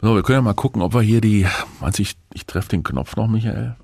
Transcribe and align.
So, 0.00 0.14
wir 0.14 0.22
können 0.22 0.38
ja 0.38 0.42
mal 0.42 0.54
gucken, 0.54 0.80
ob 0.82 0.94
wir 0.94 1.00
hier 1.00 1.20
die, 1.20 1.46
meinst 1.80 1.98
du, 1.98 2.02
ich, 2.02 2.16
ich 2.32 2.46
treffe 2.46 2.68
den 2.68 2.84
Knopf 2.84 3.16
noch, 3.16 3.26
Michael? 3.26 3.76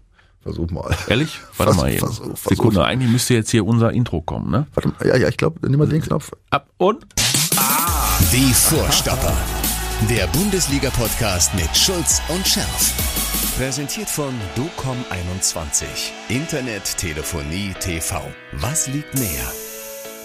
Versuch 0.42 0.70
mal. 0.70 0.94
Ehrlich? 1.08 1.40
Warte 1.56 1.72
Versuch, 1.72 1.82
mal 1.82 1.90
eben. 1.90 1.98
versuch, 1.98 2.24
versuch. 2.24 2.48
Sekunde, 2.50 2.84
eigentlich 2.84 3.10
müsste 3.10 3.34
jetzt 3.34 3.50
hier 3.50 3.66
unser 3.66 3.92
Intro 3.92 4.20
kommen, 4.20 4.50
ne? 4.50 4.66
Warte 4.74 4.90
mal, 4.90 5.08
ja, 5.08 5.16
ja, 5.16 5.28
ich 5.28 5.36
glaube, 5.36 5.66
nimm 5.68 5.78
mal 5.78 5.88
den 5.88 6.02
Knopf. 6.02 6.30
Ab 6.50 6.68
und? 6.76 7.04
Die 8.32 8.52
Vorstopper. 8.54 9.36
Der 10.08 10.26
Bundesliga-Podcast 10.28 11.54
mit 11.54 11.74
Schulz 11.76 12.20
und 12.28 12.46
Scherf. 12.46 12.92
Präsentiert 13.56 14.08
von 14.10 14.34
DOCOM21. 14.56 15.84
Internet, 16.28 16.96
Telefonie, 16.96 17.72
TV. 17.80 18.20
Was 18.52 18.86
liegt 18.88 19.14
näher? 19.14 19.50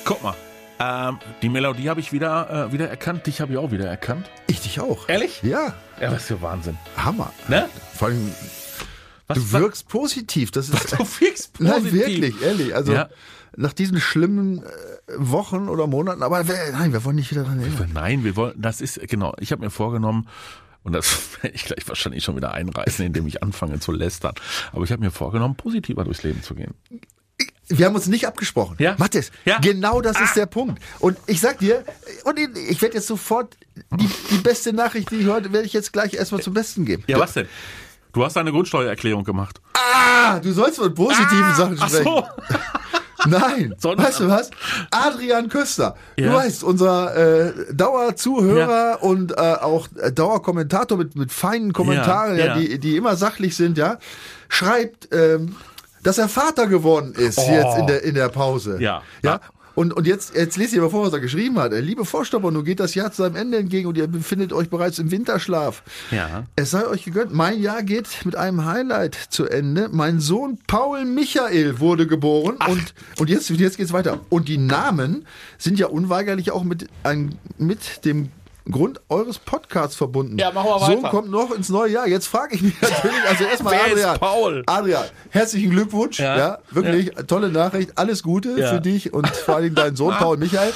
Guck 0.05 0.21
mal. 0.21 0.35
Ähm, 0.79 1.19
die 1.41 1.49
Melodie 1.49 1.89
habe 1.89 1.99
ich 1.99 2.13
wieder, 2.13 2.67
äh, 2.67 2.71
wieder 2.71 2.89
erkannt. 2.89 3.27
Dich 3.27 3.41
habe 3.41 3.51
ich 3.51 3.57
auch 3.57 3.71
wieder 3.71 3.87
erkannt. 3.87 4.29
Ich 4.47 4.61
dich 4.61 4.79
auch. 4.79 5.09
Ehrlich? 5.09 5.41
Ja, 5.43 5.73
Ja, 5.99 6.11
was 6.11 6.25
für 6.25 6.41
Wahnsinn. 6.41 6.77
Hammer. 6.95 7.33
Ne? 7.49 7.67
Vor 7.95 8.07
allem, 8.07 8.31
Was, 9.27 9.37
du 9.37 9.51
wirkst 9.51 9.89
positiv. 9.89 10.51
Das 10.51 10.69
ist, 10.69 10.93
Du 10.93 10.97
wirkst 11.19 11.53
positiv. 11.53 11.83
nein, 11.83 11.91
wirklich, 11.91 12.41
ehrlich. 12.41 12.73
Also, 12.75 12.93
Ja. 12.93 13.09
nach 13.57 13.73
diesen 13.73 13.99
schlimmen 13.99 14.59
äh, 14.63 14.67
Wochen 15.17 15.67
oder 15.67 15.85
Monaten, 15.87 16.23
aber 16.23 16.43
nein, 16.45 16.93
wir 16.93 17.03
wollen 17.03 17.17
nicht 17.17 17.31
wieder 17.31 17.43
dran 17.43 17.59
erinnern. 17.59 17.91
Nein, 17.93 18.23
wir 18.23 18.35
wollen, 18.37 18.53
das 18.61 18.79
ist, 18.79 18.99
genau, 19.09 19.33
ich 19.39 19.51
habe 19.51 19.61
mir 19.63 19.71
vorgenommen, 19.71 20.27
und 20.83 20.93
das 20.93 21.19
werde 21.41 21.55
ich 21.55 21.65
gleich 21.65 21.85
wahrscheinlich 21.89 22.23
schon 22.23 22.37
wieder 22.37 22.53
einreißen, 22.53 23.05
indem 23.05 23.27
ich 23.27 23.43
anfange 23.43 23.79
zu 23.81 23.91
lästern. 23.91 24.33
Aber 24.71 24.83
ich 24.85 24.91
habe 24.93 25.03
mir 25.03 25.11
vorgenommen, 25.11 25.55
positiver 25.55 26.05
durchs 26.05 26.23
Leben 26.23 26.41
zu 26.41 26.55
gehen. 26.55 26.73
Wir 27.69 27.85
haben 27.85 27.95
uns 27.95 28.07
nicht 28.07 28.25
abgesprochen. 28.27 28.75
Ja. 28.79 28.95
Mathis, 28.97 29.31
Ja. 29.45 29.55
Ah. 29.57 29.59
genau 29.61 30.01
das 30.01 30.19
ist 30.19 30.35
der 30.35 30.47
Punkt. 30.47 30.81
Und 30.99 31.17
ich 31.27 31.39
sag 31.39 31.59
dir, 31.59 31.83
und 32.23 32.39
ich, 32.39 32.81
werde 32.81 32.95
jetzt 32.95 33.07
sofort 33.07 33.55
die, 33.91 34.09
die 34.31 34.37
beste 34.39 34.73
Nachricht, 34.73 35.11
die 35.11 35.17
ich 35.17 35.27
heute, 35.27 35.53
werde 35.53 35.65
ich 35.67 35.73
jetzt 35.73 35.93
gleich 35.93 36.13
erstmal 36.15 36.41
zum 36.41 36.53
Besten 36.55 36.83
geben. 36.85 37.03
Ja, 37.07 37.19
was 37.19 37.33
denn? 37.33 37.47
Du 38.11 38.25
hast 38.25 38.35
deine 38.35 38.51
Grundsteuererklärung 38.51 39.23
gemacht. 39.23 39.61
Ah, 39.75 40.39
du 40.39 40.51
sollst 40.51 40.77
von 40.79 40.93
positiven 40.95 41.53
Sachen 41.55 41.77
Ach 41.79 41.87
sprechen. 41.89 42.03
so. 42.05 42.25
Nein, 43.27 43.75
Sondern- 43.77 44.07
weißt 44.07 44.21
du 44.21 44.27
was? 44.29 44.49
Adrian 44.91 45.49
Köster, 45.49 45.95
du 46.15 46.23
Ja. 46.23 46.33
weißt, 46.35 46.63
unser 46.63 47.15
äh, 47.49 47.53
Dauerzuhörer 47.73 48.99
und 49.03 49.33
äh, 49.33 49.35
auch 49.35 49.87
äh, 50.01 50.11
Dauerkommentator 50.11 50.97
mit, 50.97 51.15
mit 51.15 51.31
feinen 51.31 51.73
Kommentaren, 51.73 52.37
Ja, 52.37 52.45
ja, 52.45 52.55
ja. 52.55 52.59
Die, 52.59 52.79
die 52.79 52.95
immer 52.95 53.15
sachlich 53.17 53.55
sind, 53.55 53.77
ja, 53.77 53.99
schreibt, 54.47 55.09
ähm, 55.13 55.55
dass 56.03 56.17
er 56.17 56.29
Vater 56.29 56.67
geworden 56.67 57.13
ist 57.15 57.37
Oh. 57.39 57.51
jetzt 57.51 57.77
in 57.77 57.87
der, 57.87 58.03
in 58.03 58.15
der 58.15 58.29
Pause. 58.29 58.77
Ja. 58.79 59.01
ja? 59.23 59.41
Und, 59.75 59.93
und 59.93 60.07
jetzt, 60.07 60.35
jetzt 60.35 60.57
lese 60.57 60.75
ich 60.75 60.81
mal 60.81 60.89
vor, 60.89 61.05
was 61.05 61.13
er 61.13 61.21
geschrieben 61.21 61.57
hat. 61.57 61.71
Liebe 61.71 62.03
Vorstopper, 62.03 62.51
nun 62.51 62.65
geht 62.65 62.81
das 62.81 62.95
Jahr 62.95 63.13
zu 63.13 63.21
seinem 63.21 63.37
Ende 63.37 63.59
entgegen 63.59 63.87
und 63.87 63.97
ihr 63.97 64.07
befindet 64.07 64.51
euch 64.51 64.69
bereits 64.69 64.99
im 64.99 65.09
Winterschlaf. 65.09 65.83
Ja. 66.11 66.43
Es 66.57 66.71
sei 66.71 66.85
euch 66.85 67.05
gegönnt. 67.05 67.33
Mein 67.33 67.61
Jahr 67.61 67.81
geht 67.83 68.25
mit 68.25 68.35
einem 68.35 68.65
Highlight 68.65 69.15
zu 69.15 69.45
Ende. 69.45 69.87
Mein 69.89 70.19
Sohn 70.19 70.57
Paul 70.67 71.05
Michael 71.05 71.79
wurde 71.79 72.07
geboren 72.07 72.57
und, 72.67 72.93
und 73.19 73.29
jetzt, 73.29 73.49
jetzt 73.51 73.77
geht's 73.77 73.93
weiter. 73.93 74.19
Und 74.27 74.49
die 74.49 74.57
Namen 74.57 75.25
sind 75.57 75.79
ja 75.79 75.87
unweigerlich 75.87 76.51
auch 76.51 76.65
mit, 76.65 76.87
ein, 77.03 77.35
mit 77.57 78.03
dem 78.03 78.31
Grund 78.71 79.01
eures 79.09 79.39
Podcasts 79.39 79.95
verbunden. 79.95 80.37
Ja, 80.37 80.51
machen 80.51 80.67
wir 80.69 80.79
Sohn 80.85 80.97
weiter. 81.03 81.09
kommt 81.09 81.29
noch 81.31 81.51
ins 81.51 81.69
neue 81.69 81.91
Jahr. 81.91 82.07
Jetzt 82.07 82.27
frage 82.27 82.55
ich 82.55 82.61
mich 82.61 82.73
natürlich, 82.81 83.23
also 83.27 83.43
erstmal 83.45 83.73
ist 83.75 83.81
Adrian. 83.91 84.17
Paul? 84.19 84.63
Adrian, 84.67 85.05
herzlichen 85.29 85.71
Glückwunsch. 85.71 86.19
Ja. 86.19 86.37
Ja, 86.37 86.57
wirklich 86.71 87.11
tolle 87.27 87.49
Nachricht. 87.49 87.97
Alles 87.97 88.23
Gute 88.23 88.59
Ja. 88.59 88.73
für 88.73 88.81
dich 88.81 89.13
und 89.13 89.27
vor 89.27 89.55
allem 89.55 89.75
deinen 89.75 89.95
Sohn 89.95 90.13
Paul 90.19 90.37
Michael. 90.37 90.73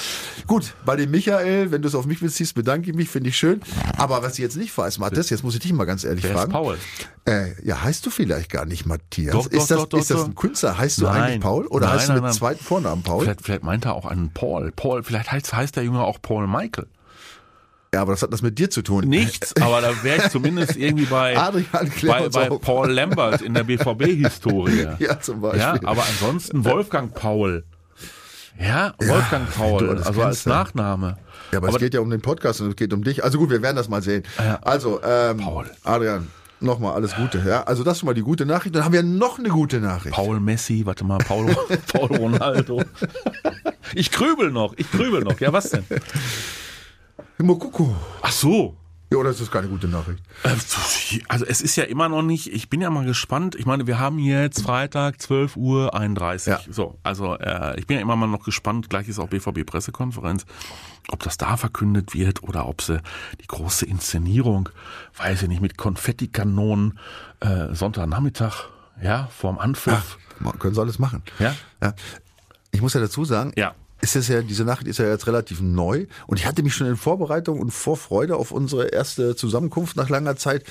Gut, 0.47 0.73
bei 0.85 0.95
dem 0.95 1.11
Michael, 1.11 1.71
wenn 1.71 1.81
du 1.81 1.87
es 1.87 1.95
auf 1.95 2.05
mich 2.05 2.19
beziehst, 2.19 2.55
bedanke 2.55 2.89
ich 2.89 2.95
mich, 2.95 3.09
finde 3.09 3.29
ich 3.29 3.37
schön. 3.37 3.61
Aber 3.97 4.21
was 4.23 4.33
ich 4.33 4.39
jetzt 4.39 4.57
nicht 4.57 4.77
weiß, 4.77 4.97
Matthias, 4.99 5.29
jetzt 5.29 5.43
muss 5.43 5.53
ich 5.53 5.61
dich 5.61 5.73
mal 5.73 5.85
ganz 5.85 6.03
ehrlich 6.03 6.23
Wer 6.23 6.31
ist 6.31 6.37
fragen. 6.37 6.51
Paul? 6.51 6.77
Äh, 7.25 7.51
ja, 7.65 7.81
heißt 7.81 8.05
du 8.05 8.09
vielleicht 8.09 8.49
gar 8.51 8.65
nicht 8.65 8.85
Matthias? 8.85 9.33
Doch, 9.33 9.45
doch, 9.47 9.51
ist 9.51 9.71
das, 9.71 9.77
doch, 9.77 9.85
doch, 9.87 9.99
ist 9.99 10.09
das 10.09 10.17
doch. 10.17 10.25
ein 10.27 10.35
Künstler? 10.35 10.77
Heißt 10.77 10.99
du 10.99 11.03
Nein. 11.05 11.21
eigentlich 11.21 11.39
Paul? 11.41 11.67
Oder 11.67 11.85
Nein, 11.87 11.95
heißt 11.95 12.07
du 12.09 12.11
nein, 12.13 12.21
mit 12.21 12.23
nein. 12.31 12.33
zweiten 12.33 12.63
Vornamen 12.63 13.03
Paul? 13.03 13.23
Vielleicht, 13.23 13.41
vielleicht 13.43 13.63
meint 13.63 13.85
er 13.85 13.93
auch 13.95 14.05
einen 14.05 14.31
Paul. 14.33 14.71
Paul, 14.75 15.03
vielleicht 15.03 15.31
heißt, 15.31 15.53
heißt 15.53 15.75
der 15.77 15.83
Junge 15.83 16.01
auch 16.03 16.21
Paul 16.21 16.47
Michael. 16.47 16.87
Ja, 17.93 18.01
aber 18.01 18.13
das 18.13 18.23
hat 18.23 18.33
das 18.33 18.41
mit 18.41 18.57
dir 18.57 18.71
zu 18.71 18.81
tun. 18.81 19.07
Nichts, 19.07 19.55
aber 19.61 19.79
da 19.79 20.03
wäre 20.03 20.17
ich 20.17 20.29
zumindest 20.29 20.75
irgendwie 20.75 21.05
bei, 21.05 21.35
bei, 22.01 22.27
bei. 22.27 22.49
Paul 22.49 22.91
Lambert 22.91 23.41
in 23.41 23.53
der 23.53 23.63
BVB-Historie. 23.63 24.87
Ja, 24.99 25.19
zum 25.19 25.41
Beispiel. 25.41 25.61
Ja, 25.61 25.75
aber 25.83 26.03
ansonsten 26.03 26.65
Wolfgang 26.65 27.13
Paul. 27.13 27.63
Ja, 28.59 28.93
Wolfgang 28.99 29.49
Paul, 29.51 29.79
du, 29.79 29.93
das 29.93 30.07
also 30.07 30.21
als 30.21 30.29
kennst 30.29 30.45
du. 30.45 30.49
Nachname. 30.49 31.17
Ja, 31.51 31.57
aber, 31.59 31.69
es 31.69 31.77
geht 31.77 31.93
ja 31.93 31.99
um 31.99 32.09
den 32.09 32.21
Podcast 32.21 32.61
und 32.61 32.69
es 32.69 32.75
geht 32.75 32.93
um 32.93 33.03
dich. 33.03 33.23
Also 33.23 33.37
gut, 33.37 33.49
wir 33.49 33.61
werden 33.61 33.75
das 33.75 33.89
mal 33.89 34.01
sehen. 34.01 34.23
Ja. 34.39 34.59
Also, 34.61 35.01
ähm, 35.03 35.37
Paul. 35.37 35.69
Adrian, 35.83 36.27
nochmal 36.59 36.93
alles 36.93 37.15
Gute. 37.15 37.43
Ja, 37.45 37.63
also 37.63 37.83
das 37.83 37.93
ist 37.93 37.99
schon 37.99 38.07
mal 38.07 38.13
die 38.13 38.21
gute 38.21 38.45
Nachricht. 38.45 38.75
Dann 38.75 38.85
haben 38.85 38.93
wir 38.93 39.03
noch 39.03 39.37
eine 39.39 39.49
gute 39.49 39.79
Nachricht. 39.79 40.15
Paul 40.15 40.39
Messi, 40.39 40.83
warte 40.85 41.03
mal, 41.03 41.19
Paul, 41.19 41.55
Paul 41.93 42.15
Ronaldo. 42.15 42.81
Ich 43.93 44.11
grübel 44.11 44.51
noch, 44.51 44.73
ich 44.77 44.89
grübel 44.89 45.21
noch. 45.21 45.39
Ja, 45.39 45.53
was 45.53 45.69
denn? 45.69 45.85
Mokoko. 47.37 47.95
Ach 48.21 48.31
so. 48.31 48.77
Ja, 49.11 49.19
oder 49.19 49.29
ist 49.29 49.39
das 49.41 49.51
keine 49.51 49.67
gute 49.67 49.87
Nachricht? 49.87 50.23
Äh, 50.43 50.49
Also 51.29 51.45
es 51.45 51.61
ist 51.61 51.75
ja 51.75 51.83
immer 51.83 52.09
noch 52.09 52.23
nicht, 52.23 52.47
ich 52.51 52.67
bin 52.69 52.81
ja 52.81 52.89
mal 52.89 53.05
gespannt. 53.05 53.53
Ich 53.53 53.67
meine, 53.67 53.85
wir 53.85 53.99
haben 53.99 54.17
hier 54.17 54.41
jetzt 54.41 54.63
Freitag 54.63 55.21
12 55.21 55.55
Uhr 55.55 55.93
31. 55.93 56.47
Ja. 56.47 56.59
So, 56.67 56.97
also 57.03 57.35
äh, 57.37 57.79
ich 57.79 57.85
bin 57.85 57.97
ja 57.97 58.01
immer 58.01 58.15
mal 58.15 58.25
noch 58.25 58.43
gespannt, 58.43 58.89
gleich 58.89 59.07
ist 59.07 59.19
auch 59.19 59.27
BVB-Pressekonferenz, 59.29 60.45
ob 61.09 61.21
das 61.21 61.37
da 61.37 61.57
verkündet 61.57 62.15
wird 62.15 62.41
oder 62.41 62.67
ob 62.67 62.81
sie 62.81 63.01
die 63.39 63.45
große 63.47 63.85
Inszenierung, 63.85 64.69
weiß 65.17 65.43
ich 65.43 65.47
nicht, 65.47 65.61
mit 65.61 65.77
Konfettikanonen 65.77 66.97
äh, 67.41 67.71
Sonntagnachmittag, 67.75 68.65
ja, 69.01 69.27
vorm 69.27 69.59
Anpfiff. 69.59 70.17
Ma- 70.39 70.53
Können 70.53 70.73
sie 70.73 70.81
alles 70.81 70.97
machen. 70.97 71.21
Ja? 71.37 71.53
Ja. 71.83 71.93
Ich 72.71 72.81
muss 72.81 72.95
ja 72.95 72.99
dazu 72.99 73.25
sagen, 73.25 73.51
Ja. 73.55 73.75
Ist 74.03 74.15
das 74.15 74.27
ja, 74.27 74.41
diese 74.41 74.65
Nachricht 74.65 74.87
ist 74.89 74.99
ja 74.99 75.07
jetzt 75.07 75.27
relativ 75.27 75.61
neu 75.61 76.05
und 76.27 76.37
ich 76.37 76.45
hatte 76.45 76.61
mich 76.61 76.75
schon 76.75 76.87
in 76.87 76.97
Vorbereitung 76.97 77.59
und 77.59 77.71
Vorfreude 77.71 78.35
auf 78.35 78.51
unsere 78.51 78.87
erste 78.87 79.35
Zusammenkunft 79.35 79.95
nach 79.95 80.09
langer 80.09 80.35
Zeit, 80.35 80.63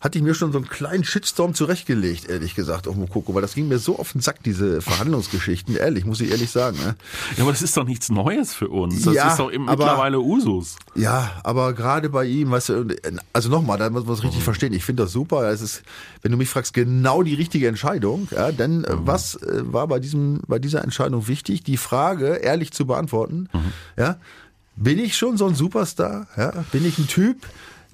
hatte 0.00 0.18
ich 0.18 0.24
mir 0.24 0.34
schon 0.34 0.52
so 0.52 0.58
einen 0.58 0.68
kleinen 0.68 1.02
Shitstorm 1.04 1.52
zurechtgelegt, 1.54 2.28
ehrlich 2.28 2.54
gesagt, 2.54 2.86
auf 2.86 2.94
Mokoko, 2.94 3.34
weil 3.34 3.42
das 3.42 3.54
ging 3.54 3.66
mir 3.68 3.78
so 3.78 3.98
auf 3.98 4.12
den 4.12 4.20
Sack, 4.20 4.42
diese 4.44 4.80
Verhandlungsgeschichten, 4.80 5.76
ehrlich, 5.76 6.04
muss 6.04 6.20
ich 6.20 6.30
ehrlich 6.30 6.50
sagen. 6.50 6.78
Ne? 6.78 6.94
Ja, 7.36 7.42
aber 7.42 7.52
das 7.52 7.62
ist 7.62 7.76
doch 7.76 7.84
nichts 7.84 8.08
Neues 8.08 8.54
für 8.54 8.68
uns. 8.68 9.02
Das 9.02 9.14
Ja, 9.14 9.30
ist 9.30 9.38
doch 9.38 9.50
im- 9.50 9.68
aber- 9.68 9.84
mittlerweile 9.84 10.20
Usus. 10.20 10.76
Ja, 10.94 11.32
aber 11.42 11.72
gerade 11.72 12.08
bei 12.08 12.24
ihm, 12.24 12.50
weißt 12.52 12.68
du, 12.68 12.86
also 13.32 13.48
nochmal, 13.48 13.78
da 13.78 13.90
muss 13.90 14.04
man 14.04 14.14
es 14.14 14.22
richtig 14.22 14.42
verstehen. 14.44 14.72
Ich 14.72 14.84
finde 14.84 15.02
das 15.02 15.12
super. 15.12 15.50
Es 15.50 15.60
ist, 15.60 15.82
wenn 16.22 16.30
du 16.32 16.38
mich 16.38 16.48
fragst, 16.48 16.72
genau 16.72 17.22
die 17.22 17.34
richtige 17.34 17.66
Entscheidung. 17.68 18.28
Ja, 18.30 18.52
denn 18.52 18.84
äh, 18.84 18.88
was 18.92 19.34
äh, 19.36 19.62
war 19.72 19.86
bei 19.88 19.98
diesem, 19.98 20.40
bei 20.46 20.58
dieser 20.58 20.84
Entscheidung 20.84 21.26
wichtig? 21.28 21.64
Die 21.64 21.76
Frage 21.76 22.36
ehrlich 22.36 22.72
zu 22.76 22.86
beantworten. 22.86 23.48
Ja, 23.96 24.16
bin 24.76 24.98
ich 24.98 25.16
schon 25.16 25.36
so 25.36 25.46
ein 25.46 25.54
Superstar? 25.54 26.26
Ja, 26.36 26.52
bin 26.70 26.84
ich 26.84 26.98
ein 26.98 27.08
Typ? 27.08 27.46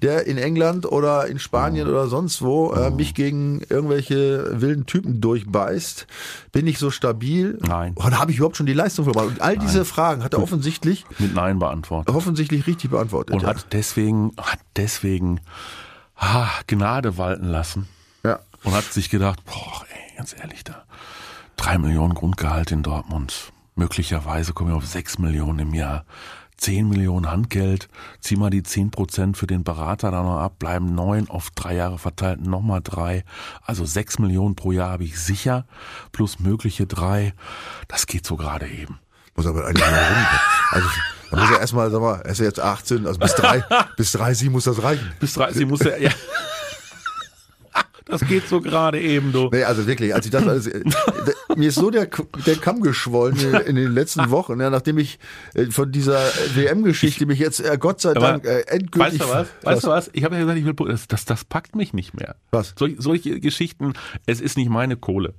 der 0.03 0.27
in 0.27 0.37
England 0.37 0.85
oder 0.85 1.27
in 1.27 1.39
Spanien 1.39 1.87
oder 1.87 2.07
sonst 2.07 2.41
wo 2.41 2.73
äh, 2.73 2.91
mich 2.91 3.13
gegen 3.15 3.61
irgendwelche 3.69 4.59
wilden 4.61 4.85
Typen 4.85 5.21
durchbeißt? 5.21 6.07
Bin 6.51 6.67
ich 6.67 6.77
so 6.77 6.91
stabil? 6.91 7.57
Nein. 7.61 7.93
Oder 7.95 8.19
habe 8.19 8.31
ich 8.31 8.37
überhaupt 8.37 8.57
schon 8.57 8.65
die 8.65 8.73
Leistung 8.73 9.05
verbracht? 9.05 9.27
Und 9.27 9.41
all 9.41 9.57
diese 9.57 9.85
Fragen 9.85 10.21
hat 10.21 10.33
er 10.33 10.43
offensichtlich 10.43 11.05
Mit 11.19 11.33
Nein 11.33 11.57
beantwortet. 11.57 12.13
offensichtlich 12.13 12.67
richtig 12.67 12.91
beantwortet. 12.91 13.33
Und 13.33 13.43
ja. 13.43 13.47
hat 13.47 13.67
deswegen, 13.71 14.33
hat 14.37 14.59
deswegen 14.75 15.39
ah, 16.17 16.49
Gnade 16.67 17.17
walten 17.17 17.45
lassen. 17.47 17.87
ja. 18.23 18.39
Und 18.65 18.73
hat 18.73 18.85
sich 18.85 19.09
gedacht, 19.09 19.43
boah, 19.45 19.85
ey, 19.89 20.17
ganz 20.17 20.35
ehrlich, 20.37 20.63
da 20.65 20.83
drei 21.55 21.77
Millionen 21.77 22.13
Grundgehalt 22.13 22.71
in 22.71 22.83
Dortmund. 22.83 23.52
Möglicherweise 23.75 24.53
kommen 24.53 24.69
wir 24.69 24.77
auf 24.77 24.85
sechs 24.85 25.17
Millionen 25.17 25.59
im 25.59 25.73
Jahr. 25.73 26.05
Zehn 26.57 26.87
Millionen 26.87 27.29
Handgeld, 27.29 27.89
zieh 28.21 28.35
mal 28.35 28.49
die 28.49 28.63
zehn 28.63 28.91
Prozent 28.91 29.37
für 29.37 29.47
den 29.47 29.63
Berater 29.63 30.11
da 30.11 30.21
noch 30.21 30.39
ab, 30.39 30.59
bleiben 30.59 30.93
neun 30.93 31.29
auf 31.29 31.49
drei 31.49 31.75
Jahre 31.75 31.97
verteilt, 31.97 32.45
nochmal 32.45 32.81
drei. 32.81 33.25
Also 33.63 33.85
sechs 33.85 34.19
Millionen 34.19 34.55
pro 34.55 34.71
Jahr 34.71 34.91
habe 34.91 35.03
ich 35.03 35.19
sicher, 35.19 35.65
plus 36.11 36.39
mögliche 36.39 36.85
drei. 36.85 37.33
Das 37.87 38.05
geht 38.05 38.25
so 38.25 38.37
gerade 38.37 38.67
eben. 38.67 38.99
Muss 39.35 39.47
aber 39.47 39.65
eigentlich 39.65 39.85
mal 39.85 39.97
rum. 39.97 40.25
Also, 40.69 40.87
da 41.31 41.37
muss 41.37 41.51
er 41.51 41.59
erstmal, 41.59 41.91
sag 41.91 42.01
mal, 42.01 42.21
er 42.21 42.31
ist 42.31 42.39
ja 42.39 42.45
jetzt 42.45 42.59
18, 42.59 43.07
also 43.07 43.19
bis 43.19 43.33
drei, 43.33 43.63
bis 43.97 44.11
30 44.11 44.49
muss 44.51 44.65
das 44.65 44.83
reichen. 44.83 45.11
Bis 45.19 45.33
30 45.33 45.65
muss 45.67 45.81
er, 45.81 45.99
ja. 45.99 46.11
Das 48.05 48.21
geht 48.27 48.47
so 48.47 48.61
gerade 48.61 48.99
eben, 48.99 49.31
du. 49.31 49.49
Nee, 49.51 49.63
also 49.63 49.87
wirklich, 49.87 50.13
als 50.13 50.25
ich 50.25 50.31
das 50.31 50.45
alles, 50.47 50.67
äh, 50.67 50.83
mir 51.55 51.69
ist 51.69 51.75
so 51.75 51.89
der, 51.89 52.09
der 52.45 52.55
Kamm 52.55 52.81
geschwollen 52.81 53.37
in, 53.37 53.53
in 53.53 53.75
den 53.75 53.93
letzten 53.93 54.29
Wochen, 54.29 54.59
ja, 54.59 54.69
nachdem 54.69 54.97
ich 54.97 55.19
äh, 55.53 55.65
von 55.67 55.91
dieser 55.91 56.19
WM-Geschichte 56.55 57.25
mich 57.25 57.39
jetzt, 57.39 57.59
äh, 57.59 57.77
Gott 57.79 58.01
sei 58.01 58.13
Dank, 58.13 58.45
äh, 58.45 58.61
endgültig. 58.67 59.19
Weißt 59.19 59.21
du 59.21 59.33
was? 59.33 59.47
Weißt 59.63 59.83
du 59.83 59.87
was? 59.87 60.09
Ich 60.13 60.23
habe 60.23 60.35
ja 60.35 60.41
gesagt, 60.41 60.59
ich 60.59 60.65
will, 60.65 60.73
das, 60.87 61.07
das, 61.07 61.25
das 61.25 61.45
packt 61.45 61.75
mich 61.75 61.93
nicht 61.93 62.13
mehr. 62.13 62.35
Was? 62.51 62.73
Solch, 62.77 62.95
solche 62.97 63.39
Geschichten, 63.39 63.93
es 64.25 64.41
ist 64.41 64.57
nicht 64.57 64.69
meine 64.69 64.97
Kohle. 64.97 65.33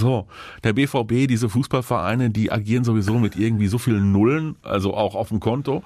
So, 0.00 0.26
der 0.64 0.72
BVB, 0.72 1.28
diese 1.28 1.50
Fußballvereine, 1.50 2.30
die 2.30 2.50
agieren 2.50 2.84
sowieso 2.84 3.18
mit 3.18 3.36
irgendwie 3.36 3.66
so 3.66 3.76
vielen 3.76 4.12
Nullen, 4.12 4.56
also 4.62 4.94
auch 4.94 5.14
auf 5.14 5.28
dem 5.28 5.40
Konto. 5.40 5.82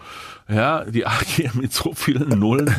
Ja, 0.49 0.85
die 0.85 1.05
agieren 1.07 1.61
mit 1.61 1.73
so 1.73 1.93
vielen 1.95 2.29
Nullen. 2.39 2.73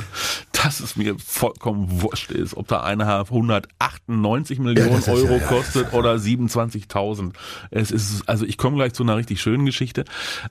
dass 0.64 0.80
es 0.80 0.96
mir 0.96 1.16
vollkommen 1.20 2.02
wurscht 2.02 2.32
ist, 2.32 2.56
ob 2.56 2.68
da 2.70 2.82
einer 2.84 3.20
198 3.20 4.60
Millionen 4.60 4.98
ist- 5.00 5.10
Euro 5.10 5.34
ja, 5.34 5.38
ja. 5.38 5.48
kostet 5.48 5.94
oder 5.94 6.16
27.000. 6.16 7.34
Es 7.70 7.92
ist, 7.92 8.28
also 8.30 8.46
ich 8.46 8.58
komme 8.58 8.78
gleich 8.78 8.94
zu 8.94 9.04
einer 9.04 9.18
richtig 9.18 9.42
schönen 9.42 9.66
Geschichte, 9.66 10.06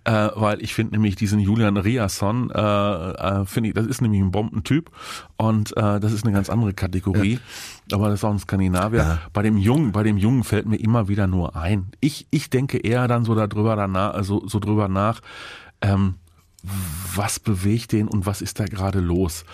äh, 0.05 0.29
weil 0.35 0.63
ich 0.63 0.75
finde 0.75 0.93
nämlich 0.93 1.17
diesen 1.17 1.41
Julian 1.41 1.77
Riasson, 1.79 2.51
äh, 2.51 2.61
äh, 2.61 3.45
finde 3.47 3.71
ich, 3.71 3.75
das 3.75 3.87
ist 3.87 4.03
nämlich 4.03 4.21
ein 4.21 4.31
Bombentyp 4.31 4.91
und 5.37 5.77
äh, 5.77 5.99
das 5.99 6.13
ist 6.13 6.25
eine 6.25 6.35
ganz 6.35 6.51
andere 6.51 6.75
Kategorie. 6.75 7.39
Aber 7.93 8.09
das 8.09 8.21
ist 8.21 8.25
auch 8.25 8.31
ein 8.31 8.39
Skandinavier. 8.39 8.99
Ja. 8.99 9.19
Bei 9.33 9.43
dem 9.43 9.59
Jungen, 9.59 9.93
bei 9.93 10.03
dem 10.03 10.17
Jungen 10.17 10.45
fällt 10.45 10.67
mir 10.67 10.77
immer 10.77 11.09
wieder 11.09 11.27
nur 11.27 11.57
ein. 11.57 11.89
Ich, 12.01 12.27
ich 12.31 12.51
denke 12.51 12.79
eher 12.79 13.09
dann 13.09 13.25
so 13.25 13.35
darüber 13.35 13.77
danach, 13.77 14.15
also 14.15 14.47
so 14.47 14.59
drüber 14.59 14.89
nach, 14.89 15.21
ähm, 15.83 16.15
was 17.15 17.39
bewegt 17.39 17.93
den 17.93 18.09
und 18.09 18.27
was 18.27 18.41
ist 18.41 18.59
da 18.59 18.65
gerade 18.65 19.01
los? 19.01 19.45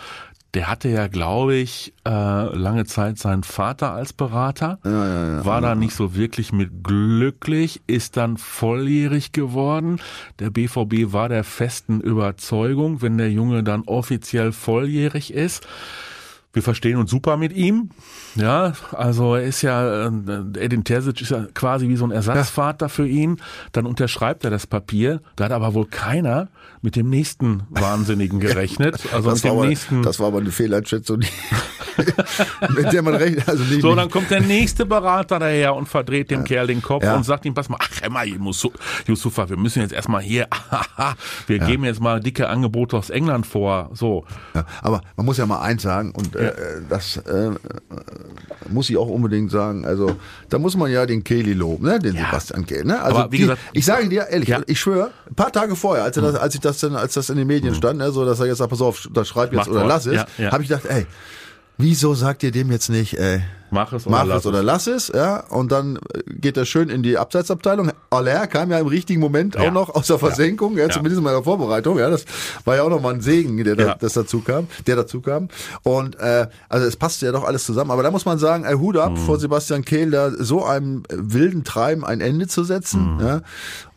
Der 0.54 0.68
hatte 0.68 0.88
ja, 0.88 1.06
glaube 1.06 1.54
ich, 1.54 1.94
äh, 2.04 2.10
lange 2.10 2.84
Zeit 2.84 3.18
seinen 3.18 3.44
Vater 3.44 3.92
als 3.92 4.12
Berater, 4.12 4.80
war 4.82 5.60
da 5.60 5.76
nicht 5.76 5.94
so 5.94 6.16
wirklich 6.16 6.52
mit 6.52 6.82
glücklich, 6.82 7.82
ist 7.86 8.16
dann 8.16 8.36
volljährig 8.36 9.30
geworden. 9.30 10.00
Der 10.40 10.50
BVB 10.50 11.12
war 11.12 11.28
der 11.28 11.44
festen 11.44 12.00
Überzeugung, 12.00 13.00
wenn 13.00 13.16
der 13.16 13.30
Junge 13.30 13.62
dann 13.62 13.82
offiziell 13.82 14.50
volljährig 14.50 15.32
ist, 15.32 15.68
wir 16.52 16.62
verstehen 16.62 16.96
uns 16.98 17.10
super 17.10 17.36
mit 17.36 17.52
ihm. 17.52 17.90
Ja, 18.34 18.72
also 18.92 19.36
er 19.36 19.44
ist 19.44 19.62
ja, 19.62 20.06
äh, 20.08 20.10
Edin 20.58 20.82
Terzic 20.82 21.20
ist 21.20 21.30
ja 21.30 21.46
quasi 21.54 21.88
wie 21.88 21.94
so 21.96 22.04
ein 22.04 22.10
Ersatzvater 22.10 22.88
für 22.88 23.06
ihn. 23.06 23.40
Dann 23.72 23.86
unterschreibt 23.86 24.42
er 24.44 24.50
das 24.50 24.66
Papier. 24.66 25.20
Da 25.36 25.44
hat 25.44 25.52
aber 25.52 25.74
wohl 25.74 25.86
keiner 25.86 26.48
mit 26.82 26.96
dem 26.96 27.08
nächsten 27.08 27.62
Wahnsinnigen 27.70 28.40
gerechnet. 28.40 28.98
Also 29.12 29.30
das, 29.30 29.44
mit 29.44 29.44
war 29.44 29.50
dem 29.52 29.58
aber, 29.60 29.68
nächsten. 29.68 30.02
das 30.02 30.18
war 30.18 30.26
aber 30.28 30.38
eine 30.38 30.50
Fehleinschätzung, 30.50 31.20
mit 32.74 32.92
der 32.92 33.02
man 33.02 33.14
rechnet. 33.14 33.48
Also 33.48 33.62
nicht, 33.64 33.82
So, 33.82 33.94
dann 33.94 34.10
kommt 34.10 34.30
der 34.30 34.40
nächste 34.40 34.86
Berater 34.86 35.38
daher 35.38 35.74
und 35.76 35.88
verdreht 35.88 36.30
dem 36.30 36.44
Kerl 36.44 36.66
den 36.66 36.82
Kopf 36.82 37.04
Ja. 37.04 37.14
und 37.16 37.24
sagt 37.24 37.44
ihm, 37.44 37.54
pass 37.54 37.68
mal, 37.68 37.78
ach 37.80 38.02
Emma, 38.02 38.22
Yusufa, 39.06 39.48
wir 39.48 39.56
müssen 39.56 39.82
jetzt 39.82 39.92
erstmal 39.92 40.22
hier, 40.22 40.48
wir 41.46 41.58
geben 41.60 41.84
jetzt 41.84 42.00
mal 42.00 42.20
dicke 42.20 42.48
Angebote 42.48 42.96
aus 42.96 43.10
England 43.10 43.46
vor. 43.46 43.90
So. 43.92 44.24
Ja, 44.54 44.64
aber 44.82 45.00
man 45.16 45.26
muss 45.26 45.36
ja 45.36 45.46
mal 45.46 45.60
eins 45.60 45.82
sagen, 45.82 46.12
und 46.12 46.34
äh, 46.48 46.80
das 46.88 47.16
äh, 47.18 47.50
muss 48.68 48.90
ich 48.90 48.96
auch 48.96 49.08
unbedingt 49.08 49.50
sagen, 49.50 49.84
also 49.84 50.16
da 50.48 50.58
muss 50.58 50.76
man 50.76 50.90
ja 50.90 51.06
den 51.06 51.24
Kelly 51.24 51.52
loben, 51.52 51.86
ne? 51.86 51.98
den. 51.98 52.12
Sebastian 52.16 52.66
Kehl. 52.66 52.84
Ne? 52.84 53.00
Also 53.02 53.18
Aber 53.18 53.32
wie 53.32 53.36
die, 53.36 53.42
gesagt- 53.44 53.60
ich 53.72 53.84
sage 53.84 54.08
dir 54.08 54.26
ehrlich, 54.28 54.54
ich 54.66 54.80
schwöre, 54.80 55.10
ein 55.28 55.34
paar 55.34 55.52
Tage 55.52 55.76
vorher, 55.76 56.04
als, 56.04 56.16
das, 56.16 56.34
als 56.34 56.54
ich 56.54 56.60
das 56.60 56.78
dann, 56.80 56.96
als 56.96 57.14
das 57.14 57.30
in 57.30 57.36
den 57.36 57.46
Medien 57.46 57.74
stand, 57.74 57.98
ne, 57.98 58.10
so 58.12 58.24
dass 58.24 58.40
er 58.40 58.46
jetzt 58.46 58.58
sagt, 58.58 58.70
pass 58.70 58.80
auf, 58.80 59.08
da 59.12 59.24
schreib 59.24 59.52
jetzt 59.52 59.58
Macht 59.58 59.70
oder 59.70 59.84
lass 59.86 60.06
es, 60.06 60.24
ja. 60.38 60.52
habe 60.52 60.62
ich 60.62 60.68
gedacht, 60.68 60.86
ey, 60.86 61.06
wieso 61.78 62.14
sagt 62.14 62.42
ihr 62.42 62.50
dem 62.50 62.70
jetzt 62.70 62.88
nicht, 62.90 63.18
ey, 63.18 63.42
Mach 63.70 63.92
es 63.92 64.06
oder 64.06 64.16
mach 64.16 64.24
lass 64.26 64.38
es 64.40 64.46
oder 64.46 64.62
lass 64.62 64.86
es, 64.86 65.08
ja, 65.14 65.40
und 65.50 65.70
dann 65.72 65.98
geht 66.26 66.56
er 66.56 66.64
schön 66.64 66.88
in 66.88 67.02
die 67.02 67.18
Abseitsabteilung. 67.18 67.92
Aller 68.10 68.46
kam 68.46 68.70
ja 68.70 68.78
im 68.78 68.86
richtigen 68.86 69.20
Moment 69.20 69.54
Ja. 69.54 69.62
auch 69.68 69.72
noch 69.72 69.94
aus 69.94 70.06
der 70.08 70.18
Versenkung, 70.18 70.76
ja, 70.76 70.88
zumindest 70.88 71.18
in 71.18 71.24
meiner 71.24 71.42
Vorbereitung, 71.42 71.98
ja, 71.98 72.10
das 72.10 72.24
war 72.64 72.76
ja 72.76 72.82
auch 72.82 72.90
noch 72.90 73.00
mal 73.00 73.14
ein 73.14 73.20
Segen, 73.20 73.62
der 73.62 73.76
da, 73.76 73.82
Ja. 73.84 73.94
das 73.94 74.14
dazu 74.14 74.40
kam, 74.40 74.66
der 74.86 74.96
dazu 74.96 75.20
kam. 75.20 75.48
Und 75.82 76.18
äh, 76.18 76.46
also 76.68 76.86
es 76.86 76.96
passte 76.96 77.26
ja 77.26 77.32
doch 77.32 77.44
alles 77.44 77.64
zusammen. 77.64 77.90
Aber 77.90 78.02
da 78.02 78.10
muss 78.10 78.24
man 78.24 78.38
sagen, 78.38 78.64
ey, 78.64 78.74
Hut 78.74 78.96
ab 78.96 79.12
Mhm. 79.12 79.16
vor 79.18 79.38
Sebastian 79.38 79.84
Kehl, 79.84 80.10
da 80.10 80.30
so 80.30 80.64
einem 80.64 81.02
wilden 81.10 81.64
Treiben 81.64 82.04
ein 82.04 82.20
Ende 82.20 82.46
zu 82.48 82.64
setzen. 82.64 83.14
Mhm. 83.16 83.20
Ja. 83.20 83.40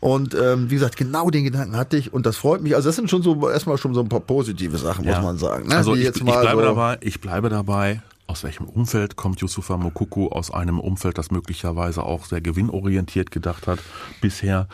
Und 0.00 0.34
ähm, 0.34 0.70
wie 0.70 0.74
gesagt, 0.74 0.96
genau 0.96 1.30
den 1.30 1.44
Gedanken 1.44 1.76
hatte 1.76 1.96
ich 1.96 2.12
und 2.12 2.26
das 2.26 2.36
freut 2.36 2.62
mich. 2.62 2.74
Also 2.76 2.88
das 2.90 2.96
sind 2.96 3.10
schon 3.10 3.22
so 3.22 3.48
erstmal 3.48 3.78
schon 3.78 3.94
so 3.94 4.00
ein 4.00 4.08
paar 4.08 4.20
positive 4.20 4.76
Sachen, 4.78 5.04
muss 5.06 5.14
Ja. 5.14 5.22
man 5.22 5.38
sagen. 5.38 5.68
Ne? 5.68 5.76
Also 5.76 5.94
ich, 5.94 6.04
ich 6.06 6.24
bleibe 6.24 6.50
so, 6.52 6.60
dabei, 6.60 6.98
ich 7.00 7.20
bleibe 7.20 7.48
dabei. 7.48 8.02
Aus 8.26 8.42
welchem 8.42 8.66
Umfeld 8.66 9.16
kommt 9.16 9.40
Yusufa 9.40 9.76
Mokuku? 9.76 10.28
Aus 10.28 10.50
einem 10.50 10.80
Umfeld, 10.80 11.18
das 11.18 11.30
möglicherweise 11.30 12.02
auch 12.02 12.24
sehr 12.24 12.40
gewinnorientiert 12.40 13.30
gedacht 13.30 13.66
hat 13.66 13.80
bisher. 14.22 14.66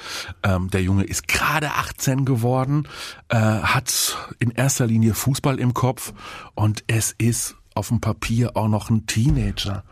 Ähm, 0.44 0.70
der 0.70 0.82
Junge 0.82 1.02
ist 1.04 1.26
gerade 1.26 1.72
18 1.72 2.24
geworden, 2.24 2.86
äh, 3.28 3.36
hat 3.36 4.16
in 4.38 4.50
erster 4.50 4.86
Linie 4.86 5.14
Fußball 5.14 5.58
im 5.58 5.74
Kopf 5.74 6.12
und 6.54 6.84
es 6.86 7.12
ist 7.18 7.56
auf 7.74 7.88
dem 7.88 8.00
Papier 8.00 8.56
auch 8.56 8.68
noch 8.68 8.88
ein 8.88 9.06
Teenager. 9.06 9.82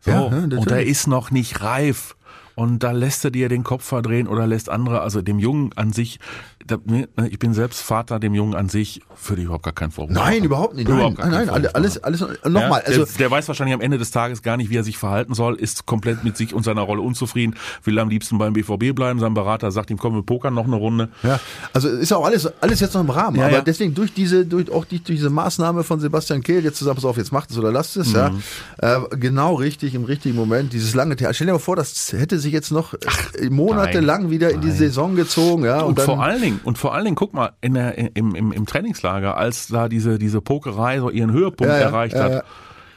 So, 0.00 0.10
Ja, 0.10 0.28
natürlich. 0.30 0.58
und 0.58 0.70
er 0.70 0.84
ist 0.84 1.06
noch 1.06 1.30
nicht 1.30 1.62
reif. 1.62 2.16
Und 2.56 2.84
da 2.84 2.92
lässt 2.92 3.24
er 3.24 3.32
dir 3.32 3.48
den 3.48 3.64
Kopf 3.64 3.84
verdrehen 3.84 4.28
oder 4.28 4.46
lässt 4.46 4.68
andere, 4.68 5.00
also 5.00 5.22
dem 5.22 5.40
Jungen 5.40 5.72
an 5.74 5.92
sich, 5.92 6.20
ne, 6.20 6.53
ich 7.28 7.38
bin 7.38 7.52
selbst 7.52 7.82
Vater, 7.82 8.18
dem 8.18 8.34
Jungen 8.34 8.54
an 8.54 8.68
sich 8.68 9.02
würde 9.26 9.42
ich 9.42 9.46
überhaupt 9.46 9.64
gar 9.64 9.74
keinen 9.74 9.90
Vorwurf 9.90 10.14
Nein, 10.14 10.44
überhaupt 10.44 10.74
nicht. 10.74 10.88
Nein, 10.88 10.96
Überhaupt 10.98 11.18
nein, 11.18 11.30
nein, 11.30 11.48
Vorwurf 11.48 11.74
alles, 11.74 12.02
alles, 12.02 12.20
nochmal, 12.20 12.82
Ja, 12.82 12.86
also, 12.86 13.04
der, 13.04 13.14
der 13.18 13.30
weiß 13.30 13.48
wahrscheinlich 13.48 13.74
am 13.74 13.80
Ende 13.80 13.98
des 13.98 14.10
Tages 14.10 14.42
gar 14.42 14.56
nicht, 14.56 14.70
wie 14.70 14.76
er 14.76 14.84
sich 14.84 14.96
verhalten 14.96 15.34
soll, 15.34 15.56
ist 15.56 15.84
komplett 15.86 16.24
mit 16.24 16.36
sich 16.36 16.54
und 16.54 16.62
seiner 16.64 16.80
Rolle 16.82 17.02
unzufrieden, 17.02 17.54
will 17.84 17.98
am 17.98 18.08
liebsten 18.08 18.38
beim 18.38 18.54
BVB 18.54 18.94
bleiben. 18.94 19.20
Sein 19.20 19.34
Berater 19.34 19.70
sagt 19.72 19.90
ihm, 19.90 19.98
komm, 19.98 20.14
wir 20.14 20.22
pokern 20.22 20.54
noch 20.54 20.64
eine 20.66 20.76
Runde. 20.76 21.08
Ja, 21.22 21.38
also 21.72 21.88
ist 21.88 22.12
auch 22.12 22.24
alles, 22.24 22.50
alles 22.62 22.80
jetzt 22.80 22.94
noch 22.94 23.02
im 23.02 23.10
Rahmen. 23.10 23.36
Ja, 23.36 23.46
aber 23.46 23.56
ja. 23.56 23.60
deswegen 23.60 23.94
durch 23.94 24.14
diese, 24.14 24.46
durch 24.46 24.70
auch 24.72 24.84
die, 24.84 24.98
durch 25.02 25.18
diese 25.18 25.30
Maßnahme 25.30 25.84
von 25.84 26.00
Sebastian 26.00 26.42
Kehl, 26.42 26.64
jetzt 26.64 26.78
zu 26.78 26.84
sagen, 26.84 26.94
pass 26.96 27.04
auf, 27.04 27.16
jetzt 27.16 27.32
macht 27.32 27.50
es 27.50 27.58
oder 27.58 27.70
lasst 27.72 27.96
es, 27.96 28.12
ja, 28.12 28.30
Mhm. 28.30 28.42
äh, 28.78 29.00
genau 29.16 29.54
richtig, 29.54 29.94
im 29.94 30.04
richtigen 30.04 30.34
Moment, 30.34 30.72
dieses 30.72 30.94
lange 30.94 31.16
Theater. 31.16 31.34
Stell 31.34 31.46
dir 31.48 31.52
mal 31.54 31.58
vor, 31.58 31.76
das 31.76 32.12
hätte 32.12 32.38
sich 32.38 32.52
jetzt 32.52 32.70
noch 32.72 32.94
äh, 32.94 33.50
monatelang 33.50 34.30
wieder 34.30 34.50
in 34.50 34.60
die 34.60 34.70
Saison 34.70 35.14
gezogen, 35.14 35.64
ja, 35.64 35.80
und, 35.80 35.90
Und 35.90 35.98
dann, 35.98 36.06
vor 36.06 36.22
allen 36.22 36.40
Dingen, 36.40 36.53
und 36.64 36.78
vor 36.78 36.94
allen 36.94 37.04
Dingen, 37.04 37.16
guck 37.16 37.34
mal, 37.34 37.52
in 37.60 37.74
der, 37.74 37.98
im, 38.16 38.34
im, 38.34 38.52
im 38.52 38.66
Trainingslager, 38.66 39.36
als 39.36 39.68
da 39.68 39.88
diese, 39.88 40.18
diese 40.18 40.40
Pokerei 40.40 41.00
so 41.00 41.10
ihren 41.10 41.32
Höhepunkt 41.32 41.72
ja, 41.72 41.78
erreicht 41.78 42.16
ja, 42.16 42.24
hat, 42.24 42.44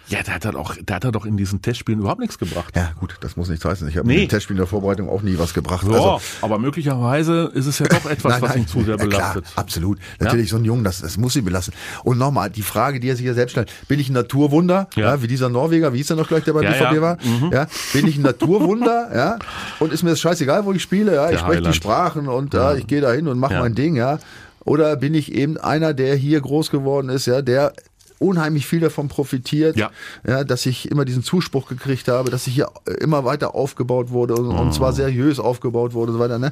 ja. 0.09 0.17
ja, 0.17 0.23
der 0.23 0.35
hat 0.35 0.45
halt 0.45 0.55
auch, 0.55 0.75
der 0.75 0.95
hat 0.97 1.05
halt 1.05 1.15
doch 1.15 1.25
in 1.25 1.37
diesen 1.37 1.61
Testspielen 1.61 1.99
überhaupt 2.01 2.19
nichts 2.19 2.37
gebracht. 2.37 2.75
ja, 2.75 2.91
gut, 2.99 3.15
das 3.21 3.35
muss 3.37 3.49
nichts 3.49 3.65
heißen. 3.65 3.87
Ich 3.87 3.97
habe 3.97 4.07
Nee. 4.07 4.13
mit 4.15 4.23
dem 4.23 4.29
Testspiel 4.29 4.55
in 4.55 4.59
der 4.59 4.67
Vorbereitung 4.67 5.09
auch 5.09 5.21
nie 5.21 5.37
was 5.37 5.53
gebracht. 5.53 5.85
Ja, 5.87 5.93
Also, 5.93 6.21
aber 6.41 6.59
möglicherweise 6.59 7.51
ist 7.53 7.65
es 7.65 7.79
ja 7.79 7.87
doch 7.87 8.05
etwas, 8.09 8.41
was 8.41 8.55
ihn 8.55 8.67
zu 8.67 8.83
sehr 8.83 8.97
ja, 8.97 9.05
klar, 9.05 9.33
belastet. 9.33 9.45
absolut. 9.55 9.99
Natürlich, 10.19 10.49
so 10.49 10.57
ein 10.57 10.65
Jungen, 10.65 10.83
das, 10.83 11.01
das 11.01 11.17
muss 11.17 11.35
ihn 11.35 11.45
belasten. 11.45 11.73
Und 12.03 12.17
nochmal, 12.17 12.49
die 12.49 12.61
Frage, 12.61 12.99
die 12.99 13.09
er 13.09 13.15
sich 13.15 13.25
ja 13.25 13.33
selbst 13.33 13.51
stellt, 13.51 13.71
bin 13.87 13.99
ich 13.99 14.09
ein 14.09 14.13
Naturwunder, 14.13 14.87
ja. 14.95 15.07
Ja. 15.15 15.21
wie 15.21 15.27
dieser 15.27 15.49
Norweger, 15.49 15.93
wie 15.93 15.97
hieß 15.97 16.09
er 16.11 16.15
noch 16.15 16.27
gleich, 16.27 16.43
der 16.43 16.53
bei 16.53 16.63
Ja, 16.63 16.71
BVB 16.71 16.95
ja. 16.95 17.01
war? 17.01 17.17
Ja, 17.51 17.67
bin 17.93 18.07
ich 18.07 18.17
ein 18.17 18.21
Naturwunder, 18.23 19.09
ja, 19.15 19.39
und 19.79 19.91
ist 19.93 20.03
mir 20.03 20.11
das 20.11 20.19
scheißegal, 20.19 20.65
wo 20.65 20.73
ich 20.73 20.81
spiele, 20.81 21.15
ja, 21.15 21.29
ich 21.29 21.39
spreche 21.39 21.61
die. 21.61 21.73
Sprachen 21.73 22.27
und 22.27 22.53
ja. 22.53 22.73
ich 22.75 22.87
gehe 22.87 23.01
da 23.01 23.11
hin 23.11 23.27
und 23.27 23.37
mache 23.39 23.53
Ja. 23.53 23.59
mein 23.61 23.75
Ding, 23.75 23.95
ja. 23.95 24.19
Oder 24.65 24.95
bin 24.97 25.13
ich 25.13 25.33
eben 25.33 25.57
einer, 25.57 25.93
der 25.93 26.15
hier 26.15 26.41
groß 26.41 26.71
geworden 26.71 27.09
ist, 27.09 27.25
ja, 27.25 27.41
der 27.41 27.73
unheimlich 28.19 28.65
viel 28.65 28.79
davon 28.79 29.07
profitiert, 29.07 29.75
Ja. 29.77 29.91
ja, 30.25 30.43
dass 30.43 30.65
ich 30.65 30.89
immer 30.91 31.05
diesen 31.05 31.23
Zuspruch 31.23 31.67
gekriegt 31.69 32.07
habe, 32.07 32.29
dass 32.31 32.47
ich 32.47 32.55
hier 32.55 32.69
immer 32.99 33.25
weiter 33.25 33.53
aufgebaut 33.55 34.09
wurde 34.09 34.35
und, 34.35 34.47
und 34.47 34.67
Mhm. 34.67 34.71
zwar 34.71 34.93
seriös 34.93 35.39
aufgebaut 35.39 35.93
wurde 35.93 36.11
und 36.11 36.17
so 36.17 36.23
weiter. 36.23 36.39
Ne? 36.39 36.51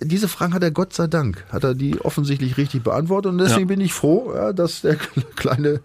Diese 0.00 0.28
Fragen 0.28 0.54
hat 0.54 0.62
er 0.62 0.70
Gott 0.70 0.92
sei 0.92 1.06
Dank, 1.08 1.44
hat 1.50 1.64
er 1.64 1.74
die 1.74 2.00
offensichtlich 2.00 2.56
richtig 2.56 2.82
beantwortet 2.84 3.32
und 3.32 3.38
deswegen 3.38 3.60
Ja. 3.60 3.66
bin 3.66 3.80
ich 3.80 3.92
froh, 3.92 4.32
ja, 4.34 4.52
dass 4.52 4.80
der 4.82 4.96
kleine, 5.36 5.80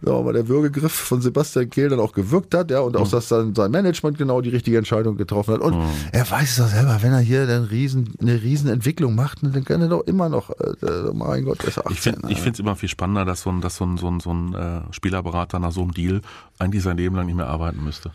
wir 0.00 0.22
mal, 0.22 0.32
der 0.32 0.48
Würgegriff 0.48 0.92
von 0.92 1.20
Sebastian 1.22 1.70
Kehl 1.70 1.88
dann 1.88 2.00
auch 2.00 2.12
gewirkt 2.12 2.54
hat, 2.54 2.70
ja, 2.70 2.80
und 2.80 2.94
Mhm. 2.96 3.02
auch, 3.02 3.08
dass 3.08 3.28
dann 3.28 3.54
sein 3.54 3.70
Management 3.70 4.18
genau 4.18 4.40
die 4.40 4.48
richtige 4.50 4.78
Entscheidung 4.78 5.16
getroffen 5.16 5.54
hat. 5.54 5.60
Und 5.60 5.76
er 6.12 6.28
weiß 6.30 6.50
es 6.50 6.56
doch 6.56 6.68
selber, 6.68 6.98
wenn 7.02 7.12
er 7.12 7.20
hier 7.20 7.46
dann 7.46 7.64
riesen, 7.64 8.14
eine 8.20 8.42
riesen 8.42 8.68
Entwicklung 8.68 9.14
macht, 9.14 9.38
dann 9.42 9.64
kann 9.64 9.80
er 9.80 9.88
doch 9.88 10.02
immer 10.06 10.28
noch, 10.28 10.50
äh, 10.50 11.12
mein 11.12 11.44
Gott, 11.44 11.60
er 11.62 11.68
ist 11.68 11.78
18. 11.78 11.92
Ich 11.92 12.00
finde 12.00 12.20
ich 12.30 12.38
finde 12.38 12.50
es 12.54 12.58
immer 12.60 12.76
viel 12.76 12.88
spannender, 12.88 13.24
dass 13.24 13.42
so 13.42 13.50
ein, 13.50 13.60
dass 13.60 13.76
so 13.76 13.84
ein, 13.84 13.96
so 13.96 14.08
ein, 14.10 14.20
so 14.20 14.32
ein 14.32 14.54
äh, 14.54 14.80
Spielerberater 14.92 15.58
nach 15.58 15.72
so 15.72 15.82
einem 15.82 15.92
Deal 15.92 16.20
eigentlich 16.58 16.82
sein 16.82 16.96
Leben 16.96 17.14
lang 17.16 17.26
nicht 17.26 17.36
mehr 17.36 17.46
arbeiten 17.48 17.82
müsste. 17.84 18.10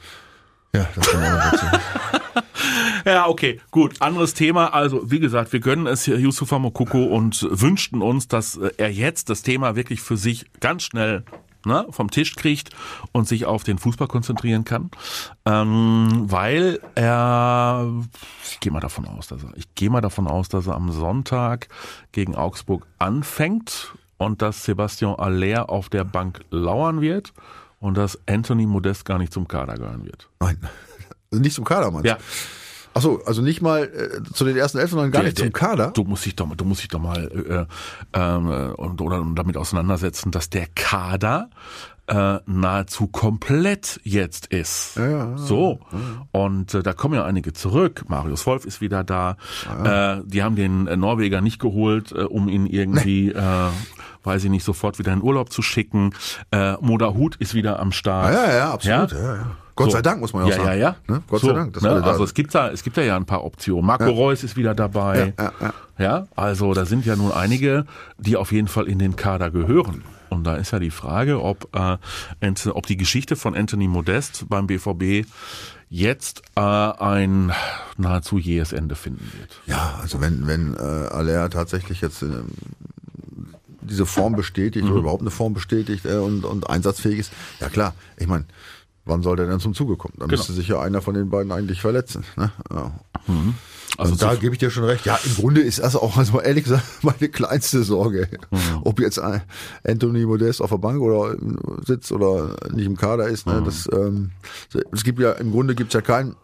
Ja, 0.73 0.87
das 0.95 1.07
kommt 1.07 1.23
auch 1.23 1.31
noch 1.31 1.51
dazu. 1.51 1.65
Ja, 3.05 3.27
okay, 3.27 3.61
gut. 3.71 4.01
Anderes 4.01 4.33
Thema. 4.33 4.73
Also, 4.73 5.09
wie 5.09 5.19
gesagt, 5.19 5.53
wir 5.53 5.61
gönnen 5.61 5.87
es 5.87 6.03
hier 6.03 6.19
Yusufa 6.19 6.59
Mokoko 6.59 7.05
und 7.05 7.47
wünschten 7.49 8.01
uns, 8.01 8.27
dass 8.27 8.57
äh, 8.57 8.71
er 8.77 8.91
jetzt 8.91 9.29
das 9.29 9.43
Thema 9.43 9.77
wirklich 9.77 10.01
für 10.01 10.17
sich 10.17 10.45
ganz 10.59 10.83
schnell 10.83 11.23
ne, 11.65 11.85
vom 11.89 12.11
Tisch 12.11 12.35
kriegt 12.35 12.71
und 13.13 13.25
sich 13.25 13.45
auf 13.45 13.63
den 13.63 13.77
Fußball 13.77 14.07
konzentrieren 14.07 14.65
kann. 14.65 14.91
Ähm, 15.45 16.25
weil 16.25 16.81
er, 16.95 17.89
ich 18.51 18.59
gehe 18.59 18.73
mal 18.73 18.81
davon 18.81 19.05
aus, 19.05 19.27
dass 19.27 19.43
er, 19.43 19.55
ich 19.55 19.73
gehe 19.75 19.89
mal 19.89 20.01
davon 20.01 20.27
aus, 20.27 20.49
dass 20.49 20.67
er 20.67 20.75
am 20.75 20.91
Sonntag 20.91 21.69
gegen 22.11 22.35
Augsburg 22.35 22.85
anfängt 22.99 23.93
und 24.17 24.41
dass 24.41 24.65
Sebastian 24.65 25.15
Aller 25.15 25.69
auf 25.69 25.87
der 25.89 26.03
Bank 26.03 26.41
lauern 26.49 26.99
wird 26.99 27.31
und 27.79 27.97
dass 27.97 28.17
Anthony 28.27 28.65
Modest 28.65 29.05
gar 29.05 29.17
nicht 29.19 29.33
zum 29.33 29.47
Kader 29.47 29.75
gehören 29.75 30.05
wird. 30.05 30.29
Nein. 30.39 30.57
Also 31.31 31.41
nicht 31.41 31.53
zum 31.55 31.65
Kader, 31.65 31.91
meinst 31.91 32.05
du? 32.05 32.09
Ja. 32.09 32.17
Ach 32.93 33.01
so, 33.01 33.21
also 33.25 33.41
nicht 33.43 33.61
mal 33.61 33.83
äh, 33.83 34.23
zu 34.33 34.43
den 34.43 34.57
ersten 34.57 34.79
Elf, 34.79 34.89
sondern 34.89 35.11
gar 35.11 35.21
Der- 35.21 35.29
nicht 35.29 35.37
zum 35.37 35.51
der- 35.51 35.53
Kader. 35.53 35.91
Du 35.91 36.03
musst 36.03 36.25
dich 36.25 36.35
doch, 36.35 36.47
du 36.55 36.65
musst 36.65 36.81
dich 36.81 36.87
doch 36.87 36.99
mal 36.99 37.67
äh, 38.13 38.17
ähm, 38.19 38.49
äh, 38.51 38.67
und, 38.71 39.01
oder 39.01 39.23
damit 39.35 39.55
auseinandersetzen, 39.57 40.31
dass 40.31 40.49
der 40.49 40.65
Kader 40.73 41.49
äh, 42.07 42.39
nahezu 42.47 43.07
komplett 43.07 43.99
jetzt 44.03 44.47
ist. 44.47 44.95
ja, 44.95 45.37
so. 45.37 45.79
Und 46.31 46.73
äh, 46.73 46.81
da 46.81 46.93
kommen 46.93 47.13
ja 47.15 47.25
einige 47.25 47.51
zurück. 47.53 48.05
Marius 48.07 48.45
Wolf 48.47 48.65
ist 48.65 48.79
wieder 48.81 49.03
da. 49.03 49.35
Äh, 49.83 50.21
die 50.25 50.41
haben 50.41 50.55
den 50.55 50.85
Norweger 50.85 51.41
nicht 51.41 51.59
geholt, 51.59 52.13
äh, 52.13 52.21
um 52.23 52.47
ihn 52.47 52.65
irgendwie, 52.65 53.29
äh, 53.31 53.69
weiß 54.27 54.43
ich 54.43 54.49
nicht, 54.51 54.63
sofort 54.63 54.99
wieder 54.99 55.11
in 55.13 55.23
Urlaub 55.23 55.51
zu 55.51 55.61
schicken. 55.63 56.13
Äh, 56.51 56.73
Moda 56.81 57.13
Hut 57.15 57.35
ist 57.37 57.55
wieder 57.55 57.79
am 57.79 57.91
Start. 57.91 58.33
Ja, 58.33 58.45
ja, 58.47 58.55
ja, 58.55 58.71
absolut. 58.71 59.11
Ja? 59.13 59.17
Ja, 59.35 59.45
Gott 59.75 59.91
So. 59.91 59.97
sei 59.97 60.01
Dank, 60.01 60.19
muss 60.21 60.33
man 60.33 60.45
ja 60.45 60.47
auch 60.47 60.57
ja, 60.57 60.63
sagen. 60.65 60.79
Ja, 60.79 60.87
ja, 60.89 60.95
Ne? 61.07 61.23
Gott 61.27 61.41
so, 61.41 61.47
sei 61.47 61.53
Dank. 61.53 61.81
ne? 61.81 62.03
Also 62.03 62.23
es 62.23 62.33
gibt 62.33 62.53
da, 62.53 62.69
es 62.69 62.83
gibt 62.83 62.97
da 62.97 63.01
ja 63.01 63.15
ein 63.15 63.25
paar 63.25 63.43
Optionen. 63.43 63.85
Marco 63.85 64.09
Reus 64.09 64.43
ist 64.43 64.55
wieder 64.55 64.75
dabei. 64.75 65.33
Ja, 65.37 65.51
ja, 65.59 65.73
Ja, 65.97 66.27
also 66.35 66.73
da 66.73 66.85
sind 66.85 67.05
ja 67.05 67.15
nun 67.15 67.31
einige, 67.31 67.85
die 68.19 68.35
auf 68.37 68.51
jeden 68.51 68.67
Fall 68.67 68.87
in 68.87 68.99
den 68.99 69.15
Kader 69.15 69.49
gehören. 69.51 70.03
Und 70.29 70.43
da 70.43 70.55
ist 70.55 70.71
ja 70.71 70.79
die 70.79 70.91
Frage, 70.91 71.41
ob, 71.41 71.69
äh, 71.75 71.97
ob 72.71 72.85
die 72.85 72.97
Geschichte 72.97 73.35
von 73.35 73.55
Anthony 73.55 73.87
Modest 73.87 74.45
beim 74.49 74.67
BVB 74.67 75.25
jetzt 75.89 76.41
äh, 76.55 76.59
ein 76.61 77.53
nahezu 77.97 78.37
jähes 78.37 78.73
Ende 78.73 78.95
finden 78.95 79.31
wird. 79.39 79.61
Ja, 79.67 79.99
also 80.01 80.19
wenn, 80.19 80.45
wenn 80.47 80.73
äh, 80.75 80.79
Aller 80.79 81.49
tatsächlich 81.49 82.01
jetzt 82.01 82.23
ähm, 82.23 82.49
diese 83.87 84.05
Form 84.05 84.35
bestätigt 84.37 84.85
Mhm. 84.85 84.91
oder 84.91 84.99
überhaupt 85.01 85.21
eine 85.21 85.31
Form 85.31 85.53
bestätigt 85.53 86.05
äh, 86.05 86.17
und, 86.17 86.45
und 86.45 86.69
einsatzfähig 86.69 87.19
ist, 87.19 87.31
ja 87.59 87.69
klar, 87.69 87.93
ich 88.17 88.27
meine, 88.27 88.45
wann 89.05 89.23
soll 89.23 89.35
der 89.37 89.47
denn 89.47 89.59
zum 89.59 89.73
Zuge 89.73 89.95
kommen? 89.95 90.13
Dann 90.17 90.27
Genau. 90.27 90.39
müsste 90.39 90.53
sich 90.53 90.67
ja 90.67 90.79
einer 90.81 91.01
von 91.01 91.13
den 91.15 91.29
beiden 91.29 91.51
eigentlich 91.51 91.81
verletzen. 91.81 92.23
Ne? 92.35 92.51
Ja. 92.71 92.91
Also 93.97 94.11
und 94.13 94.21
da 94.21 94.33
zu- 94.33 94.39
gebe 94.41 94.53
ich 94.53 94.59
dir 94.59 94.69
schon 94.69 94.83
recht. 94.83 95.05
Ja, 95.05 95.17
im 95.25 95.35
Grunde 95.35 95.61
ist 95.61 95.79
das 95.79 95.95
auch, 95.95 96.17
also 96.17 96.39
ehrlich 96.41 96.65
gesagt, 96.65 96.83
meine 97.03 97.29
kleinste 97.29 97.83
Sorge. 97.83 98.27
Mhm. 98.51 98.57
Ob 98.83 98.99
jetzt 98.99 99.19
Anthony 99.85 100.25
Modest 100.25 100.61
auf 100.61 100.69
der 100.69 100.77
Bank 100.77 100.99
oder 101.01 101.35
sitzt 101.85 102.11
oder 102.11 102.55
nicht 102.73 102.85
im 102.85 102.97
Kader 102.97 103.27
ist. 103.27 103.47
Mhm. 103.47 103.53
Ne? 103.53 103.61
Das, 103.63 103.89
ähm, 103.93 104.31
es 104.91 105.03
gibt 105.03 105.19
ja, 105.19 105.31
im 105.33 105.51
Grunde 105.51 105.73
gibt 105.73 105.89
es 105.89 105.93
ja 105.93 106.01
keinen 106.01 106.35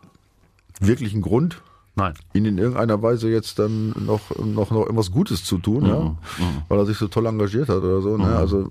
wirklichen 0.80 1.22
Grund, 1.22 1.62
Nein. 1.96 2.14
ihn 2.34 2.46
in 2.46 2.58
irgendeiner 2.58 3.02
Weise 3.04 3.30
jetzt 3.30 3.60
dann 3.60 3.94
noch, 4.06 4.36
noch, 4.38 4.72
noch 4.72 4.82
irgendwas 4.82 5.12
Gutes 5.12 5.46
zu 5.46 5.60
tun, 5.60 5.84
Mhm. 5.84 5.90
ja, 5.90 6.16
weil 6.68 6.80
er 6.80 6.86
sich 6.88 6.98
so 6.98 7.08
toll 7.08 7.28
engagiert 7.28 7.70
hat 7.70 7.78
oder 7.84 8.02
so. 8.02 8.18
Ne? 8.18 8.36
Also 8.36 8.70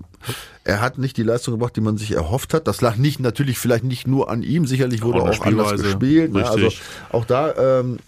er 0.65 0.81
hat 0.81 0.97
nicht 0.97 1.15
die 1.15 1.23
Leistung 1.23 1.53
gebracht, 1.53 1.75
die 1.77 1.81
man 1.81 1.97
sich 1.97 2.11
erhofft 2.11 2.53
hat. 2.53 2.67
Das 2.67 2.81
lag 2.81 2.97
nicht 2.97 3.19
natürlich 3.21 3.59
vielleicht 3.59 3.85
nicht 3.85 4.07
nur 4.07 4.29
an 4.29 4.43
ihm, 4.43 4.65
sicherlich 4.67 5.03
wurde 5.03 5.21
Auch 5.21 5.39
auch 5.39 5.45
anders 5.45 5.81
gespielt. 5.81 6.33
Ne? 6.33 6.45
Also 6.45 6.69
auch 7.13 7.23
da 7.25 7.79
ähm, 7.79 7.99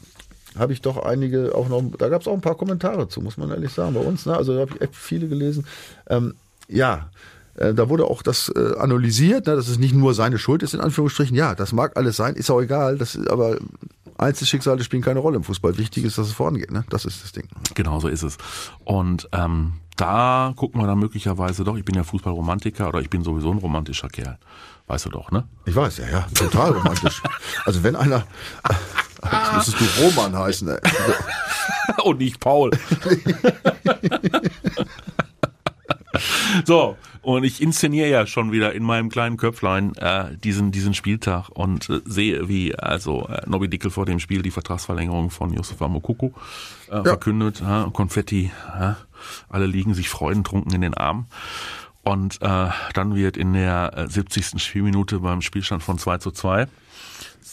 habe 0.57 0.74
ich 0.74 0.81
doch 0.81 0.98
einige 1.03 1.55
auch 1.55 1.69
noch, 1.69 1.81
da 1.98 2.10
gab 2.10 2.22
es 2.22 2.27
auch 2.27 2.34
ein 2.34 2.41
paar 2.41 2.55
Kommentare 2.55 3.07
zu, 3.07 3.22
muss 3.22 3.38
man 3.38 3.50
ehrlich 3.51 3.72
sagen, 3.72 3.93
bei 3.93 4.01
uns. 4.01 4.25
Ne? 4.25 4.36
Also 4.36 4.53
da 4.53 4.62
habe 4.62 4.72
ich 4.75 4.81
echt 4.81 4.95
viele 4.95 5.27
gelesen. 5.29 5.65
Ähm, 6.10 6.34
ja. 6.67 7.10
äh, 7.55 7.74
Da 7.74 7.88
wurde 7.89 8.05
auch 8.05 8.22
das 8.22 8.51
äh, 8.55 8.75
analysiert, 8.77 9.48
ne, 9.48 9.55
dass 9.55 9.67
es 9.69 9.77
nicht 9.79 9.93
nur 9.95 10.13
seine 10.13 10.38
Schuld 10.39 10.62
ist, 10.63 10.74
in 10.74 10.81
Anführungsstrichen. 10.81 11.36
Ja, 11.38 11.55
das 11.55 11.72
mag 11.72 11.95
alles 11.95 12.17
sein, 12.17 12.36
ist 12.36 12.50
auch 12.50 12.62
egal. 12.62 12.98
Das 12.98 13.15
ist, 13.15 13.29
aber 13.29 13.57
Einzelschicksale 14.17 14.84
spielen 14.84 15.01
keine 15.01 15.19
Rolle 15.19 15.38
im 15.38 15.43
Fußball. 15.43 15.77
Wichtig 15.77 16.05
ist, 16.05 16.17
dass 16.17 16.27
es 16.27 16.34
vorangeht. 16.34 16.72
Ne? 16.72 16.86
Das 16.89 17.05
ist 17.05 17.24
das 17.24 17.31
Ding. 17.31 17.48
Genau 17.74 18.00
so 18.00 18.07
ist 18.07 18.24
es. 18.24 18.38
Und 18.84 19.27
ähm, 19.34 19.74
da 19.98 20.53
gucken 20.55 20.81
wir 20.81 20.88
dann 20.88 21.00
möglicherweise 21.00 21.63
doch, 21.63 21.77
ich 21.77 21.86
bin 21.86 21.95
ja 21.95 22.03
Fußballromantiker 22.03 22.89
oder 22.89 23.00
ich 23.00 23.10
bin 23.10 23.24
sowieso 23.24 23.51
ein 23.51 23.57
romantischer 23.57 24.10
Kerl. 24.10 24.38
Weißt 24.88 25.05
du 25.05 25.10
doch, 25.10 25.31
ne? 25.31 25.45
Ich 25.65 25.75
weiß, 25.75 25.98
ja, 25.98 26.10
ja, 26.10 26.27
total 26.34 26.72
romantisch. 26.72 27.22
also 27.65 27.84
wenn 27.84 27.95
einer, 27.95 28.25
jetzt 29.24 29.53
müsstest 29.53 29.79
du 29.79 29.86
Roman 30.03 30.38
heißen. 30.38 30.69
Ey. 30.69 30.79
Und 32.03 32.19
nicht 32.19 32.39
Paul. 32.39 32.72
so, 36.65 36.98
und 37.25 37.44
ich 37.44 37.60
inszeniere 37.60 38.08
ja 38.08 38.27
schon 38.27 38.51
wieder 38.51 38.74
in 38.74 38.84
meinem 38.84 39.10
kleinen 39.10 39.38
Köpflein 39.38 39.96
äh, 39.96 40.38
diesen, 40.38 40.72
diesen 40.72 40.94
Spieltag 40.94 41.50
und 41.50 41.89
äh, 41.89 42.00
sehe, 42.05 42.48
wie 42.48 42.75
also 42.75 43.27
äh, 43.27 43.41
Nobby 43.50 43.67
Dickel 43.67 43.89
vor 43.89 44.05
dem 44.05 44.20
Spiel 44.20 44.44
die 44.44 44.51
Vertragsverlängerung 44.51 45.32
von 45.32 45.51
Yusuf 45.51 45.79
Mokoko 45.79 46.34
äh, 46.88 47.01
verkündet. 47.01 47.62
Ja, 47.62 47.89
Konfetti, 47.91 48.51
ja, 48.67 48.98
alle 49.50 49.65
liegen 49.65 49.96
sich 49.96 50.08
freudentrunken 50.08 50.72
in 50.74 50.82
den 50.82 50.94
Armen. 50.94 51.25
Und 52.03 52.39
äh, 52.44 52.70
dann 52.94 53.15
wird 53.15 53.38
in 53.38 53.53
der 53.53 53.98
äh, 53.98 54.08
70. 54.08 54.62
Spielminute 54.62 55.20
beim 55.20 55.41
Spielstand 55.41 55.82
von 55.82 55.98
2 55.98 56.20
zu 56.20 56.29
2 56.29 56.67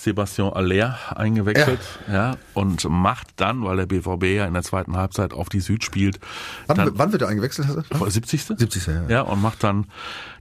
Sebastian 0.02 0.52
Aller 0.52 0.98
eingewechselt 1.14 1.80
ja. 2.10 2.36
und 2.54 2.88
macht 2.88 3.28
dann, 3.36 3.62
weil 3.64 3.76
der 3.76 3.86
BVB 3.86 4.24
ja 4.36 4.46
in 4.46 4.54
der 4.54 4.62
zweiten 4.64 4.96
Halbzeit 4.96 5.32
auf 5.32 5.48
die 5.48 5.60
Süd 5.60 5.84
spielt, 5.84 6.18
Wann, 6.66 6.76
dann, 6.76 6.90
wann 6.98 7.12
wird 7.12 7.22
er 7.22 7.28
eingewechselt? 7.28 7.68
Hast 7.68 7.76
du? 8.00 8.10
70. 8.10 8.42
70. 8.44 8.86
Ja, 8.86 8.92
ja. 8.94 9.08
Ja, 9.08 9.20
und 9.22 9.40
macht 9.40 9.62
dann 9.62 9.86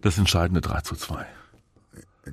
das 0.01 0.17
entscheidende 0.17 0.61
3 0.61 0.81
zu 0.81 0.95
2. 0.95 1.25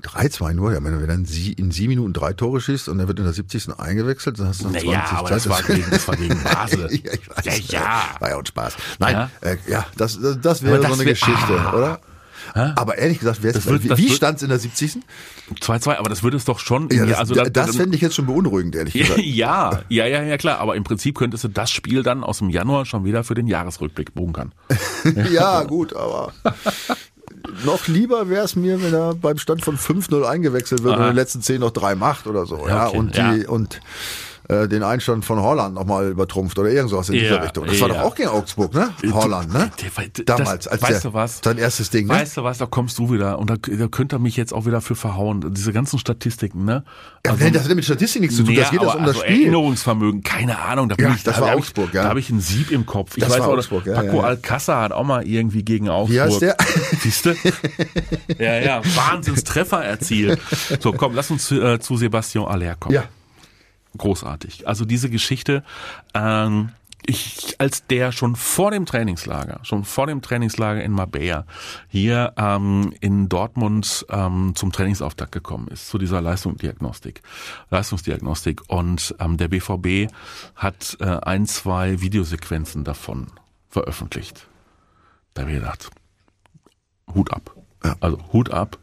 3-2 0.02 0.52
nur, 0.52 0.72
ja, 0.72 0.84
wenn 0.84 0.92
er 1.00 1.06
dann 1.06 1.24
in 1.24 1.70
sieben 1.70 1.88
Minuten 1.88 2.12
drei 2.12 2.34
Tore 2.34 2.60
schießt 2.60 2.88
und 2.90 3.00
er 3.00 3.08
wird 3.08 3.18
in 3.18 3.24
der 3.24 3.32
70. 3.32 3.78
eingewechselt, 3.78 4.38
dann 4.38 4.48
hast 4.48 4.60
du 4.60 4.64
noch 4.64 4.72
20 4.72 4.86
Naja, 4.90 5.06
aber 5.16 5.28
das 5.30 5.48
war 5.48 5.62
gegen, 5.62 5.90
das 5.90 6.06
war 6.06 6.16
gegen 6.16 6.42
Basel. 6.44 6.90
ja. 6.92 7.12
Ja, 7.44 7.54
ja. 7.54 8.02
War 8.20 8.28
ja 8.30 8.36
auch 8.36 8.46
Spaß. 8.46 8.76
Nein, 8.98 9.14
Ja. 9.14 9.30
ja, 9.42 9.48
äh, 9.50 9.56
ja 9.66 9.86
das, 9.96 10.20
das, 10.20 10.40
das 10.40 10.62
wäre 10.62 10.74
Aber 10.74 10.82
so 10.82 10.88
das 10.90 10.92
eine 10.98 11.06
wär- 11.06 11.12
Geschichte, 11.14 11.60
Ah. 11.60 11.72
oder? 11.74 12.00
Aber 12.54 12.98
ehrlich 12.98 13.18
gesagt, 13.18 13.44
Das 13.44 13.66
wird- 13.66 13.84
wie, 13.84 13.96
wie 13.96 14.10
stand 14.10 14.36
es 14.38 14.42
in 14.42 14.48
der 14.48 14.58
70. 14.58 14.98
2-2, 15.60 15.96
aber 15.96 16.08
das 16.08 16.22
würde 16.22 16.36
es 16.36 16.44
doch 16.44 16.58
schon. 16.58 16.88
Ja, 16.90 17.06
das, 17.06 17.18
also 17.18 17.34
das, 17.34 17.44
da- 17.52 17.66
das 17.66 17.76
fände 17.76 17.96
ich 17.96 18.02
jetzt 18.02 18.14
schon 18.14 18.26
beunruhigend, 18.26 18.76
ehrlich 18.76 18.94
gesagt. 18.94 19.20
ja, 19.22 19.80
ja, 19.88 20.06
ja, 20.06 20.22
ja, 20.22 20.36
klar. 20.38 20.58
Aber 20.58 20.76
im 20.76 20.84
Prinzip 20.84 21.16
könntest 21.16 21.44
du 21.44 21.48
das 21.48 21.70
Spiel 21.70 22.02
dann 22.02 22.24
aus 22.24 22.38
dem 22.38 22.50
Januar 22.50 22.84
schon 22.86 23.04
wieder 23.04 23.24
für 23.24 23.34
den 23.34 23.46
Jahresrückblick 23.46 24.14
bunkern. 24.14 24.52
ja, 25.32 25.62
gut, 25.64 25.94
aber 25.94 26.32
noch 27.64 27.86
lieber 27.88 28.28
wäre 28.28 28.44
es 28.44 28.56
mir, 28.56 28.82
wenn 28.82 28.92
er 28.92 29.14
beim 29.14 29.38
Stand 29.38 29.64
von 29.64 29.76
5-0 29.78 30.22
eingewechselt 30.24 30.82
wird 30.82 30.96
und 30.96 31.00
in 31.02 31.06
den 31.08 31.16
letzten 31.16 31.40
10 31.42 31.60
noch 31.60 31.70
drei 31.70 31.94
macht 31.94 32.26
oder 32.26 32.46
so. 32.46 32.66
Ja, 32.68 32.88
okay, 32.88 32.96
und, 32.98 33.14
die, 33.16 33.18
ja. 33.20 33.48
und 33.48 33.80
äh, 34.48 34.66
den 34.66 34.82
Einstand 34.82 35.24
von 35.24 35.40
Holland 35.40 35.74
nochmal 35.74 36.08
übertrumpft 36.08 36.58
oder 36.58 36.70
irgendwas 36.70 37.08
in 37.10 37.16
Ja, 37.16 37.20
dieser 37.22 37.42
Richtung. 37.44 37.66
Das 37.66 37.80
war 37.80 37.88
ja. 37.88 37.94
doch 37.94 38.02
auch 38.02 38.14
gegen 38.14 38.28
Augsburg, 38.30 38.72
ne? 38.74 38.90
Holland, 39.12 39.52
ne? 39.52 39.70
Das- 39.76 40.24
Damals, 40.24 40.66
als 40.66 40.80
weißt 40.82 41.04
der, 41.04 41.10
du 41.10 41.14
was? 41.14 41.40
sein 41.44 41.58
erstes 41.58 41.90
Ding, 41.90 42.06
ne? 42.06 42.14
Weißt 42.14 42.36
du 42.36 42.44
was, 42.44 42.58
da 42.58 42.66
kommst 42.66 42.98
du 42.98 43.12
wieder 43.12 43.38
und 43.38 43.50
da, 43.50 43.56
da 43.56 43.88
könnt 43.88 44.12
ihr 44.14 44.18
mich 44.18 44.36
jetzt 44.36 44.52
auch 44.54 44.64
wieder 44.66 44.80
für 44.80 44.94
verhauen. 44.94 45.52
Diese 45.54 45.72
ganzen 45.72 45.98
Statistiken, 45.98 46.64
ne? 46.64 46.84
Ja, 47.26 47.32
Also- 47.32 47.48
das 47.50 47.62
hat 47.64 47.68
ja 47.68 47.74
mit 47.74 47.84
Statistik 47.84 48.22
nichts 48.22 48.36
zu 48.36 48.42
tun. 48.44 48.54
Nee, 48.54 48.60
das 48.60 48.70
geht 48.70 48.80
aber 48.80 48.94
um 48.96 49.04
das 49.04 49.16
also 49.16 49.20
Spiel. 49.26 49.42
Erinnerungsvermögen, 49.42 50.22
keine 50.22 50.58
Ahnung. 50.58 50.88
Da 50.88 50.94
bin 50.94 51.06
Ja, 51.08 51.14
ich, 51.14 51.22
das 51.24 51.36
da 51.36 51.42
war 51.42 51.54
Augsburg, 51.54 51.88
ich, 51.88 51.94
ja. 51.94 52.04
Da 52.04 52.08
habe 52.08 52.20
ich 52.20 52.30
ein 52.30 52.40
Sieb 52.40 52.70
im 52.70 52.86
Kopf. 52.86 53.16
Ich 53.16 53.22
Das 53.24 53.32
weiß 53.32 53.40
war 53.40 53.48
auch, 53.48 53.56
Augsburg, 53.58 53.84
ja, 53.86 53.94
Paco 53.94 54.06
ja, 54.06 54.14
ja. 54.14 54.22
Alcázar 54.22 54.82
hat 54.82 54.92
auch 54.92 55.04
mal 55.04 55.26
irgendwie 55.26 55.62
gegen 55.62 55.88
Augsburg. 55.88 56.14
Wie 56.16 56.20
heißt 56.20 56.40
der? 56.42 56.56
Siehst 57.02 57.26
du? 57.26 57.34
ja, 58.38 58.58
ja, 58.60 58.82
Wahnsinnstreffer 58.96 59.84
erzielt. 59.84 60.40
So, 60.80 60.92
komm, 60.92 61.14
lass 61.14 61.30
uns 61.30 61.50
äh, 61.50 61.78
zu 61.80 61.96
Sebastian 61.96 62.46
Aller 62.46 62.74
kommen. 62.76 62.94
Ja. 62.94 63.04
Großartig. 63.96 64.68
Also 64.68 64.84
diese 64.84 65.10
Geschichte, 65.10 65.64
ähm, 66.14 66.70
ich, 67.06 67.54
als 67.58 67.86
der 67.86 68.12
schon 68.12 68.36
vor 68.36 68.70
dem 68.70 68.84
Trainingslager, 68.84 69.60
schon 69.62 69.84
vor 69.84 70.06
dem 70.06 70.20
Trainingslager 70.20 70.82
in 70.82 70.92
Marbella 70.92 71.46
hier 71.88 72.34
ähm, 72.36 72.92
in 73.00 73.28
Dortmund 73.28 74.04
ähm, 74.10 74.52
zum 74.54 74.72
Trainingsauftakt 74.72 75.32
gekommen 75.32 75.68
ist, 75.68 75.88
zu 75.88 75.96
dieser 75.96 76.20
Leistungsdiagnostik, 76.20 77.22
Leistungsdiagnostik 77.70 78.62
und 78.68 79.14
ähm, 79.20 79.38
der 79.38 79.48
BVB 79.48 80.12
hat 80.54 80.98
äh, 81.00 81.04
ein, 81.04 81.46
zwei 81.46 82.00
Videosequenzen 82.00 82.84
davon 82.84 83.28
veröffentlicht. 83.70 84.46
Da 85.34 85.42
habe 85.42 85.52
ich 85.52 85.58
gedacht, 85.60 85.90
Hut 87.14 87.32
ab. 87.32 87.54
Also 88.00 88.18
Hut 88.32 88.50
ab 88.50 88.78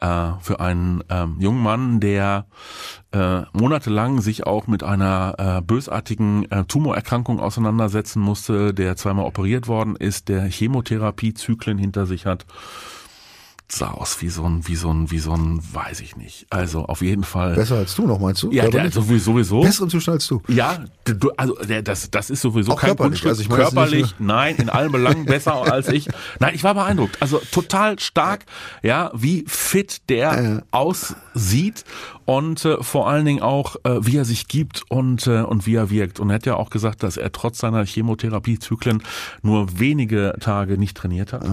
äh, 0.00 0.32
für 0.40 0.60
einen 0.60 1.02
ähm, 1.08 1.36
jungen 1.38 1.62
Mann, 1.62 2.00
der 2.00 2.46
äh, 3.12 3.42
monatelang 3.52 4.20
sich 4.20 4.46
auch 4.46 4.66
mit 4.66 4.82
einer 4.82 5.34
äh, 5.38 5.62
bösartigen 5.62 6.50
äh, 6.50 6.64
Tumorerkrankung 6.64 7.40
auseinandersetzen 7.40 8.20
musste, 8.20 8.74
der 8.74 8.96
zweimal 8.96 9.26
operiert 9.26 9.68
worden 9.68 9.96
ist, 9.96 10.28
der 10.28 10.42
Chemotherapiezyklen 10.44 11.78
hinter 11.78 12.06
sich 12.06 12.26
hat. 12.26 12.46
Sah 13.72 13.92
aus 13.92 14.20
wie 14.20 14.28
so 14.28 14.44
ein, 14.44 14.66
wie 14.66 14.74
so 14.74 14.92
ein, 14.92 15.10
wie 15.12 15.20
so 15.20 15.32
ein, 15.32 15.60
weiß 15.72 16.00
ich 16.00 16.16
nicht. 16.16 16.46
Also 16.50 16.86
auf 16.86 17.02
jeden 17.02 17.22
Fall. 17.22 17.54
Besser 17.54 17.76
als 17.76 17.94
du 17.94 18.04
noch, 18.06 18.18
meinst 18.18 18.42
du? 18.42 18.50
ja, 18.50 18.62
der, 18.62 18.70
Körperlich? 18.70 18.94
sowieso, 18.94 19.32
sowieso. 19.32 19.60
Besseren 19.60 19.90
Zustand 19.90 20.16
als 20.16 20.26
du. 20.26 20.42
Ja, 20.48 20.84
du, 21.04 21.30
also 21.36 21.54
der, 21.54 21.82
das, 21.82 22.10
das 22.10 22.30
ist 22.30 22.40
sowieso 22.40 22.72
Auch 22.72 22.80
kein 22.80 22.88
körperlich, 22.88 23.22
Kunststück. 23.22 23.30
also 23.30 23.42
ich 23.42 23.48
meine 23.48 23.62
körperlich, 23.62 24.14
nein, 24.18 24.56
in 24.56 24.70
allen 24.70 24.90
Belangen 24.90 25.24
besser 25.24 25.54
als 25.72 25.88
ich. 25.88 26.08
Nein, 26.40 26.54
ich 26.54 26.64
war 26.64 26.74
beeindruckt. 26.74 27.22
Also 27.22 27.40
total 27.52 27.98
stark, 28.00 28.44
ja, 28.82 29.12
wie 29.14 29.44
fit 29.46 30.08
der 30.08 30.64
aussieht 30.72 31.84
und 32.24 32.64
äh, 32.64 32.82
vor 32.82 33.08
allen 33.08 33.24
Dingen 33.24 33.42
auch, 33.42 33.76
äh, 33.84 34.04
wie 34.04 34.16
er 34.16 34.24
sich 34.24 34.48
gibt 34.48 34.82
und 34.88 35.26
äh, 35.26 35.42
und 35.42 35.66
wie 35.66 35.76
er 35.76 35.90
wirkt. 35.90 36.18
Und 36.20 36.30
er 36.30 36.34
hat 36.34 36.46
ja 36.46 36.56
auch 36.56 36.70
gesagt, 36.70 37.02
dass 37.02 37.16
er 37.16 37.30
trotz 37.32 37.58
seiner 37.58 37.84
Chemotherapiezyklen 37.84 39.02
nur 39.42 39.78
wenige 39.78 40.34
Tage 40.40 40.76
nicht 40.76 40.96
trainiert 40.96 41.32
hat. 41.32 41.44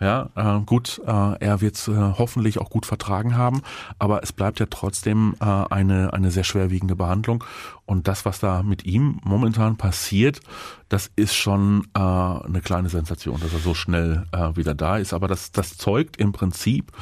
Ja, 0.00 0.30
äh, 0.36 0.60
gut, 0.64 1.00
äh, 1.04 1.10
er 1.10 1.60
wird 1.60 1.74
es 1.74 1.88
äh, 1.88 1.92
hoffentlich 1.92 2.58
auch 2.58 2.70
gut 2.70 2.86
vertragen 2.86 3.36
haben, 3.36 3.62
aber 3.98 4.22
es 4.22 4.32
bleibt 4.32 4.60
ja 4.60 4.66
trotzdem 4.70 5.34
äh, 5.40 5.44
eine, 5.44 6.12
eine 6.12 6.30
sehr 6.30 6.44
schwerwiegende 6.44 6.94
Behandlung. 6.94 7.42
Und 7.84 8.06
das, 8.06 8.24
was 8.24 8.38
da 8.38 8.62
mit 8.62 8.84
ihm 8.84 9.18
momentan 9.24 9.76
passiert, 9.76 10.40
das 10.88 11.10
ist 11.16 11.34
schon 11.34 11.88
äh, 11.94 11.98
eine 11.98 12.60
kleine 12.62 12.90
Sensation, 12.90 13.40
dass 13.40 13.52
er 13.52 13.58
so 13.58 13.74
schnell 13.74 14.26
äh, 14.30 14.54
wieder 14.56 14.74
da 14.74 14.98
ist. 14.98 15.12
Aber 15.12 15.26
das, 15.26 15.50
das 15.50 15.76
zeugt 15.76 16.16
im 16.16 16.32
Prinzip 16.32 16.92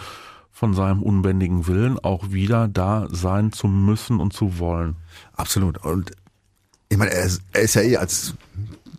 von 0.51 0.73
seinem 0.73 1.03
unbändigen 1.03 1.67
Willen, 1.67 1.99
auch 1.99 2.31
wieder 2.31 2.67
da 2.67 3.09
sein 3.11 3.53
zu 3.53 3.69
müssen 3.69 4.21
und 4.21 4.33
zu 4.33 4.59
wollen. 4.59 4.97
Absolut. 5.35 5.85
Und 5.85 6.13
ich 6.89 6.97
meine, 6.97 7.11
er 7.11 7.25
ist, 7.25 7.43
er 7.53 7.61
ist 7.61 7.75
ja 7.75 7.83
eh 7.83 7.97
als 7.99 8.35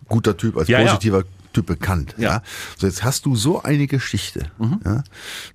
guter 0.08 0.38
Typ, 0.38 0.56
als 0.56 0.68
Ja, 0.68 0.82
ja. 0.82 1.00
Typ 1.58 1.66
bekannt. 1.66 2.14
Ja. 2.18 2.30
ja. 2.30 2.42
So 2.78 2.86
jetzt 2.86 3.04
hast 3.04 3.26
du 3.26 3.36
so 3.36 3.64
eine 3.64 3.88
Geschichte, 3.88 4.52
mhm. 4.60 4.80
ja, 4.86 5.04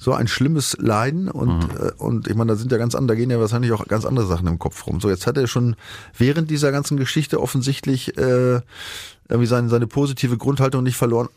so 0.00 0.12
ein 0.12 0.26
schlimmes 0.26 0.76
Leiden 0.80 1.30
und 1.30 1.58
mhm. 1.58 1.76
äh, 1.80 1.92
und 1.96 2.26
ich 2.26 2.34
meine, 2.34 2.52
da 2.52 2.56
sind 2.56 2.72
ja 2.72 2.78
ganz 2.78 2.96
andere, 2.96 3.14
da 3.14 3.20
gehen 3.20 3.30
ja 3.30 3.38
wahrscheinlich 3.38 3.70
auch 3.70 3.86
ganz 3.86 4.04
andere 4.04 4.26
Sachen 4.26 4.48
im 4.48 4.58
Kopf 4.58 4.84
rum. 4.84 5.00
So 5.00 5.08
jetzt 5.08 5.28
hat 5.28 5.36
er 5.36 5.46
schon 5.46 5.76
während 6.18 6.50
dieser 6.50 6.72
ganzen 6.72 6.96
Geschichte 6.96 7.40
offensichtlich 7.40 8.18
äh, 8.18 8.60
irgendwie 9.28 9.46
seine 9.46 9.68
seine 9.68 9.86
positive 9.86 10.36
Grundhaltung 10.36 10.82
nicht 10.82 10.96
verloren. 10.96 11.28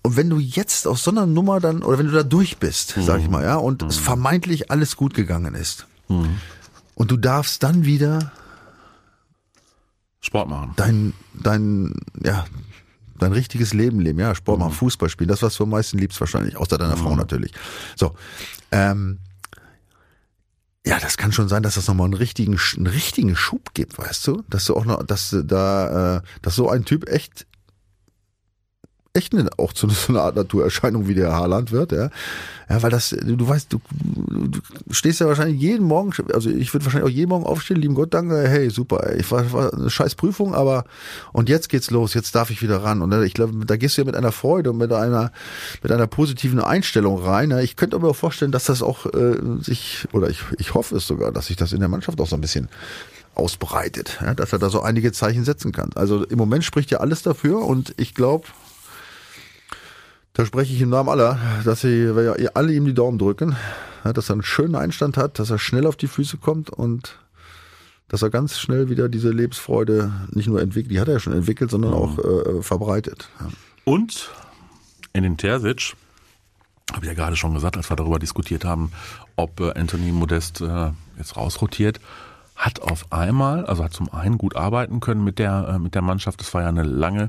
Und 0.00 0.16
wenn 0.16 0.30
du 0.30 0.38
jetzt 0.38 0.86
aus 0.86 1.02
so 1.02 1.10
einer 1.10 1.26
Nummer 1.26 1.60
dann, 1.60 1.82
oder 1.82 1.98
wenn 1.98 2.06
du 2.06 2.12
da 2.12 2.22
durch 2.22 2.56
bist, 2.56 2.96
mhm. 2.96 3.02
sag 3.02 3.20
ich 3.20 3.28
mal, 3.28 3.44
ja, 3.44 3.56
und 3.56 3.82
mhm. 3.82 3.88
es 3.88 3.98
vermeintlich 3.98 4.70
alles 4.70 4.96
gut 4.96 5.12
gegangen 5.12 5.54
ist, 5.54 5.86
mhm. 6.08 6.38
und 6.94 7.10
du 7.10 7.18
darfst 7.18 7.62
dann 7.62 7.84
wieder 7.84 8.32
Sport 10.22 10.48
machen. 10.48 10.72
Dein, 10.76 11.12
dein, 11.34 11.94
ja, 12.24 12.46
dein 13.18 13.32
richtiges 13.32 13.74
Leben 13.74 14.00
leben, 14.00 14.18
ja, 14.18 14.34
Sport 14.34 14.58
machen, 14.58 14.72
mhm. 14.72 14.76
Fußball 14.76 15.08
spielen, 15.08 15.28
das, 15.28 15.42
was 15.42 15.56
du 15.56 15.64
am 15.64 15.70
meisten 15.70 15.98
liebst 15.98 16.20
wahrscheinlich, 16.20 16.56
außer 16.56 16.78
deiner 16.78 16.96
Frau 16.96 17.10
mhm. 17.10 17.18
natürlich. 17.18 17.52
So, 17.96 18.14
ähm, 18.72 19.18
ja, 20.86 21.00
das 21.00 21.16
kann 21.16 21.32
schon 21.32 21.48
sein, 21.48 21.64
dass 21.64 21.74
das 21.74 21.88
nochmal 21.88 22.04
einen 22.04 22.14
richtigen, 22.14 22.58
einen 22.76 22.86
richtigen 22.86 23.34
Schub 23.34 23.74
gibt, 23.74 23.98
weißt 23.98 24.24
du? 24.28 24.44
Dass 24.48 24.66
du 24.66 24.76
auch 24.76 24.84
noch, 24.84 25.02
dass 25.02 25.36
da, 25.44 26.18
äh, 26.18 26.22
dass 26.42 26.54
so 26.54 26.70
ein 26.70 26.84
Typ 26.84 27.08
echt 27.08 27.46
echt 29.16 29.34
eine, 29.34 29.48
auch 29.56 29.72
zu 29.72 29.88
so 29.88 30.12
einer 30.12 30.22
Art 30.22 30.36
Naturerscheinung 30.36 31.08
wie 31.08 31.14
der 31.14 31.32
Haarland 31.32 31.72
wird, 31.72 31.92
ja. 31.92 32.10
Ja, 32.68 32.82
weil 32.82 32.90
das, 32.90 33.10
du, 33.10 33.36
du 33.36 33.48
weißt, 33.48 33.72
du, 33.72 33.80
du 34.00 34.60
stehst 34.90 35.20
ja 35.20 35.28
wahrscheinlich 35.28 35.60
jeden 35.60 35.86
Morgen, 35.86 36.12
also 36.34 36.50
ich 36.50 36.74
würde 36.74 36.84
wahrscheinlich 36.84 37.08
auch 37.08 37.14
jeden 37.14 37.28
Morgen 37.28 37.46
aufstehen, 37.46 37.76
lieben 37.76 37.94
Gott 37.94 38.12
danke, 38.12 38.48
hey, 38.48 38.70
super, 38.70 39.06
ey, 39.06 39.20
ich 39.20 39.30
war, 39.30 39.52
war 39.52 39.72
eine 39.72 39.88
scheiß 39.88 40.16
Prüfung, 40.16 40.52
aber 40.52 40.84
und 41.32 41.48
jetzt 41.48 41.68
geht's 41.68 41.92
los, 41.92 42.14
jetzt 42.14 42.34
darf 42.34 42.50
ich 42.50 42.62
wieder 42.62 42.82
ran. 42.82 43.02
Und 43.02 43.12
ich 43.22 43.34
glaube, 43.34 43.64
da 43.64 43.76
gehst 43.76 43.96
du 43.96 44.02
ja 44.02 44.06
mit 44.06 44.16
einer 44.16 44.32
Freude 44.32 44.70
und 44.70 44.78
mit 44.78 44.92
einer, 44.92 45.30
mit 45.82 45.92
einer 45.92 46.08
positiven 46.08 46.60
Einstellung 46.60 47.22
rein. 47.22 47.52
Ja. 47.52 47.60
Ich 47.60 47.76
könnte 47.76 47.94
aber 47.94 48.10
auch 48.10 48.16
vorstellen, 48.16 48.50
dass 48.50 48.64
das 48.64 48.82
auch 48.82 49.06
äh, 49.06 49.36
sich, 49.60 50.08
oder 50.12 50.28
ich, 50.28 50.40
ich 50.58 50.74
hoffe 50.74 50.96
es 50.96 51.06
sogar, 51.06 51.30
dass 51.30 51.46
sich 51.46 51.56
das 51.56 51.72
in 51.72 51.78
der 51.78 51.88
Mannschaft 51.88 52.20
auch 52.20 52.26
so 52.26 52.34
ein 52.34 52.40
bisschen 52.40 52.68
ausbreitet, 53.36 54.18
ja, 54.22 54.34
dass 54.34 54.52
er 54.52 54.58
da 54.58 54.70
so 54.70 54.80
einige 54.80 55.12
Zeichen 55.12 55.44
setzen 55.44 55.70
kann. 55.70 55.90
Also 55.94 56.24
im 56.24 56.38
Moment 56.38 56.64
spricht 56.64 56.90
ja 56.90 56.98
alles 56.98 57.22
dafür 57.22 57.62
und 57.64 57.94
ich 57.96 58.14
glaube, 58.14 58.46
da 60.36 60.44
spreche 60.44 60.74
ich 60.74 60.82
im 60.82 60.90
Namen 60.90 61.08
aller, 61.08 61.38
dass 61.64 61.80
sie 61.80 62.12
alle 62.52 62.72
ihm 62.72 62.84
die 62.84 62.92
Daumen 62.92 63.18
drücken, 63.18 63.56
dass 64.04 64.28
er 64.28 64.34
einen 64.34 64.42
schönen 64.42 64.74
Einstand 64.74 65.16
hat, 65.16 65.38
dass 65.38 65.48
er 65.48 65.58
schnell 65.58 65.86
auf 65.86 65.96
die 65.96 66.08
Füße 66.08 66.36
kommt 66.36 66.68
und 66.68 67.18
dass 68.08 68.20
er 68.20 68.28
ganz 68.28 68.58
schnell 68.58 68.90
wieder 68.90 69.08
diese 69.08 69.30
Lebensfreude 69.30 70.12
nicht 70.30 70.46
nur 70.46 70.60
entwickelt, 70.60 70.92
die 70.92 71.00
hat 71.00 71.08
er 71.08 71.14
ja 71.14 71.20
schon 71.20 71.32
entwickelt, 71.32 71.70
sondern 71.70 71.92
mhm. 71.92 71.96
auch 71.96 72.18
äh, 72.18 72.62
verbreitet. 72.62 73.30
Und 73.84 74.30
in 75.14 75.22
den 75.22 75.38
Terzic, 75.38 75.94
habe 76.92 77.06
ich 77.06 77.08
ja 77.08 77.14
gerade 77.14 77.36
schon 77.36 77.54
gesagt, 77.54 77.78
als 77.78 77.90
wir 77.90 77.96
darüber 77.96 78.18
diskutiert 78.18 78.66
haben, 78.66 78.92
ob 79.36 79.58
äh, 79.60 79.72
Anthony 79.72 80.12
Modest 80.12 80.60
äh, 80.60 80.90
jetzt 81.16 81.36
rausrotiert, 81.38 81.98
hat 82.56 82.80
auf 82.80 83.12
einmal, 83.12 83.66
also 83.66 83.84
hat 83.84 83.92
zum 83.92 84.12
einen 84.12 84.38
gut 84.38 84.56
arbeiten 84.56 85.00
können 85.00 85.22
mit 85.22 85.38
der 85.38 85.68
äh, 85.68 85.78
mit 85.78 85.94
der 85.94 86.02
Mannschaft. 86.02 86.40
Es 86.40 86.52
war 86.54 86.62
ja 86.62 86.68
eine 86.68 86.82
lange 86.82 87.28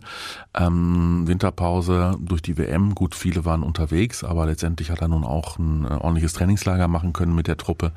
ähm, 0.55 1.27
Winterpause 1.27 2.15
durch 2.19 2.41
die 2.41 2.57
WM. 2.57 2.96
Gut, 2.96 3.13
viele 3.13 3.43
waren 3.43 3.62
unterwegs, 3.62 4.24
aber 4.24 4.46
letztendlich 4.46 4.89
hat 4.89 5.01
er 5.01 5.10
nun 5.10 5.25
auch 5.25 5.60
ein 5.60 5.84
äh, 5.84 5.89
ordentliches 5.89 6.34
Trainingslager 6.34 6.88
machen 6.88 7.12
können 7.12 7.36
mit 7.36 7.48
der 7.48 7.57
Truppe. 7.57 7.91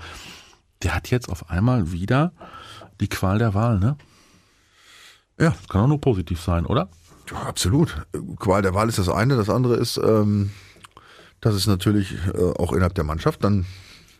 Der 0.83 0.95
hat 0.95 1.11
jetzt 1.11 1.29
auf 1.29 1.51
einmal 1.51 1.93
wieder 1.93 2.33
die 3.01 3.09
Qual 3.09 3.39
der 3.39 3.55
Wahl, 3.55 3.79
ne? 3.79 3.97
Ja, 5.39 5.51
das 5.51 5.69
kann 5.69 5.83
auch 5.83 5.89
nur 5.89 6.01
positiv 6.01 6.41
sein, 6.41 6.67
oder? 6.67 6.89
Ja, 7.31 7.43
absolut. 7.43 8.07
Qual 8.39 8.61
der 8.61 8.75
Wahl 8.75 8.89
ist 8.89 8.99
das 8.99 9.09
eine. 9.09 9.37
Das 9.37 9.49
andere 9.49 9.77
ist, 9.77 9.99
ähm, 9.99 10.51
dass 11.41 11.55
es 11.55 11.67
natürlich 11.67 12.17
äh, 12.35 12.53
auch 12.59 12.73
innerhalb 12.73 12.95
der 12.95 13.05
Mannschaft 13.05 13.45
dann 13.45 13.67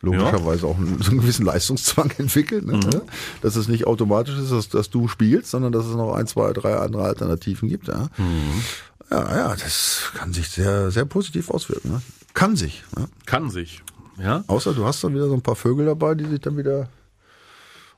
logischerweise 0.03 0.63
ja. 0.63 0.73
auch 0.73 0.79
einen, 0.79 1.01
so 1.03 1.11
einen 1.11 1.21
gewissen 1.21 1.45
Leistungszwang 1.45 2.13
entwickelt, 2.19 2.67
ne? 2.67 2.77
Mhm. 2.77 3.03
dass 3.43 3.57
es 3.57 3.69
nicht 3.69 3.87
automatisch 3.87 4.39
ist, 4.39 4.53
dass, 4.53 4.69
dass, 4.69 4.91
du 4.91 5.09
spielst, 5.09 5.51
sondern 5.51 5.73
dass 5.73 5.87
es 5.87 5.95
noch 5.95 6.15
ein, 6.15 6.27
zwei, 6.27 6.53
drei 6.53 6.77
andere 6.77 7.05
Alternativen 7.05 7.69
gibt. 7.69 7.89
Ja, 7.89 8.09
mhm. 8.17 8.63
ja, 9.11 9.37
ja 9.37 9.57
das 9.57 10.11
kann 10.15 10.33
sich 10.33 10.49
sehr, 10.49 10.91
sehr 10.91 11.05
positiv 11.05 11.51
auswirken. 11.51 11.93
Ne? 11.93 12.03
Kann 12.35 12.57
sich. 12.57 12.83
Ne? 12.97 13.09
Kann 13.27 13.51
sich. 13.51 13.83
Ja. 14.19 14.45
Außer 14.47 14.75
du 14.75 14.85
hast 14.85 15.03
dann 15.05 15.15
wieder 15.15 15.29
so 15.29 15.35
ein 15.35 15.43
paar 15.43 15.57
Vögel 15.57 15.87
dabei, 15.87 16.15
die 16.15 16.27
sich 16.27 16.41
dann 16.41 16.57
wieder 16.57 16.89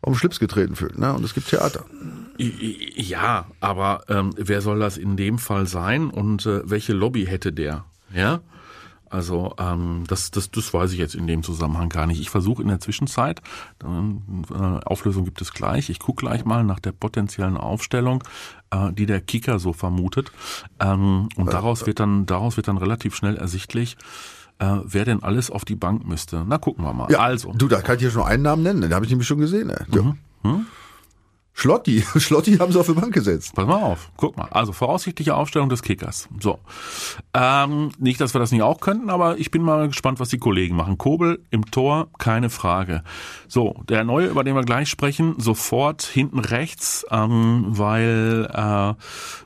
auf 0.01 0.13
den 0.13 0.19
Schlips 0.19 0.41
getreten 0.41 0.75
fühlen. 0.75 0.99
Ne? 0.99 1.13
Und 1.15 1.25
es 1.25 1.35
gibt 1.35 1.49
Theater. 1.49 1.85
Ja, 2.39 3.47
aber 3.61 4.05
ähm, 4.09 4.33
wer 4.37 4.61
soll 4.61 4.81
das 4.81 4.97
in 4.99 5.17
dem 5.17 5.39
Fall 5.39 5.67
sein 5.67 6.11
und 6.11 6.47
äh, 6.47 6.69
welche 6.69 6.93
Lobby 6.93 7.27
hätte 7.27 7.53
der? 7.53 7.85
Ja, 8.13 8.41
also 9.13 9.55
ähm, 9.59 10.05
das, 10.09 10.31
das, 10.31 10.51
das 10.51 10.73
weiß 10.73 10.93
ich 10.93 10.99
jetzt 10.99 11.15
in 11.15 11.27
dem 11.27 11.43
Zusammenhang 11.43 11.91
gar 11.91 12.07
nicht. 12.07 12.21
Ich 12.21 12.31
versuche 12.31 12.63
in 12.63 12.69
der 12.69 12.81
Zwischenzeit, 12.81 13.43
äh, 13.83 14.55
Auflösung 14.55 15.25
gibt 15.25 15.43
es 15.43 15.53
gleich, 15.53 15.91
ich 15.91 15.99
gucke 15.99 16.25
gleich 16.25 16.45
mal 16.47 16.65
nach 16.65 16.81
der 16.81 16.93
potenziellen 16.93 17.59
Aufstellung, 17.59 18.25
äh, 18.71 18.93
die 18.93 19.05
der 19.05 19.21
Kicker 19.21 19.59
so 19.59 19.75
vermutet. 19.75 20.33
Ähm, 20.81 21.29
und 21.37 21.49
äh, 21.49 21.51
daraus 21.51 21.87
wird 21.87 22.01
dann, 22.01 22.25
daraus 22.25 22.57
wird 22.57 22.69
dann 22.69 22.79
relativ 22.79 23.15
schnell 23.15 23.37
ersichtlich, 23.37 23.99
äh, 24.59 24.79
wer 24.85 25.05
denn 25.05 25.23
alles 25.23 25.51
auf 25.51 25.67
die 25.67 25.77
Bank 25.77 26.07
müsste. 26.07 26.45
Na, 26.49 26.57
gucken 26.57 26.85
wir 26.85 26.95
mal. 26.95 27.11
Ja, 27.11 27.21
also. 27.21 27.53
Du, 27.53 27.69
da 27.69 27.83
kann 27.83 27.97
ich 27.97 28.03
hier 28.03 28.11
schon 28.11 28.23
einen 28.23 28.43
Namen 28.43 28.63
nennen, 28.63 28.81
den 28.81 28.95
habe 28.95 29.05
ich 29.05 29.11
nämlich 29.11 29.29
schon 29.29 29.39
gesehen. 29.39 29.69
Ne? 29.69 29.87
Ja. 29.95 30.03
Mhm. 30.03 30.19
Hm? 30.43 30.67
Schlotti. 31.55 32.03
Schlotti 32.17 32.57
haben 32.57 32.73
sie 32.73 32.81
auf 32.81 32.87
die 32.87 32.93
Bank 32.93 33.13
gesetzt. 33.13 33.55
Pass 33.55 33.67
mal 33.67 33.83
auf. 33.83 34.11
Guck 34.17 34.37
mal. 34.37 34.49
Also 34.51 34.73
voraussichtliche 34.73 35.35
Aufstellung 35.35 35.69
des 35.69 35.83
Kickers. 35.83 36.29
So. 36.41 36.59
Ähm, 37.35 37.91
nicht, 37.99 38.21
dass 38.21 38.35
wir 38.35 38.39
das 38.39 38.53
nicht 38.53 38.63
auch 38.63 38.81
könnten, 38.81 39.11
aber 39.11 39.39
ich 39.39 39.51
bin 39.51 39.63
mal 39.63 39.89
gespannt, 39.89 40.21
was 40.21 40.31
die 40.31 40.39
Kollegen 40.39 40.77
machen. 40.77 40.99
Kobel 40.99 41.41
im 41.51 41.71
Tor, 41.71 42.09
keine 42.19 42.51
Frage. 42.51 43.03
So, 43.49 43.77
der 43.89 44.05
Neue, 44.05 44.27
über 44.27 44.45
den 44.45 44.55
wir 44.55 44.63
gleich 44.63 44.89
sprechen, 44.89 45.35
sofort 45.39 46.03
hinten 46.03 46.39
rechts, 46.39 47.07
ähm, 47.11 47.65
weil 47.69 48.49
äh, 48.53 48.95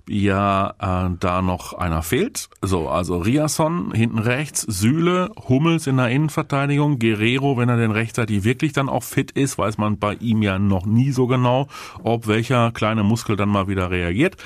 ja 0.09 0.75
äh, 0.79 1.17
da 1.19 1.43
noch 1.43 1.73
einer 1.75 2.03
fehlt. 2.03 2.49
So, 2.63 2.89
also 2.89 3.19
Riasson 3.19 3.93
hinten 3.93 4.19
rechts, 4.19 4.63
Sühle, 4.63 5.31
Hummels 5.49 5.87
in 5.87 5.97
der 5.97 6.09
Innenverteidigung, 6.09 6.99
Guerrero, 6.99 7.57
wenn 7.57 7.69
er 7.69 7.77
denn 7.77 7.91
rechtzeitig 7.91 8.45
wirklich 8.45 8.73
dann 8.73 8.89
auch 8.89 9.03
fit 9.03 9.33
ist, 9.33 9.59
weiß 9.59 9.79
man 9.79 9.99
bei 9.99 10.15
ihm 10.15 10.43
ja 10.43 10.59
noch 10.59 10.87
nie 10.87 11.11
so 11.11 11.27
genau 11.27 11.67
ob 12.03 12.27
welcher 12.27 12.73
kleine 12.73 13.03
Muskel 13.03 13.37
dann 13.37 13.49
mal 13.49 13.69
wieder 13.69 13.91
reagiert. 13.91 14.37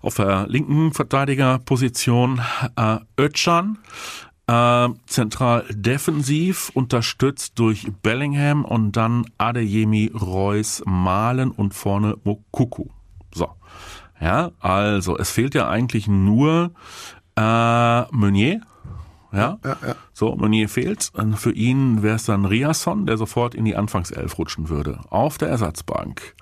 Auf 0.00 0.14
der 0.14 0.46
linken 0.48 0.92
Verteidigerposition 0.92 2.40
äh, 2.76 2.98
Özcan, 3.18 3.78
äh, 4.46 4.88
zentral 5.06 5.64
defensiv, 5.70 6.70
unterstützt 6.74 7.58
durch 7.58 7.90
Bellingham 8.02 8.64
und 8.64 8.92
dann 8.92 9.26
Adeyemi, 9.38 10.10
Reus, 10.14 10.82
Malen 10.84 11.50
und 11.50 11.74
vorne 11.74 12.16
Mokuku. 12.24 12.86
So. 13.34 13.48
Ja, 14.20 14.52
also 14.60 15.18
es 15.18 15.30
fehlt 15.30 15.54
ja 15.54 15.68
eigentlich 15.68 16.06
nur 16.06 16.72
äh, 17.36 18.02
Meunier, 18.12 18.60
ja? 19.32 19.58
Ja, 19.64 19.76
ja, 19.86 19.94
So, 20.12 20.36
Meunier 20.36 20.68
fehlt. 20.68 21.10
Für 21.36 21.52
ihn 21.52 22.02
wäre 22.02 22.16
es 22.16 22.24
dann 22.24 22.44
Riasson, 22.44 23.06
der 23.06 23.16
sofort 23.16 23.54
in 23.54 23.64
die 23.64 23.74
Anfangself 23.74 24.38
rutschen 24.38 24.68
würde. 24.68 25.00
Auf 25.08 25.38
der 25.38 25.48
Ersatzbank. 25.48 26.34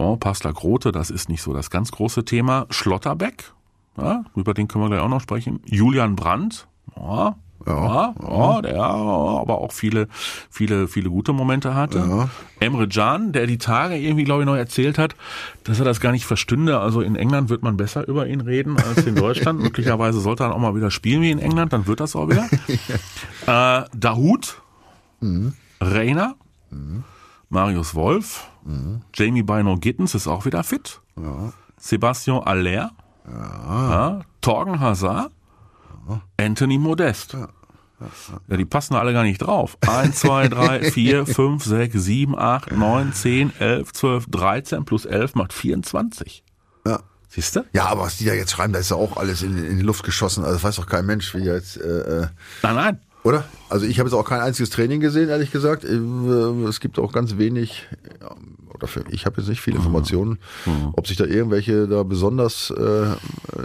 Oh, 0.00 0.16
Pastor 0.16 0.54
Grote, 0.54 0.92
das 0.92 1.10
ist 1.10 1.28
nicht 1.28 1.42
so 1.42 1.52
das 1.52 1.68
ganz 1.68 1.92
große 1.92 2.24
Thema. 2.24 2.64
Schlotterbeck, 2.70 3.52
ja, 3.98 4.24
über 4.34 4.54
den 4.54 4.66
können 4.66 4.84
wir 4.84 4.88
gleich 4.88 5.02
auch 5.02 5.10
noch 5.10 5.20
sprechen. 5.20 5.60
Julian 5.66 6.16
Brandt, 6.16 6.66
ja, 6.96 7.36
ja, 7.66 8.14
ja, 8.18 8.62
der 8.62 8.80
aber 8.80 9.58
auch 9.58 9.72
viele, 9.72 10.08
viele, 10.48 10.88
viele 10.88 11.10
gute 11.10 11.34
Momente 11.34 11.74
hatte. 11.74 11.98
Ja. 11.98 12.30
Emre 12.60 12.88
Can, 12.88 13.32
der 13.32 13.46
die 13.46 13.58
Tage 13.58 13.96
irgendwie, 13.96 14.24
glaube 14.24 14.40
ich, 14.40 14.46
noch 14.46 14.56
erzählt 14.56 14.96
hat, 14.96 15.16
dass 15.64 15.78
er 15.78 15.84
das 15.84 16.00
gar 16.00 16.12
nicht 16.12 16.24
verstünde. 16.24 16.80
Also 16.80 17.02
in 17.02 17.14
England 17.14 17.50
wird 17.50 17.62
man 17.62 17.76
besser 17.76 18.08
über 18.08 18.26
ihn 18.26 18.40
reden 18.40 18.78
als 18.78 19.04
in 19.04 19.16
Deutschland. 19.16 19.60
Möglicherweise 19.62 20.20
sollte 20.20 20.44
er 20.44 20.54
auch 20.54 20.58
mal 20.58 20.74
wieder 20.74 20.90
spielen 20.90 21.20
wie 21.20 21.30
in 21.30 21.40
England, 21.40 21.74
dann 21.74 21.86
wird 21.86 22.00
das 22.00 22.16
auch 22.16 22.30
wieder. 22.30 22.48
äh, 23.82 23.84
Dahut, 23.94 24.62
mhm. 25.20 25.52
Reiner, 25.78 26.36
mhm. 26.70 27.04
Marius 27.50 27.94
Wolf, 27.94 28.48
mhm. 28.64 29.02
Jamie 29.12 29.42
Bino 29.42 29.76
Gittens 29.76 30.14
ist 30.14 30.28
auch 30.28 30.46
wieder 30.46 30.62
fit. 30.62 31.00
Ja. 31.20 31.52
Sebastian 31.76 32.42
Aller, 32.44 32.92
ja. 33.26 34.20
Torgen 34.40 34.80
Hazard, 34.80 35.32
Anthony 36.38 36.78
Modest. 36.78 37.36
Ja, 38.48 38.56
die 38.56 38.64
passen 38.64 38.94
alle 38.94 39.12
gar 39.12 39.24
nicht 39.24 39.38
drauf. 39.38 39.76
1, 39.86 40.20
2, 40.20 40.48
3, 40.48 40.90
4, 40.90 41.26
5, 41.26 41.64
6, 41.64 42.02
7, 42.02 42.38
8, 42.38 42.72
9, 42.72 43.12
10, 43.12 43.52
11, 43.58 43.92
12, 43.92 44.26
13 44.30 44.84
plus 44.84 45.04
11 45.04 45.34
macht 45.34 45.52
24. 45.52 46.42
Ja. 46.86 47.00
Siehst 47.28 47.56
du? 47.56 47.64
Ja, 47.72 47.86
aber 47.86 48.02
was 48.02 48.16
die 48.16 48.24
da 48.24 48.32
jetzt 48.32 48.52
schreiben, 48.52 48.72
da 48.72 48.78
ist 48.78 48.90
ja 48.90 48.96
auch 48.96 49.16
alles 49.16 49.42
in, 49.42 49.56
in 49.56 49.76
die 49.76 49.82
Luft 49.82 50.02
geschossen. 50.02 50.44
Also 50.44 50.54
das 50.54 50.64
weiß 50.64 50.76
doch 50.76 50.86
kein 50.86 51.04
Mensch, 51.04 51.34
wie 51.34 51.44
jetzt. 51.44 51.76
Äh, 51.76 52.22
äh 52.22 52.26
nein, 52.62 52.74
nein. 52.74 53.00
Oder? 53.22 53.44
Also 53.68 53.86
ich 53.86 53.98
habe 53.98 54.08
jetzt 54.08 54.16
auch 54.18 54.24
kein 54.24 54.40
einziges 54.40 54.70
Training 54.70 55.00
gesehen, 55.00 55.28
ehrlich 55.28 55.50
gesagt. 55.52 55.84
Äh, 55.84 55.96
es 56.68 56.80
gibt 56.80 56.98
auch 56.98 57.12
ganz 57.12 57.36
wenig, 57.36 57.86
oder 58.72 58.86
für, 58.86 59.04
ich 59.10 59.26
habe 59.26 59.40
jetzt 59.40 59.48
nicht 59.48 59.60
viele 59.60 59.76
Informationen, 59.76 60.38
ob 60.94 61.06
sich 61.06 61.16
da 61.16 61.24
irgendwelche 61.24 61.86
da 61.86 62.02
besonders 62.02 62.70
äh, 62.70 63.06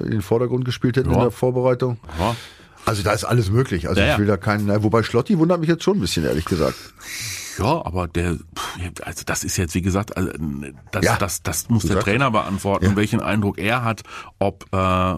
in 0.04 0.12
den 0.12 0.22
Vordergrund 0.22 0.65
gespielt 0.65 0.98
hätten 0.98 1.10
in 1.10 1.15
Ja. 1.15 1.22
der 1.24 1.32
Vorbereitung. 1.32 1.98
Ja. 2.20 2.36
Also 2.86 3.02
da 3.02 3.13
ist 3.13 3.24
alles 3.24 3.50
möglich. 3.50 3.88
Also 3.89 4.02
Ja, 4.02 4.13
ich 4.13 4.20
will 4.20 4.28
da 4.28 4.38
keinen, 4.38 4.84
wobei 4.84 5.02
Schlotti 5.04 5.39
wundert 5.39 5.60
mich 5.60 5.70
jetzt 5.70 5.84
schon 5.84 5.98
ein 5.98 6.02
bisschen, 6.02 6.26
ehrlich 6.26 6.46
gesagt. 6.46 6.76
Ja, 7.58 7.86
aber 7.86 8.08
der, 8.08 8.38
also 9.04 9.24
das 9.26 9.44
ist 9.44 9.58
jetzt 9.58 9.76
wie 9.76 9.82
gesagt, 9.82 10.18
also 10.18 10.32
das, 10.91 11.06
Ja. 11.06 11.15
das, 11.18 11.41
das 11.44 11.70
muss 11.70 11.84
der 11.84 12.00
Trainer 12.00 12.32
beantworten, 12.32 12.96
welchen 12.96 13.22
Eindruck 13.22 13.58
er 13.58 13.84
hat, 13.84 14.04
ob, 14.39 14.65
äh, 14.74 14.78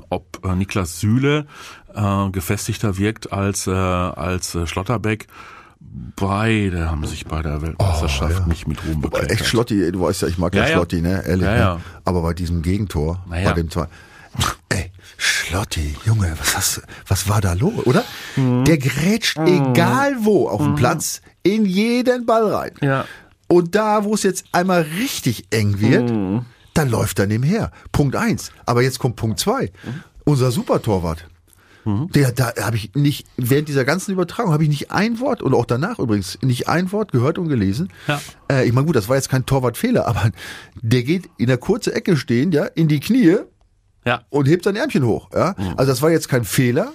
ob 0.09 0.45
äh, 0.45 0.55
Niklas 0.55 0.99
Süle 0.99 1.47
äh, 1.95 2.29
gefestigter 2.29 2.97
wirkt 2.97 3.31
als 3.33 3.67
äh, 3.67 3.71
als 3.71 4.55
äh, 4.55 4.67
Schlotterbeck. 4.67 5.27
Beide 6.15 6.89
haben 6.89 7.05
sich 7.05 7.25
bei 7.27 7.41
der 7.41 7.61
Weltmeisterschaft 7.61 8.47
nicht 8.47 8.67
mit 8.67 8.83
Ruhm 8.85 9.01
bekleckert. 9.01 9.31
echt 9.31 9.45
Schlotti, 9.45 9.91
du 9.91 10.01
weißt 10.01 10.23
ja, 10.23 10.27
ich 10.27 10.37
mag 10.37 10.53
ja, 10.53 10.63
Ja, 10.63 10.67
ja. 10.69 10.75
Schlotti, 10.75 11.01
ne? 11.01 11.23
Ehrlich. 11.25 11.45
Ja, 11.45 11.53
ne? 11.53 11.59
ja. 11.59 11.79
Aber 12.03 12.21
bei 12.21 12.33
diesem 12.33 12.61
Gegentor, 12.61 13.23
bei 13.29 13.53
dem 13.53 13.69
zwei. 13.69 13.87
Ey, 14.69 14.91
Schlotti, 15.17 15.95
Junge, 16.05 16.33
was 16.39 16.55
hast, 16.55 16.81
was 17.07 17.27
war 17.27 17.41
da 17.41 17.53
los, 17.53 17.73
oder? 17.85 18.03
Mhm. 18.35 18.65
Der 18.65 18.77
grätscht 18.77 19.37
egal 19.39 20.15
wo 20.21 20.47
auf 20.47 20.61
dem 20.61 20.75
Platz 20.75 21.21
in 21.43 21.65
jeden 21.65 22.25
Ball 22.25 22.53
rein. 22.53 22.71
Ja. 22.81 23.05
Und 23.47 23.75
da, 23.75 24.03
wo 24.03 24.13
es 24.13 24.23
jetzt 24.23 24.45
einmal 24.51 24.81
richtig 24.99 25.45
eng 25.51 25.79
wird, 25.79 26.09
Mhm. 26.11 26.45
da 26.73 26.83
läuft 26.83 27.17
er 27.19 27.27
nebenher. 27.27 27.71
Punkt 27.91 28.15
eins. 28.15 28.51
Aber 28.65 28.81
jetzt 28.83 28.99
kommt 28.99 29.15
Punkt 29.15 29.39
zwei. 29.39 29.71
Mhm. 29.83 30.03
Unser 30.25 30.51
Supertorwart. 30.51 31.25
Der, 32.13 32.33
da 32.33 32.51
habe 32.61 32.75
ich 32.75 32.91
nicht, 32.95 33.25
während 33.37 33.69
dieser 33.69 33.85
ganzen 33.85 34.11
Übertragung 34.11 34.51
habe 34.51 34.61
ich 34.63 34.67
nicht 34.67 34.91
ein 34.91 35.21
Wort 35.21 35.41
und 35.41 35.53
auch 35.53 35.63
danach 35.65 35.99
übrigens 35.99 36.37
nicht 36.41 36.67
ein 36.67 36.91
Wort 36.91 37.13
gehört 37.13 37.37
und 37.37 37.47
gelesen. 37.47 37.93
Ja. 38.09 38.19
Äh, 38.51 38.67
ich 38.67 38.73
meine, 38.73 38.87
gut, 38.87 38.97
das 38.97 39.07
war 39.07 39.15
jetzt 39.15 39.29
kein 39.29 39.45
Torwartfehler, 39.45 40.05
aber 40.05 40.31
der 40.81 41.03
geht 41.03 41.29
in 41.37 41.47
der 41.47 41.57
kurzen 41.57 41.93
Ecke 41.93 42.17
stehen, 42.17 42.51
ja, 42.51 42.65
in 42.65 42.89
die 42.89 42.99
Knie 42.99 43.37
Ja. 44.07 44.21
und 44.29 44.47
hebt 44.47 44.63
sein 44.63 44.75
Ärmchen 44.77 45.05
hoch. 45.05 45.29
Ja? 45.33 45.53
Also 45.75 45.91
das 45.91 46.01
war 46.01 46.09
jetzt 46.09 46.29
kein 46.29 46.45
Fehler, 46.45 46.93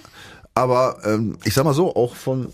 aber 0.55 0.97
ähm, 1.05 1.37
ich 1.43 1.53
sag 1.53 1.63
mal 1.63 1.73
so, 1.73 1.95
auch 1.95 2.15
von 2.15 2.51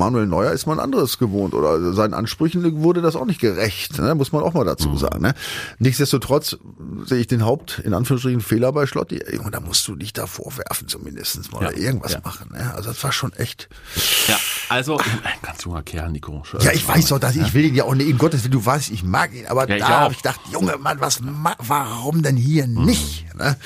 Manuel 0.00 0.26
Neuer 0.26 0.52
ist 0.52 0.66
man 0.66 0.80
anderes 0.80 1.18
gewohnt 1.18 1.52
oder 1.54 1.92
seinen 1.92 2.14
Ansprüchen 2.14 2.82
wurde 2.82 3.02
das 3.02 3.16
auch 3.16 3.26
nicht 3.26 3.38
gerecht, 3.40 3.98
ne? 3.98 4.14
muss 4.14 4.32
man 4.32 4.42
auch 4.42 4.54
mal 4.54 4.64
dazu 4.64 4.96
sagen. 4.96 5.20
Ne? 5.20 5.34
Nichtsdestotrotz 5.78 6.56
sehe 7.04 7.18
ich 7.18 7.26
den 7.26 7.44
Haupt, 7.44 7.80
in 7.84 7.92
Anführungsstrichen, 7.92 8.40
Fehler 8.40 8.72
bei 8.72 8.86
Schlotti. 8.86 9.20
Junge, 9.32 9.50
da 9.50 9.60
musst 9.60 9.86
du 9.86 9.94
dich 9.96 10.12
da 10.14 10.26
vorwerfen 10.26 10.88
zumindest 10.88 11.52
mal 11.52 11.62
Ja. 11.62 11.68
oder 11.68 11.76
irgendwas 11.76 12.14
Ja. 12.14 12.20
machen. 12.24 12.48
Ne? 12.52 12.72
Also 12.74 12.88
das 12.88 13.04
war 13.04 13.12
schon 13.12 13.32
echt. 13.34 13.68
Ja, 14.26 14.36
also 14.70 14.96
ein 14.98 15.04
ganz 15.42 15.64
junger 15.64 15.82
Kerl, 15.82 16.10
Nico. 16.10 16.42
Ja, 16.60 16.72
ich 16.72 16.86
weiß 16.88 17.08
doch, 17.08 17.18
dass 17.18 17.36
ich 17.36 17.52
will 17.52 17.66
ihn 17.66 17.74
ja 17.74 17.84
auch 17.84 17.94
nicht, 17.94 18.08
in 18.08 18.16
Gottes 18.18 18.42
Willen, 18.42 18.52
du 18.52 18.64
weißt, 18.64 18.90
ich 18.90 19.04
mag 19.04 19.34
ihn, 19.34 19.46
aber 19.48 19.66
da 19.66 19.86
habe 19.86 20.12
ich 20.14 20.22
gedacht, 20.22 20.40
Junge, 20.50 20.76
Mann, 20.78 20.98
was, 21.00 21.20
warum 21.58 22.22
denn 22.22 22.36
hier 22.36 22.66
nicht? 22.66 23.26
Ne? 23.36 23.56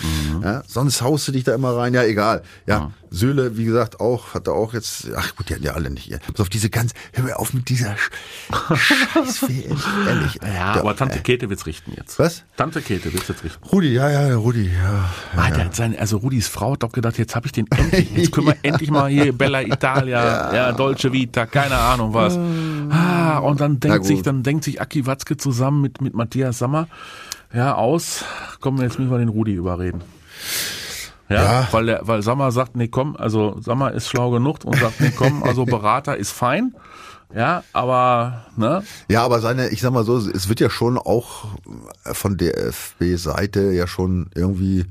Ja, 0.43 0.63
sonst 0.67 1.01
haust 1.03 1.29
du 1.29 1.33
dich 1.33 1.45
da 1.45 1.55
immer 1.55 1.77
rein, 1.77 1.95
ja, 1.95 2.03
egal. 2.03 2.43
Ja, 2.67 2.91
Söhle, 3.15 3.57
wie 3.57 3.65
gesagt, 3.65 4.01
auch, 4.01 4.35
hat 4.35 4.49
er 4.49 4.55
auch 4.55 4.75
jetzt, 4.75 5.07
ach 5.17 5.37
gut, 5.37 5.49
die 5.49 5.55
hatten 5.55 5.63
ja 5.65 5.73
alle 5.75 5.89
nicht. 5.89 6.11
Pass 6.33 6.41
auf, 6.41 6.49
diese 6.49 6.69
ganz, 6.69 6.93
hör 7.13 7.25
mir 7.25 7.39
auf 7.39 7.55
mit 7.55 7.69
dieser 7.69 7.95
Sch- 7.95 8.77
Scheiße, 8.77 9.47
ehrlich. 10.07 10.39
Ja, 10.43 10.73
Der- 10.75 10.81
aber 10.83 10.97
Tante 10.97 11.19
äh, 11.19 11.23
Käthe 11.23 11.49
wird's 11.49 11.65
richten 11.67 11.93
jetzt. 11.97 12.19
Was? 12.19 12.43
Tante 12.57 12.83
Käthe 12.83 13.13
wird's 13.13 13.29
jetzt 13.29 13.45
richten. 13.45 13.65
Rudi, 13.69 13.93
ja, 13.95 14.11
ja, 14.11 14.35
Rudi, 14.37 14.67
ja. 14.71 15.11
Ah, 15.37 15.45
hat 15.57 15.75
seine, 15.77 15.99
also 15.99 16.17
Rudis 16.19 16.49
Frau 16.49 16.73
hat 16.73 16.83
doch 16.83 16.93
gedacht, 16.93 17.17
jetzt 17.19 17.35
habe 17.37 17.47
ich 17.47 17.53
den 17.53 17.67
endlich, 17.71 18.11
jetzt 18.17 18.33
können 18.33 18.49
wir 18.49 18.57
endlich 18.63 18.91
mal 18.91 19.09
hier 19.09 19.33
Bella 19.33 19.63
Italia, 19.63 20.53
ja. 20.55 20.73
Dolce 20.73 21.13
Vita, 21.13 21.47
keine 21.47 21.77
Ahnung 21.79 22.15
was. 22.15 22.37
Ah, 22.91 23.39
und 23.39 23.61
dann 23.61 23.79
denkt 23.81 24.05
sich, 24.07 24.23
dann 24.23 24.43
denkt 24.43 24.65
sich 24.65 24.81
Aki 24.81 25.07
Watzke 25.07 25.37
zusammen 25.37 25.81
mit, 25.81 26.01
mit 26.01 26.15
Matthias 26.15 26.59
Sammer, 26.59 26.89
ja, 27.53 27.75
aus, 27.75 28.25
komm, 28.61 28.81
jetzt 28.83 28.99
müssen 28.99 29.11
wir 29.13 29.19
den 29.19 29.29
Rudi 29.29 29.53
überreden. 29.55 30.03
Ja, 31.29 31.43
Ja. 31.63 31.69
weil 31.71 31.87
der, 31.87 32.01
weil 32.07 32.23
Sammer 32.23 32.51
sagt, 32.53 32.77
nee, 32.77 32.89
komm, 32.89 33.17
also 33.17 33.57
Sammer 33.61 33.93
ist 33.93 34.09
schlau 34.09 34.31
genug 34.31 34.65
und 34.65 34.77
sagt, 34.77 35.01
nee, 35.01 35.13
komm, 35.17 35.43
also 35.43 35.65
Berater 35.65 36.17
ist 36.17 36.33
fein. 36.33 36.75
Ja, 37.35 37.65
aber, 37.73 38.45
ne? 38.57 38.85
Ja, 39.09 39.25
aber 39.25 39.41
seine, 39.41 39.69
ich 39.71 39.81
sag 39.81 39.93
mal 39.93 40.05
so, 40.05 40.17
es 40.19 40.49
wird 40.49 40.61
ja 40.61 40.71
schon 40.71 40.99
auch 40.99 41.47
von 42.05 42.37
der 42.37 42.57
FB-Seite 42.69 43.73
ja 43.73 43.87
schon 43.89 44.31
irgendwie 44.35 44.85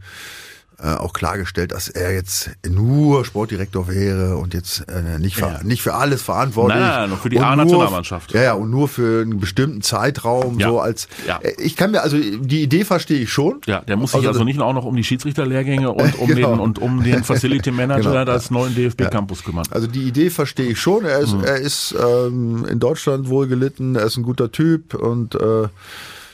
auch 0.92 1.14
klargestellt, 1.14 1.72
dass 1.72 1.88
er 1.88 2.14
jetzt 2.14 2.52
nur 2.68 3.24
Sportdirektor 3.26 3.88
wäre 3.88 4.38
und 4.38 4.54
jetzt 4.54 4.82
äh, 4.90 5.18
nicht, 5.20 5.36
für, 5.38 5.46
Ja. 5.46 5.64
nicht 5.64 5.82
für 5.82 5.94
alles 5.94 6.22
verantwortlich. 6.22 6.80
Nein, 6.80 6.90
nein, 6.90 7.10
nur 7.10 7.18
für 7.18 7.30
die 7.30 7.40
A-Nationalmannschaft. 7.40 8.34
Ja, 8.34 8.42
ja, 8.44 8.54
und 8.54 8.70
nur 8.70 8.88
für 8.90 9.22
einen 9.22 9.40
bestimmten 9.40 9.82
Zeitraum, 9.82 10.60
Ja. 10.60 10.68
so 10.70 10.80
als, 10.82 11.08
Ja. 11.28 11.38
Äh, 11.42 11.54
ich 11.62 11.76
kann 11.78 11.92
mir, 11.92 12.02
also 12.02 12.18
die 12.18 12.62
Idee 12.62 12.84
verstehe 12.84 13.20
ich 13.20 13.32
schon. 13.32 13.62
Ja, 13.66 13.80
der 13.82 13.96
muss 13.96 14.12
sich 14.12 14.28
also, 14.28 14.44
nicht 14.44 14.60
auch 14.60 14.74
noch 14.74 14.86
um 14.86 14.96
die 14.96 15.04
Schiedsrichterlehrgänge 15.04 15.92
und 15.94 16.20
um 16.20 16.28
Genau. 16.28 16.52
den 16.52 16.60
und 16.60 16.80
um 16.80 17.04
den 17.04 17.24
Facility 17.24 17.72
Manager 17.72 18.12
Genau, 18.12 18.26
des 18.26 18.52
neuen 18.52 18.76
DFB 18.76 19.10
Campus 19.10 19.44
kümmern. 19.44 19.66
Also 19.72 19.88
die 19.88 20.04
Idee 20.04 20.30
verstehe 20.30 20.72
ich 20.72 20.80
schon. 20.82 21.06
Er 21.06 21.20
ist, 21.20 21.34
er 21.44 21.58
ist 21.58 21.96
ähm, 21.98 22.66
in 22.70 22.80
Deutschland 22.80 23.30
wohl 23.30 23.48
gelitten, 23.48 23.96
er 23.96 24.04
ist 24.06 24.18
ein 24.18 24.24
guter 24.24 24.52
Typ 24.52 24.94
und 24.96 25.36
äh, 25.36 25.68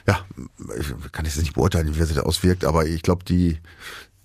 ja, 0.08 0.20
ich 0.80 1.12
kann 1.12 1.26
jetzt 1.26 1.38
nicht 1.38 1.54
beurteilen, 1.54 1.96
wie 1.96 2.00
er 2.00 2.06
sich 2.08 2.16
das 2.16 2.26
auswirkt, 2.26 2.66
aber 2.66 2.86
ich 2.88 3.04
glaube, 3.04 3.24
die 3.26 3.58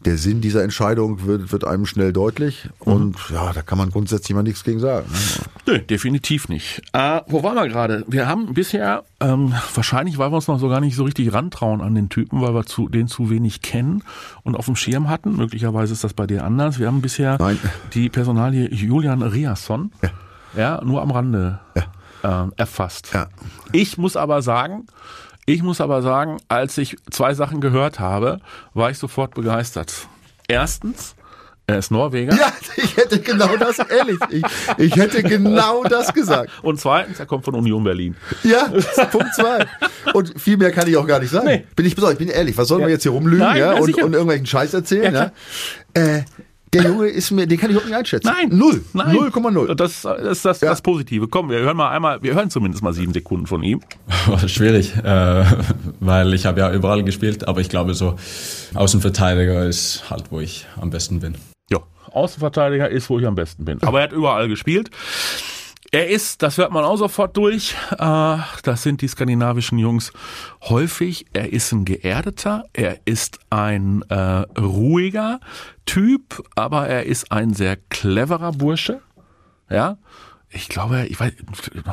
der 0.04 0.18
Sinn 0.18 0.40
dieser 0.40 0.62
Entscheidung 0.62 1.26
wird, 1.26 1.52
wird 1.52 1.64
einem 1.64 1.86
schnell 1.86 2.12
deutlich 2.12 2.68
und 2.78 3.16
ja, 3.30 3.52
da 3.52 3.62
kann 3.62 3.78
man 3.78 3.90
grundsätzlich 3.90 4.34
mal 4.34 4.42
nichts 4.42 4.64
gegen 4.64 4.80
sagen. 4.80 5.06
Ne? 5.10 5.44
Nö, 5.66 5.78
definitiv 5.78 6.48
nicht. 6.48 6.82
Äh, 6.92 7.20
wo 7.26 7.42
waren 7.42 7.54
wir 7.56 7.68
gerade? 7.68 8.04
Wir 8.06 8.28
haben 8.28 8.54
bisher, 8.54 9.04
ähm, 9.20 9.54
wahrscheinlich, 9.74 10.18
weil 10.18 10.30
wir 10.30 10.36
uns 10.36 10.48
noch 10.48 10.58
so 10.58 10.68
gar 10.68 10.80
nicht 10.80 10.96
so 10.96 11.04
richtig 11.04 11.32
rantrauen 11.32 11.80
an 11.80 11.94
den 11.94 12.08
Typen, 12.08 12.40
weil 12.40 12.54
wir 12.54 12.64
zu, 12.66 12.88
den 12.88 13.08
zu 13.08 13.30
wenig 13.30 13.62
kennen 13.62 14.02
und 14.42 14.56
auf 14.56 14.66
dem 14.66 14.76
Schirm 14.76 15.08
hatten. 15.08 15.36
Möglicherweise 15.36 15.92
ist 15.92 16.04
das 16.04 16.12
bei 16.14 16.26
dir 16.26 16.44
anders. 16.44 16.78
Wir 16.78 16.86
haben 16.86 17.00
bisher 17.00 17.36
Nein. 17.38 17.58
die 17.94 18.08
Personalie 18.10 18.68
Julian 18.72 19.22
Riasson 19.22 19.92
Ja. 20.02 20.10
ja, 20.56 20.84
nur 20.84 21.02
am 21.02 21.10
Rande 21.10 21.60
ähm, 22.22 22.52
erfasst. 22.56 23.10
Ja. 23.14 23.28
Ich 23.72 23.98
muss 23.98 24.16
aber 24.16 24.42
sagen, 24.42 24.86
ich 25.46 25.62
muss 25.62 25.80
aber 25.80 26.02
sagen, 26.02 26.38
als 26.48 26.78
ich 26.78 26.96
zwei 27.10 27.34
Sachen 27.34 27.60
gehört 27.60 28.00
habe, 28.00 28.40
war 28.72 28.90
ich 28.90 28.98
sofort 28.98 29.34
begeistert. 29.34 30.08
Erstens, 30.48 31.14
er 31.66 31.78
ist 31.78 31.90
Norweger. 31.90 32.34
Ja, 32.34 32.52
ich 32.76 32.96
hätte 32.96 33.20
genau 33.20 33.56
das, 33.56 33.78
ehrlich, 33.78 34.18
ich, 34.30 34.44
ich 34.78 34.96
hätte 34.96 35.22
genau 35.22 35.82
das 35.84 36.12
gesagt. 36.12 36.50
Und 36.62 36.78
zweitens, 36.78 37.20
er 37.20 37.26
kommt 37.26 37.44
von 37.44 37.54
Union 37.54 37.82
Berlin. 37.84 38.16
Ja, 38.42 38.70
Punkt 39.10 39.34
zwei. 39.34 39.66
Und 40.12 40.38
viel 40.38 40.56
mehr 40.56 40.72
kann 40.72 40.86
ich 40.88 40.96
auch 40.96 41.06
gar 41.06 41.20
nicht 41.20 41.30
sagen. 41.30 41.46
Nee. 41.46 41.64
Bin 41.74 41.86
ich 41.86 41.94
besorgt, 41.94 42.14
ich 42.14 42.18
bin 42.18 42.28
ehrlich, 42.28 42.56
was 42.58 42.68
sollen 42.68 42.82
wir 42.82 42.90
jetzt 42.90 43.02
hier 43.02 43.12
rumlügen 43.12 43.46
Nein, 43.46 43.56
ja, 43.56 43.74
ja, 43.74 43.80
und, 43.80 43.94
und 44.02 44.12
irgendwelchen 44.12 44.46
Scheiß 44.46 44.74
erzählen? 44.74 45.14
Ja, 45.14 45.32
Ja, 45.96 46.02
Äh, 46.02 46.24
der 46.74 46.82
Junge 46.90 47.06
ist 47.06 47.30
mir, 47.30 47.46
den 47.46 47.58
kann 47.58 47.70
ich 47.70 47.74
überhaupt 47.76 47.88
nicht 47.88 47.98
einschätzen. 47.98 48.26
Nein. 48.26 48.56
Null. 48.56 48.84
Nein. 48.92 49.16
0,0. 49.16 49.74
Das, 49.74 50.02
das 50.02 50.20
ist 50.20 50.44
das, 50.44 50.60
Ja. 50.60 50.70
das 50.70 50.82
Positive. 50.82 51.28
Komm, 51.28 51.48
wir 51.50 51.58
hören 51.60 51.76
mal 51.76 51.90
einmal, 51.90 52.22
wir 52.22 52.34
hören 52.34 52.50
zumindest 52.50 52.82
mal 52.82 52.92
sieben 52.92 53.12
Sekunden 53.12 53.46
von 53.46 53.62
ihm. 53.62 53.80
Schwierig, 54.46 54.94
äh, 54.96 55.44
weil 56.00 56.34
ich 56.34 56.46
habe 56.46 56.60
ja 56.60 56.72
überall 56.72 57.02
gespielt, 57.04 57.46
aber 57.48 57.60
ich 57.60 57.68
glaube 57.68 57.94
so 57.94 58.16
Außenverteidiger 58.74 59.66
ist 59.66 60.10
halt, 60.10 60.24
wo 60.30 60.40
ich 60.40 60.66
am 60.80 60.90
besten 60.90 61.20
bin. 61.20 61.36
Ja, 61.70 61.78
Außenverteidiger 62.12 62.88
ist, 62.90 63.08
wo 63.10 63.18
ich 63.18 63.26
am 63.26 63.34
besten 63.34 63.64
bin. 63.64 63.82
Aber 63.82 63.98
er 64.00 64.04
hat 64.04 64.12
überall 64.12 64.48
gespielt. 64.48 64.90
Er 65.94 66.08
ist, 66.08 66.42
das 66.42 66.58
hört 66.58 66.72
man 66.72 66.82
auch 66.82 66.96
sofort 66.96 67.36
durch, 67.36 67.76
äh, 67.92 68.36
das 68.64 68.82
sind 68.82 69.00
die 69.00 69.06
skandinavischen 69.06 69.78
Jungs 69.78 70.12
häufig. 70.62 71.26
Er 71.32 71.52
ist 71.52 71.70
ein 71.70 71.84
geerdeter, 71.84 72.64
er 72.72 72.98
ist 73.04 73.38
ein 73.48 74.02
äh, 74.08 74.16
ruhiger 74.58 75.38
Typ, 75.86 76.42
aber 76.56 76.88
er 76.88 77.06
ist 77.06 77.30
ein 77.30 77.54
sehr 77.54 77.76
cleverer 77.76 78.50
Bursche. 78.50 79.02
Ja, 79.70 79.98
ich 80.50 80.68
glaube, 80.68 81.06
ich 81.06 81.20
weiß, 81.20 81.32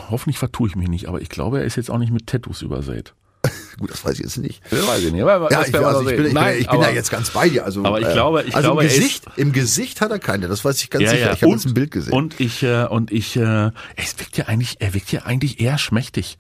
hoffentlich 0.10 0.40
vertue 0.40 0.68
ich 0.68 0.76
mich 0.76 0.90
nicht, 0.90 1.08
aber 1.08 1.22
ich 1.22 1.30
glaube, 1.30 1.60
er 1.60 1.66
ist 1.66 1.76
jetzt 1.76 1.92
auch 1.92 2.00
nicht 2.00 2.12
mit 2.12 2.26
Tattoos 2.26 2.64
übersät. 2.64 3.14
Gut, 3.80 3.90
das 3.90 4.06
weiß 4.06 4.14
ich 4.14 4.20
jetzt 4.20 4.38
nicht. 4.38 4.62
Das 4.70 4.86
weiß 4.88 5.02
ich 5.04 5.12
nicht. 5.12 5.22
aber 5.24 5.52
Ja, 5.52 5.64
ich, 5.66 5.74
also 5.76 6.02
ich 6.02 6.16
bin, 6.16 6.18
ich 6.18 6.24
bin, 6.26 6.34
Nein, 6.34 6.54
ich 6.60 6.68
bin 6.68 6.70
aber- 6.78 6.84
da 6.86 6.92
jetzt 6.92 7.10
ganz 7.10 7.32
bei 7.32 7.50
dir. 7.50 7.66
Also, 7.66 7.84
aber 7.84 8.00
ich 8.00 8.08
äh, 8.08 8.14
glaube- 8.14 8.44
ich 8.44 8.56
also 8.56 8.68
glaube, 8.70 8.84
im 8.84 8.88
er 8.90 8.94
ist- 8.94 9.00
Gesicht, 9.02 9.26
im 9.38 9.52
Gesicht 9.52 10.02
hat 10.02 10.12
er 10.12 10.20
keine. 10.20 10.48
Das 10.48 10.64
weiß 10.64 10.82
ich 10.84 10.90
ganz 10.92 11.04
Ja, 11.06 11.10
sicher. 11.12 11.26
ja. 11.28 11.34
Ich 11.34 11.42
habe 11.42 11.52
jetzt 11.54 11.66
ein 11.66 11.74
Bild 11.74 11.90
gesehen. 11.92 12.14
Und 12.14 12.40
ich, 12.40 12.62
äh, 12.62 12.86
und 12.86 13.12
ich, 13.12 13.36
äh, 13.38 13.72
es 13.96 14.20
wirkt 14.20 14.38
ja 14.38 14.46
eigentlich, 14.46 14.78
er 14.80 14.94
wirkt 14.94 15.12
ja 15.12 15.24
eigentlich 15.24 15.60
eher 15.60 15.78
schmächtig. 15.80 16.38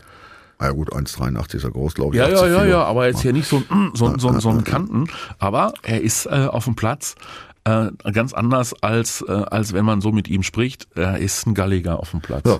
Na 0.59 0.67
ja, 0.67 0.73
gut, 0.73 0.93
1,83 0.93 1.55
ist 1.55 1.63
er 1.63 1.71
groß, 1.71 1.95
glaube 1.95 2.15
ich. 2.15 2.19
Ja, 2.21 2.29
ja, 2.29 2.35
80 2.35 2.51
ja, 2.51 2.65
ja, 2.65 2.83
aber 2.83 3.07
jetzt 3.07 3.21
hier 3.23 3.33
nicht 3.33 3.47
so 3.49 3.63
ein, 3.67 3.77
mm, 3.87 3.91
so, 3.95 4.05
ein- 4.07 4.19
so, 4.19 4.39
so 4.39 4.49
ein 4.49 4.63
Kanten. 4.63 5.07
Aber 5.39 5.73
er 5.81 6.01
ist 6.01 6.27
äh, 6.27 6.29
auf 6.47 6.65
dem 6.65 6.75
Platz 6.75 7.15
äh, 7.63 7.87
ganz 8.11 8.33
anders 8.33 8.75
als, 8.83 9.23
äh, 9.27 9.31
als 9.31 9.73
wenn 9.73 9.85
man 9.85 10.01
so 10.01 10.11
mit 10.11 10.27
ihm 10.27 10.43
spricht. 10.43 10.87
Er 10.95 11.17
ist 11.17 11.47
ein 11.47 11.55
Galliger 11.55 11.99
auf 11.99 12.11
dem 12.11 12.21
Platz. 12.21 12.41
So, 12.45 12.59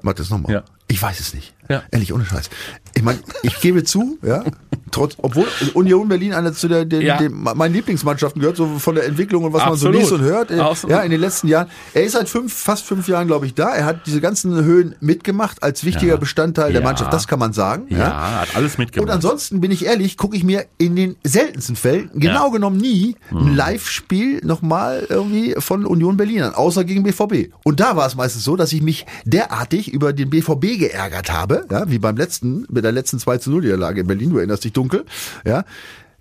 mach 0.00 0.14
das 0.14 0.30
nochmal. 0.30 0.52
Ja. 0.52 0.62
Ich 0.86 1.00
weiß 1.00 1.18
es 1.20 1.32
nicht. 1.34 1.54
Ja. 1.68 1.82
Ehrlich, 1.90 2.12
ohne 2.12 2.24
Scheiß. 2.26 2.50
Ich 2.96 3.02
meine, 3.02 3.18
ich 3.42 3.60
gebe 3.60 3.82
zu, 3.82 4.18
ja, 4.22 4.44
trotz, 4.92 5.14
obwohl 5.20 5.46
Union 5.74 6.06
Berlin 6.08 6.32
eine 6.32 6.52
zu 6.52 6.68
der, 6.68 6.84
den, 6.84 7.02
Ja. 7.02 7.16
den, 7.18 7.32
meinen 7.42 7.72
Lieblingsmannschaften 7.74 8.40
gehört, 8.40 8.56
so 8.56 8.66
von 8.78 8.94
der 8.94 9.06
Entwicklung 9.06 9.42
und 9.44 9.52
was 9.52 9.62
Absolut. 9.62 9.94
man 9.96 10.04
so 10.06 10.14
liest 10.16 10.22
und 10.22 10.30
hört, 10.30 10.50
äh, 10.52 10.60
Absolut. 10.60 10.96
ja, 10.96 11.02
in 11.02 11.10
den 11.10 11.20
letzten 11.20 11.48
Jahren. 11.48 11.66
Er 11.92 12.04
ist 12.04 12.12
seit 12.12 12.28
fünf, 12.28 12.52
fast 12.54 12.84
fünf 12.84 13.08
Jahren, 13.08 13.26
glaube 13.26 13.46
ich, 13.46 13.54
da. 13.54 13.70
Er 13.74 13.84
hat 13.84 14.06
diese 14.06 14.20
ganzen 14.20 14.54
Höhen 14.64 14.94
mitgemacht 15.00 15.60
als 15.62 15.84
wichtiger 15.84 16.12
Ja. 16.14 16.16
Bestandteil 16.18 16.72
der. 16.72 16.82
Mannschaft. 16.82 17.12
Das 17.12 17.26
kann 17.26 17.38
man 17.40 17.52
sagen. 17.52 17.86
Ja, 17.88 18.42
hat 18.42 18.54
alles 18.54 18.78
mitgemacht. 18.78 19.08
Und 19.08 19.14
ansonsten 19.14 19.60
bin 19.60 19.70
ich 19.72 19.84
ehrlich, 19.86 20.16
gucke 20.16 20.36
ich 20.36 20.44
mir 20.44 20.66
in 20.78 20.94
den 20.94 21.16
seltensten 21.24 21.74
Fällen, 21.76 22.10
genau 22.14 22.46
Ja. 22.46 22.52
genommen 22.52 22.76
nie, 22.76 23.16
ein 23.32 23.56
Live-Spiel 23.56 24.40
nochmal 24.44 25.06
irgendwie 25.08 25.54
von 25.58 25.84
Union 25.86 26.16
Berlin 26.16 26.42
an, 26.42 26.54
außer 26.54 26.84
gegen 26.84 27.02
BVB. 27.02 27.50
Und 27.64 27.80
da 27.80 27.96
war 27.96 28.06
es 28.06 28.14
meistens 28.14 28.44
so, 28.44 28.54
dass 28.54 28.72
ich 28.72 28.82
mich 28.82 29.06
derartig 29.24 29.92
über 29.92 30.12
den 30.12 30.30
BVB 30.30 30.78
geärgert 30.78 31.32
habe, 31.32 31.64
ja, 31.70 31.90
wie 31.90 31.98
beim 31.98 32.16
letzten, 32.16 32.66
der 32.84 32.92
letzten 32.92 33.18
2 33.18 33.38
zu 33.38 33.50
0 33.50 33.62
Niederlage 33.62 34.02
in 34.02 34.06
Berlin, 34.06 34.30
du 34.30 34.38
erinnerst 34.38 34.64
dich 34.64 34.72
dunkel, 34.72 35.04
ja, 35.44 35.64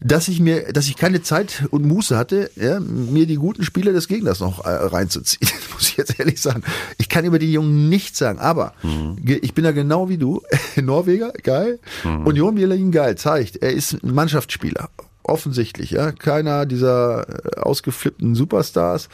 dass 0.05 0.27
ich 0.27 0.41
mir, 0.41 0.73
dass 0.73 0.87
ich 0.87 0.97
keine 0.97 1.21
Zeit 1.21 1.63
und 1.71 1.85
Muße 1.85 2.17
hatte, 2.17 2.51
ja, 2.57 2.79
mir 2.81 3.25
die 3.25 3.35
guten 3.35 3.63
Spiele 3.63 3.93
des 3.93 4.09
Gegners 4.09 4.41
noch 4.41 4.65
äh, 4.65 4.69
reinzuziehen. 4.69 5.47
Das 5.73 5.73
muss 5.79 5.87
ich 5.89 5.97
jetzt 5.97 6.19
ehrlich 6.19 6.39
sagen. 6.41 6.61
Ich 6.97 7.07
kann 7.09 7.25
über 7.25 7.39
die 7.39 7.51
Jungen 7.51 7.87
nichts 7.89 8.17
sagen, 8.19 8.37
aber 8.39 8.73
ge- 9.23 9.39
ich 9.41 9.53
bin 9.53 9.63
da 9.63 9.71
genau 9.71 10.09
wie 10.09 10.17
du. 10.17 10.41
Norweger, 10.75 11.31
geil. 11.41 11.79
Union 12.03 12.55
Berlin, 12.55 12.91
geil. 12.91 13.15
Zeigt, 13.17 13.57
er 13.57 13.71
ist 13.71 13.93
ein 14.03 14.13
Mannschaftsspieler. 14.13 14.89
Offensichtlich, 15.23 15.91
ja. 15.91 16.11
Keiner 16.11 16.65
dieser 16.65 17.25
äh, 17.55 17.59
ausgeflippten 17.61 18.35
Superstars. 18.35 19.07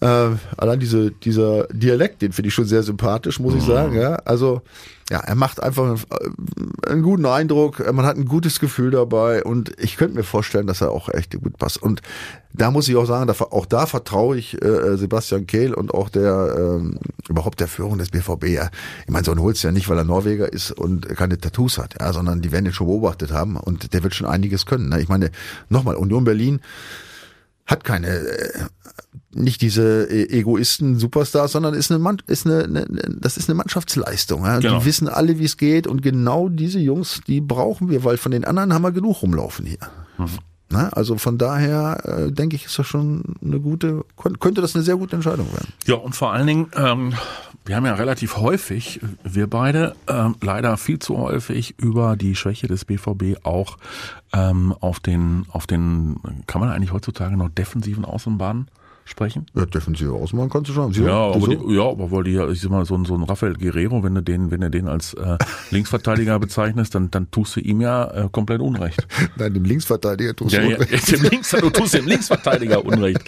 Äh, 0.00 0.30
allein 0.56 0.78
diese, 0.78 1.10
dieser 1.10 1.66
Dialekt, 1.68 2.20
den 2.20 2.32
finde 2.32 2.48
ich 2.48 2.54
schon 2.54 2.66
sehr 2.66 2.82
sympathisch, 2.82 3.40
muss 3.40 3.54
ich 3.54 3.62
sagen. 3.62 3.94
Ja, 3.96 4.16
also 4.24 4.60
ja, 5.08 5.20
er 5.20 5.36
macht 5.36 5.62
einfach 5.62 5.96
äh, 6.10 6.90
einen 6.90 7.02
guten 7.02 7.24
Eindruck. 7.24 7.80
Man 7.92 8.04
hat 8.04 8.16
ein 8.16 8.26
gutes 8.26 8.60
Gefühl 8.60 8.90
dabei 8.90 9.42
und 9.42 9.72
ich 9.80 9.96
könnte 9.96 10.16
mir 10.16 10.24
vorstellen, 10.24 10.66
dass 10.66 10.82
er 10.82 10.90
auch 10.90 11.08
echt 11.08 11.40
gut 11.40 11.56
passt. 11.56 11.80
Und 11.80 12.02
da 12.52 12.70
muss 12.70 12.88
ich 12.88 12.96
auch 12.96 13.06
sagen, 13.06 13.30
auch 13.30 13.66
da 13.66 13.86
vertraue 13.86 14.36
ich 14.36 14.60
äh, 14.62 14.96
Sebastian 14.96 15.46
Kehl 15.46 15.72
und 15.72 15.94
auch 15.94 16.10
der 16.10 16.56
ähm, 16.58 16.98
überhaupt 17.28 17.60
der 17.60 17.68
Führung 17.68 17.96
des 17.96 18.10
BVB. 18.10 18.48
Ja. 18.48 18.70
Ich 19.06 19.12
meine, 19.12 19.24
so 19.24 19.30
einen 19.30 19.42
holst 19.42 19.62
ja 19.62 19.72
nicht, 19.72 19.88
weil 19.88 19.98
er 19.98 20.04
Norweger 20.04 20.52
ist 20.52 20.72
und 20.72 21.08
keine 21.16 21.38
Tattoos 21.38 21.78
hat, 21.78 21.94
ja, 22.00 22.12
sondern 22.12 22.42
die 22.42 22.52
werden 22.52 22.64
den 22.64 22.74
schon 22.74 22.88
beobachtet 22.88 23.32
haben 23.32 23.56
und 23.56 23.94
der 23.94 24.02
wird 24.02 24.14
schon 24.14 24.26
einiges 24.26 24.66
können. 24.66 24.90
Ne? 24.90 25.00
Ich 25.00 25.08
meine, 25.08 25.30
nochmal, 25.70 25.94
Union 25.94 26.24
Berlin 26.24 26.60
hat 27.66 27.84
keine 27.84 28.08
äh, 28.08 28.64
nicht 29.36 29.62
diese 29.62 30.08
äh, 30.10 30.38
Egoisten 30.38 30.98
Superstars, 30.98 31.52
sondern 31.52 31.74
ist 31.74 31.90
eine 31.90 31.98
Mann, 31.98 32.18
ist 32.26 32.46
eine, 32.46 32.64
eine 32.64 32.86
das 33.20 33.36
ist 33.36 33.48
eine 33.48 33.56
Mannschaftsleistung. 33.56 34.44
Ja? 34.44 34.58
Genau. 34.58 34.78
Die 34.78 34.84
wissen 34.84 35.08
alle, 35.08 35.38
wie 35.38 35.44
es 35.44 35.56
geht 35.56 35.86
und 35.86 36.02
genau 36.02 36.48
diese 36.48 36.78
Jungs, 36.78 37.20
die 37.26 37.40
brauchen 37.40 37.90
wir, 37.90 38.04
weil 38.04 38.16
von 38.16 38.32
den 38.32 38.44
anderen 38.44 38.72
haben 38.72 38.82
wir 38.82 38.92
genug 38.92 39.22
rumlaufen 39.22 39.66
hier. 39.66 39.78
Na, 40.68 40.88
also 40.88 41.16
von 41.16 41.38
daher 41.38 42.02
äh, 42.04 42.32
denke 42.32 42.56
ich, 42.56 42.66
ist 42.66 42.76
das 42.78 42.86
schon 42.88 43.36
eine 43.44 43.60
gute, 43.60 44.04
könnte 44.40 44.60
das 44.60 44.74
eine 44.74 44.82
sehr 44.82 44.96
gute 44.96 45.14
Entscheidung 45.14 45.46
werden. 45.52 45.72
Ja, 45.86 45.94
und 45.94 46.16
vor 46.16 46.32
allen 46.32 46.46
Dingen, 46.46 46.66
ähm, 46.74 47.14
wir 47.64 47.76
haben 47.76 47.86
ja 47.86 47.94
relativ 47.94 48.36
häufig, 48.38 49.00
wir 49.22 49.46
beide, 49.46 49.94
ähm, 50.08 50.34
leider 50.40 50.76
viel 50.76 50.98
zu 50.98 51.18
häufig 51.18 51.78
über 51.78 52.16
die 52.16 52.34
Schwäche 52.34 52.66
des 52.66 52.84
BVB 52.84 53.44
auch 53.44 53.78
ähm, 54.32 54.74
auf 54.80 54.98
den, 54.98 55.46
auf 55.50 55.68
den, 55.68 56.16
kann 56.48 56.60
man 56.60 56.70
eigentlich 56.70 56.92
heutzutage 56.92 57.36
noch 57.36 57.48
defensiven 57.48 58.04
Außenbahnen 58.04 58.68
sprechen? 59.06 59.46
Ja, 59.54 59.64
defensive 59.64 60.12
Außenbahn 60.12 60.50
kannst 60.50 60.68
du 60.68 60.74
schon 60.74 60.82
haben. 60.84 60.92
Sie- 60.92 61.02
Ja, 61.04 61.12
aber, 61.14 61.48
die, 61.48 61.74
ja, 61.74 61.82
aber 61.88 62.10
weil 62.10 62.24
die 62.24 62.32
ja, 62.32 62.48
ich 62.48 62.60
sag 62.60 62.70
mal, 62.70 62.84
so 62.84 62.94
ein, 62.96 63.04
so 63.04 63.14
ein 63.14 63.22
Rafael 63.22 63.54
Guerrero, 63.54 64.02
wenn 64.02 64.14
du 64.14 64.22
den, 64.22 64.50
wenn 64.50 64.60
du 64.60 64.70
den 64.70 64.88
als 64.88 65.14
äh, 65.14 65.38
Linksverteidiger 65.70 66.38
bezeichnest, 66.38 66.94
dann, 66.94 67.10
dann 67.10 67.30
tust 67.30 67.56
du 67.56 67.60
ihm 67.60 67.80
ja 67.80 68.04
äh, 68.24 68.28
komplett 68.30 68.60
Unrecht. 68.60 69.06
Nein, 69.38 69.54
dem 69.54 69.64
Linksverteidiger 69.64 70.34
tust 70.36 70.52
Ja, 70.54 70.60
du 70.60 70.70
ja, 70.70 70.76
Unrecht. 70.78 71.12
dem 71.12 71.22
Links, 71.22 71.50
du 71.50 71.70
tust 71.70 71.94
dem 71.94 72.06
Linksverteidiger 72.06 72.84
Unrecht. 72.84 73.20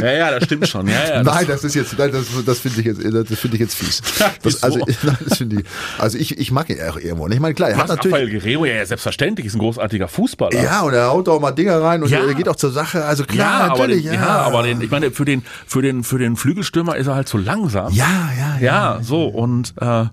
Ja, 0.00 0.12
ja, 0.12 0.30
das 0.32 0.44
stimmt 0.44 0.66
schon. 0.68 0.88
Ja, 0.88 0.94
ja, 1.08 1.22
das- 1.22 1.34
Nein, 1.34 1.46
das 1.46 1.64
ist 1.64 1.74
jetzt, 1.74 1.98
nein, 1.98 2.10
das, 2.12 2.24
das 2.44 2.58
finde 2.60 2.80
ich 2.80 2.86
jetzt, 2.86 3.04
das 3.30 3.38
finde 3.38 3.56
ich 3.56 3.60
jetzt 3.60 3.74
fies. 3.74 4.02
Das, 4.42 4.62
also, 4.62 4.78
nein, 5.02 5.18
das 5.28 5.36
finde 5.38 5.60
ich, 5.60 5.66
also 5.98 6.16
ich, 6.16 6.38
ich 6.38 6.50
mag 6.50 6.70
ihn 6.70 6.78
auch 6.80 6.96
irgendwo. 6.96 7.28
Ich 7.28 7.40
meine, 7.40 7.54
klar, 7.54 7.68
er 7.70 7.76
hat 7.76 7.88
natürlich, 7.88 8.14
Rafael 8.14 8.30
Guerrero, 8.30 8.64
ja, 8.64 8.74
ja, 8.76 8.86
selbstverständlich, 8.86 9.46
ist 9.46 9.54
ein 9.54 9.58
großartiger 9.58 10.08
Fußballer. 10.08 10.62
Ja, 10.62 10.80
und 10.82 10.94
er 10.94 11.08
haut 11.10 11.28
auch 11.28 11.40
mal 11.40 11.50
Dinger 11.52 11.82
rein 11.82 12.02
und 12.02 12.08
Ja. 12.08 12.26
er 12.26 12.32
geht 12.34 12.48
auch 12.48 12.56
zur 12.56 12.70
Sache. 12.70 13.04
Also 13.04 13.24
klar, 13.24 13.68
ja, 13.68 13.68
natürlich. 13.76 14.04
den, 14.04 14.14
ja. 14.14 14.26
aber 14.40 14.62
den, 14.62 14.80
ich 14.80 14.90
meine, 14.90 15.10
für 15.10 15.25
den, 15.26 15.42
für 15.66 15.82
den, 15.82 16.04
für 16.04 16.18
den 16.18 16.36
Flügelstürmer 16.36 16.96
ist 16.96 17.06
er 17.06 17.14
halt 17.14 17.28
zu 17.28 17.36
langsam. 17.38 17.92
ja, 17.92 18.30
ja, 18.38 18.56
ja. 18.58 18.60
Ja, 18.60 19.02
so 19.02 19.26
und 19.26 19.74
äh, 19.80 20.06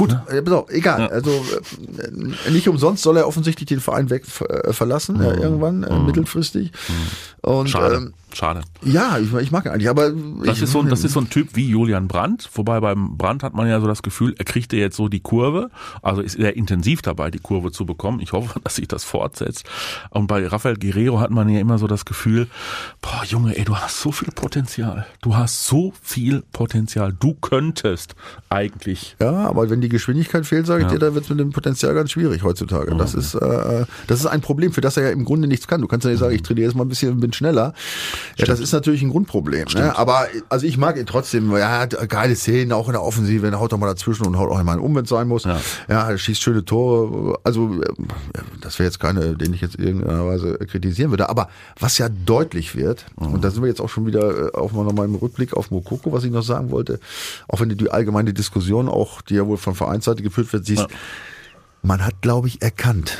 Gut, 0.00 0.16
äh, 0.28 0.42
pass 0.42 0.54
auf, 0.54 0.70
egal. 0.70 1.08
Also 1.08 1.30
äh, 1.30 2.50
nicht 2.50 2.68
umsonst 2.68 3.02
soll 3.02 3.16
er 3.18 3.26
offensichtlich 3.28 3.66
den 3.68 3.80
Verein 3.80 4.08
weg 4.10 4.24
äh, 4.48 4.72
verlassen, 4.72 5.20
äh, 5.20 5.34
irgendwann, 5.34 5.82
äh, 5.82 5.98
mittelfristig. 5.98 6.72
Und 7.42 7.64
Mhm. 7.64 7.68
schade, 7.68 7.94
ähm, 7.96 8.14
schade. 8.34 8.60
ja, 8.82 9.18
ich, 9.18 9.32
ich 9.32 9.50
mag 9.50 9.64
ihn 9.64 9.72
eigentlich, 9.72 9.88
aber 9.88 10.10
Das 10.10 10.56
ich, 10.58 10.62
ist, 10.64 10.72
so, 10.72 10.80
ein- 10.80 10.88
das 10.88 11.04
ist 11.04 11.12
so 11.14 11.20
ein 11.20 11.30
Typ 11.30 11.50
wie 11.54 11.68
Julian 11.68 12.06
Brandt, 12.08 12.50
wobei 12.54 12.80
beim 12.80 13.16
Brandt 13.16 13.42
hat 13.42 13.54
man 13.54 13.66
ja 13.68 13.80
so 13.80 13.86
das 13.86 14.02
Gefühl, 14.02 14.34
er 14.38 14.44
kriegt 14.44 14.72
ja 14.72 14.78
jetzt 14.78 14.96
so 14.96 15.08
die 15.08 15.20
Kurve, 15.20 15.70
also 16.02 16.20
ist 16.22 16.36
er 16.38 16.56
intensiv 16.56 17.00
dabei, 17.02 17.30
die 17.30 17.38
Kurve 17.38 17.72
zu 17.72 17.86
bekommen. 17.86 18.20
Ich 18.20 18.32
hoffe, 18.32 18.60
dass 18.64 18.76
sich 18.76 18.88
das 18.88 19.04
fortsetzt. 19.04 19.64
Und 20.10 20.26
bei 20.26 20.46
Rafael 20.46 20.76
Guerrero 20.76 21.20
hat 21.20 21.30
man 21.30 21.48
ja 21.48 21.60
immer 21.60 21.78
so 21.78 21.86
das 21.86 22.04
Gefühl, 22.06 22.46
boah 23.02 23.22
Junge, 23.26 23.56
ey, 23.58 23.64
du 23.64 23.76
hast 23.76 24.00
so 24.00 24.12
viel 24.12 24.30
Potenzial. 24.34 25.06
Du 25.22 25.36
hast 25.36 25.66
so 25.66 25.92
viel 26.02 26.42
Potenzial. 26.52 27.14
Du 27.18 27.34
könntest 27.34 28.14
eigentlich 28.48 29.16
Ja, 29.20 29.30
aber 29.48 29.68
wenn 29.70 29.80
die 29.80 29.88
Geschwindigkeit 29.90 30.46
fehlt, 30.46 30.66
sage 30.66 30.80
ich 30.84 30.86
Ja. 30.88 30.94
dir, 30.94 30.98
da 30.98 31.14
wird 31.14 31.24
es 31.24 31.30
mit 31.30 31.38
dem 31.38 31.50
Potenzial 31.50 31.92
ganz 31.94 32.10
schwierig 32.12 32.42
heutzutage. 32.42 32.94
Das 32.96 33.12
ist 33.14 33.34
äh, 33.34 33.84
das 34.06 34.20
ist 34.20 34.26
ein 34.26 34.40
Problem, 34.40 34.72
für 34.72 34.80
das 34.80 34.96
er 34.96 35.02
ja 35.04 35.10
im 35.10 35.24
Grunde 35.26 35.46
nichts 35.46 35.66
kann. 35.68 35.82
Du 35.82 35.86
kannst 35.86 36.04
ja 36.04 36.10
nicht 36.10 36.20
sagen, 36.20 36.34
ich 36.34 36.42
trainiere 36.42 36.66
jetzt 36.68 36.76
mal 36.76 36.84
ein 36.84 36.88
bisschen 36.88 37.20
bin 37.20 37.32
schneller. 37.32 37.74
Ja, 38.38 38.46
das 38.46 38.60
ist 38.60 38.72
natürlich 38.72 39.02
ein 39.02 39.10
Grundproblem. 39.10 39.66
Ne? 39.74 39.96
Aber 39.98 40.26
also 40.48 40.66
ich 40.66 40.78
mag 40.78 40.96
ihn 40.96 41.06
trotzdem. 41.06 41.52
Er 41.54 41.78
hat 41.80 42.08
geile 42.08 42.34
Szenen, 42.36 42.72
auch 42.72 42.86
in 42.88 42.92
der 42.92 43.02
Offensive. 43.02 43.46
Er 43.46 43.60
haut 43.60 43.72
doch 43.72 43.78
mal 43.78 43.86
dazwischen 43.86 44.26
und 44.26 44.38
haut 44.38 44.50
auch 44.50 44.62
mal 44.62 44.78
um, 44.78 44.94
wenn 44.94 45.04
es 45.04 45.10
sein 45.10 45.28
muss. 45.28 45.44
Ja. 45.44 45.60
Ja, 45.88 46.08
er 46.10 46.16
schießt 46.18 46.40
schöne 46.40 46.64
Tore. 46.64 47.38
Also 47.44 47.82
äh, 47.82 47.86
das 48.60 48.78
wäre 48.78 48.86
jetzt 48.86 49.00
keine, 49.00 49.36
den 49.36 49.52
ich 49.52 49.60
jetzt 49.60 49.74
in 49.76 49.84
irgendeiner 49.84 50.26
Weise 50.26 50.56
kritisieren 50.58 51.10
würde. 51.10 51.28
Aber 51.28 51.48
was 51.78 51.98
ja 51.98 52.08
deutlich 52.08 52.76
wird, 52.76 53.04
und 53.16 53.42
da 53.44 53.50
sind 53.50 53.62
wir 53.62 53.68
jetzt 53.68 53.80
auch 53.80 53.88
schon 53.88 54.06
wieder 54.06 54.48
äh, 54.54 54.56
auch 54.56 54.72
mal 54.72 54.84
noch 54.84 54.92
mal 54.92 55.04
im 55.04 55.14
Rückblick 55.14 55.54
auf 55.54 55.70
Mokoko, 55.70 56.12
was 56.12 56.24
ich 56.24 56.30
noch 56.30 56.42
sagen 56.42 56.70
wollte, 56.70 57.00
auch 57.48 57.60
wenn 57.60 57.68
die 57.70 57.90
allgemeine 57.90 58.32
Diskussion 58.32 58.88
auch, 58.88 59.22
die 59.22 59.34
ja 59.34 59.46
wohl 59.46 59.56
von 59.56 59.74
Vereinsseite 59.84 60.22
geführt 60.22 60.52
wird, 60.52 60.64
siehst, 60.66 60.82
Ja. 60.82 60.88
man 61.82 62.04
hat, 62.04 62.20
glaube 62.22 62.48
ich, 62.48 62.60
erkannt, 62.62 63.16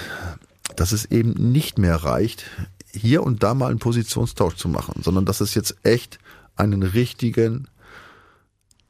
dass 0.76 0.92
es 0.92 1.04
eben 1.06 1.32
nicht 1.52 1.78
mehr 1.78 1.96
reicht, 1.96 2.44
hier 2.92 3.22
und 3.22 3.42
da 3.42 3.54
mal 3.54 3.70
einen 3.70 3.78
Positionstausch 3.78 4.54
zu 4.56 4.68
machen, 4.68 5.00
sondern 5.02 5.24
dass 5.24 5.40
es 5.40 5.54
jetzt 5.54 5.76
echt 5.82 6.18
einen 6.56 6.82
richtigen 6.82 7.66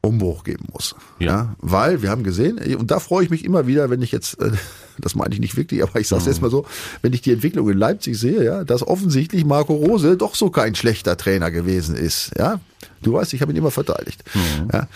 Umbruch 0.03 0.43
geben 0.43 0.65
muss. 0.73 0.95
Ja. 1.19 1.27
Ja. 1.27 1.55
weil 1.59 2.01
wir 2.01 2.09
haben 2.09 2.23
gesehen, 2.23 2.57
und 2.75 2.89
da 2.89 2.99
freue 2.99 3.23
ich 3.23 3.29
mich 3.29 3.45
immer 3.45 3.67
wieder, 3.67 3.89
wenn 3.91 4.01
ich 4.01 4.11
jetzt, 4.11 4.39
äh, 4.41 4.51
das 4.97 5.13
meine 5.15 5.33
ich 5.35 5.39
nicht 5.39 5.55
wirklich, 5.57 5.83
aber 5.83 5.99
ich 5.99 6.07
sage 6.07 6.21
es 6.21 6.25
jetzt 6.27 6.41
mal 6.41 6.49
so, 6.49 6.65
wenn 7.03 7.13
ich 7.13 7.21
die 7.21 7.31
Entwicklung 7.31 7.69
in 7.69 7.77
Leipzig 7.77 8.17
sehe, 8.17 8.43
ja, 8.43 8.63
dass 8.63 8.81
offensichtlich 8.85 9.45
Marco 9.45 9.73
Rose 9.75 10.17
doch 10.17 10.33
so 10.35 10.49
kein 10.49 10.73
schlechter 10.75 11.17
Trainer 11.17 11.51
gewesen 11.51 11.95
ist. 11.95 12.31
Ja, 12.37 12.59
du 13.01 13.13
weißt, 13.13 13.33
ich 13.33 13.41
habe 13.41 13.51
ihn 13.51 13.57
immer 13.57 13.71
verteidigt. 13.71 14.23
Ja, 14.71 14.87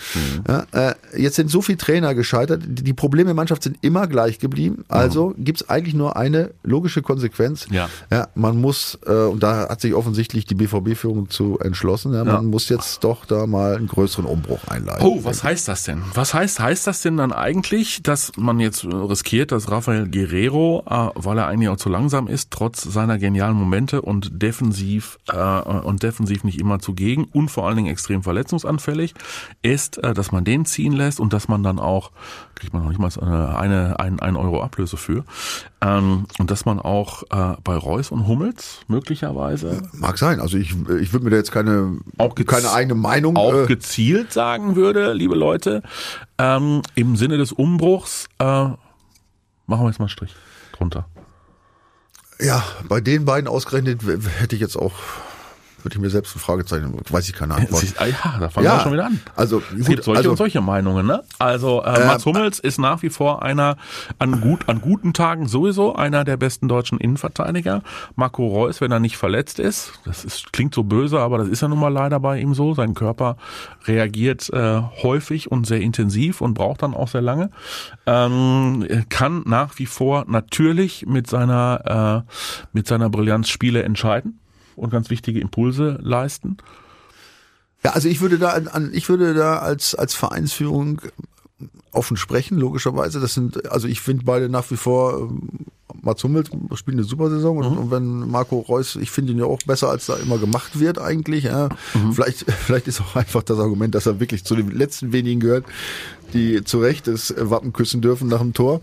ja, 0.48 0.66
äh, 0.72 0.94
jetzt 1.16 1.36
sind 1.36 1.50
so 1.50 1.62
viele 1.62 1.78
Trainer 1.78 2.14
gescheitert, 2.14 2.62
die 2.66 2.92
Probleme 2.92 3.28
der 3.28 3.34
Mannschaft 3.34 3.62
sind 3.62 3.78
immer 3.82 4.06
gleich 4.06 4.38
geblieben. 4.38 4.84
Also 4.88 5.34
gibt 5.38 5.62
es 5.62 5.68
eigentlich 5.68 5.94
nur 5.94 6.16
eine 6.16 6.50
logische 6.62 7.02
Konsequenz. 7.02 7.66
Ja. 7.70 7.88
Ja, 8.10 8.28
man 8.34 8.60
muss, 8.60 8.98
äh, 9.06 9.12
und 9.12 9.42
da 9.42 9.68
hat 9.68 9.80
sich 9.80 9.94
offensichtlich 9.94 10.46
die 10.46 10.54
BVB-Führung 10.54 11.30
zu 11.30 11.58
entschlossen, 11.58 12.14
ja, 12.14 12.24
man 12.24 12.46
muss 12.46 12.68
jetzt 12.68 13.04
doch 13.04 13.24
da 13.24 13.46
mal 13.46 13.76
einen 13.76 13.88
größeren 13.88 14.24
Umbruch 14.24 14.66
einleiten. 14.68 15.04
Oh, 15.04 15.20
was 15.22 15.42
heißt 15.42 15.68
das 15.68 15.84
denn? 15.84 16.02
Was 16.14 16.34
heißt, 16.34 16.60
heißt 16.60 16.86
das 16.86 17.02
denn 17.02 17.16
dann 17.16 17.32
eigentlich, 17.32 18.02
dass 18.02 18.32
man 18.36 18.60
jetzt 18.60 18.84
riskiert, 18.84 19.52
dass 19.52 19.70
Rafael 19.70 20.08
Guerrero, 20.08 20.84
äh, 20.88 21.10
weil 21.14 21.38
er 21.38 21.46
eigentlich 21.46 21.68
auch 21.68 21.76
zu 21.76 21.88
langsam 21.88 22.28
ist, 22.28 22.50
trotz 22.50 22.82
seiner 22.82 23.18
genialen 23.18 23.56
Momente 23.56 24.02
und 24.02 24.42
defensiv 24.42 25.18
äh, 25.28 25.36
und 25.36 26.02
defensiv 26.02 26.44
nicht 26.44 26.60
immer 26.60 26.78
zugegen 26.78 27.24
und 27.32 27.50
vor 27.50 27.66
allen 27.76 27.84
Dingen 27.84 27.92
extrem 27.92 28.22
verletzungsanfällig 28.22 29.14
ist, 29.62 29.98
äh, 29.98 30.14
dass 30.14 30.32
man 30.32 30.44
den 30.44 30.64
ziehen 30.64 30.92
lässt 30.92 31.20
und 31.20 31.32
dass 31.32 31.48
man 31.48 31.62
dann 31.62 31.78
auch 31.78 32.10
kriegt 32.54 32.72
man 32.72 32.82
noch 32.82 32.88
nicht 32.88 32.98
mal 32.98 33.10
eine, 33.20 33.58
eine 33.58 34.00
ein, 34.00 34.18
ein 34.20 34.36
Euro 34.36 34.62
Ablöse 34.62 34.96
für 34.96 35.24
ähm, 35.82 36.26
und 36.38 36.50
dass 36.50 36.64
man 36.64 36.80
auch 36.80 37.22
äh, 37.24 37.56
bei 37.62 37.76
Reus 37.76 38.10
und 38.10 38.26
Hummels 38.26 38.80
möglicherweise 38.88 39.82
Mag 39.92 40.18
sein. 40.18 40.40
Also 40.40 40.56
ich, 40.56 40.70
ich 41.00 41.12
würde 41.12 41.24
mir 41.24 41.30
da 41.30 41.36
jetzt 41.36 41.52
keine, 41.52 41.98
Auch 42.18 42.34
keine 42.34 42.72
eigene 42.72 42.94
Meinung. 42.94 43.36
auch 43.36 43.52
äh, 43.52 43.66
gezielt 43.66 44.32
sagen 44.32 44.74
würde, 44.76 45.12
liebe 45.12 45.34
Leute, 45.34 45.82
ähm, 46.38 46.82
im 46.94 47.16
Sinne 47.16 47.36
des 47.36 47.52
Umbruchs, 47.52 48.28
äh, 48.38 48.44
machen 48.44 48.78
wir 49.66 49.86
jetzt 49.88 49.98
mal 49.98 50.04
einen 50.04 50.08
Strich 50.08 50.34
drunter. 50.72 51.06
ja, 52.40 52.64
bei 52.88 53.00
den 53.00 53.24
beiden 53.24 53.48
ausgerechnet 53.48 54.00
hätte 54.38 54.54
ich 54.54 54.62
jetzt 54.62 54.76
auch 54.76 54.94
würde 55.86 55.94
ich 55.94 56.00
mir 56.02 56.10
selbst 56.10 56.34
ein 56.34 56.40
Fragezeichen, 56.40 56.92
weiß 57.08 57.28
ich 57.28 57.34
keine 57.34 57.54
Antwort. 57.54 57.80
Siehst- 57.80 58.00
ah 58.00 58.06
Ja, 58.06 58.38
da 58.40 58.48
fangen 58.48 58.66
wir 58.66 58.80
schon 58.80 58.92
wieder 58.92 59.06
an. 59.06 59.20
Also, 59.36 59.62
Es 59.78 59.86
gibt 59.86 59.98
gut, 59.98 60.04
solche 60.04 60.18
also, 60.18 60.30
und 60.30 60.36
solche 60.36 60.60
Meinungen, 60.60 61.06
ne? 61.06 61.22
Also 61.38 61.82
äh, 61.84 62.06
Mats 62.06 62.26
Hummels 62.26 62.58
ist 62.58 62.78
nach 62.78 63.02
wie 63.02 63.08
vor 63.10 63.42
einer 63.44 63.76
an 64.18 64.40
gut 64.40 64.68
an 64.68 64.80
guten 64.80 65.12
Tagen 65.12 65.46
sowieso 65.46 65.94
einer 65.94 66.24
der 66.24 66.36
besten 66.36 66.66
deutschen 66.66 66.98
Innenverteidiger. 66.98 67.82
Marco 68.16 68.48
Reus, 68.48 68.80
wenn 68.80 68.90
er 68.90 68.98
nicht 68.98 69.16
verletzt 69.16 69.60
ist, 69.60 69.92
das 70.04 70.24
ist, 70.24 70.52
klingt 70.52 70.74
so 70.74 70.82
böse, 70.82 71.20
aber 71.20 71.38
das 71.38 71.46
ist 71.48 71.62
ja 71.62 71.68
nun 71.68 71.78
mal 71.78 71.92
leider 71.92 72.18
bei 72.18 72.40
ihm 72.40 72.52
so. 72.52 72.74
Sein 72.74 72.94
Körper 72.94 73.36
reagiert 73.84 74.50
äh, 74.52 74.82
häufig 75.04 75.52
und 75.52 75.68
sehr 75.68 75.80
intensiv 75.80 76.40
und 76.40 76.54
braucht 76.54 76.82
dann 76.82 76.94
auch 76.94 77.08
sehr 77.08 77.22
lange. 77.22 77.50
Ähm, 78.06 78.84
kann 79.08 79.42
nach 79.46 79.78
wie 79.78 79.86
vor 79.86 80.24
natürlich 80.26 81.06
mit 81.06 81.28
seiner 81.28 82.24
äh, 82.26 82.32
mit 82.72 82.88
seiner 82.88 83.08
Brillanz 83.08 83.48
Spiele 83.48 83.84
entscheiden 83.84 84.40
und 84.76 84.90
ganz 84.90 85.10
wichtige 85.10 85.40
Impulse 85.40 85.98
leisten. 86.02 86.58
Ja, 87.84 87.92
also 87.92 88.08
ich 88.08 88.20
würde 88.20 88.38
da 88.38 88.50
an, 88.50 88.90
ich 88.92 89.08
würde 89.08 89.34
da 89.34 89.58
als 89.58 89.94
als 89.94 90.14
Vereinsführung 90.14 91.00
offen 91.92 92.16
sprechen, 92.16 92.58
logischerweise. 92.58 93.20
Das 93.20 93.34
sind, 93.34 93.70
also 93.70 93.88
ich 93.88 94.00
finde 94.00 94.24
beide 94.24 94.48
nach 94.48 94.70
wie 94.70 94.76
vor, 94.76 95.18
ähm, 95.18 95.66
Mats 96.02 96.22
Hummels 96.22 96.50
spielt 96.74 96.96
eine 96.96 97.04
super 97.04 97.30
Saison 97.30 97.58
und, 97.58 97.78
und 97.78 97.90
wenn 97.90 98.30
Marco 98.30 98.58
Reus, 98.58 98.96
ich 98.96 99.10
finde 99.10 99.32
ihn 99.32 99.38
ja 99.38 99.46
auch 99.46 99.58
besser, 99.66 99.88
als 99.88 100.06
da 100.06 100.16
immer 100.16 100.38
gemacht 100.38 100.78
wird 100.78 100.98
eigentlich. 100.98 101.44
Ja. 101.44 101.68
Vielleicht, 102.12 102.50
vielleicht 102.66 102.86
ist 102.86 103.00
auch 103.00 103.16
einfach 103.16 103.42
das 103.42 103.58
Argument, 103.58 103.94
dass 103.94 104.06
er 104.06 104.20
wirklich 104.20 104.44
zu 104.44 104.54
den 104.54 104.70
letzten 104.70 105.12
wenigen 105.12 105.40
gehört, 105.40 105.64
die 106.34 106.62
zu 106.64 106.78
Recht 106.80 107.06
das 107.06 107.34
Wappen 107.36 107.72
küssen 107.72 108.02
dürfen 108.02 108.28
nach 108.28 108.40
dem 108.40 108.52
Tor. 108.52 108.80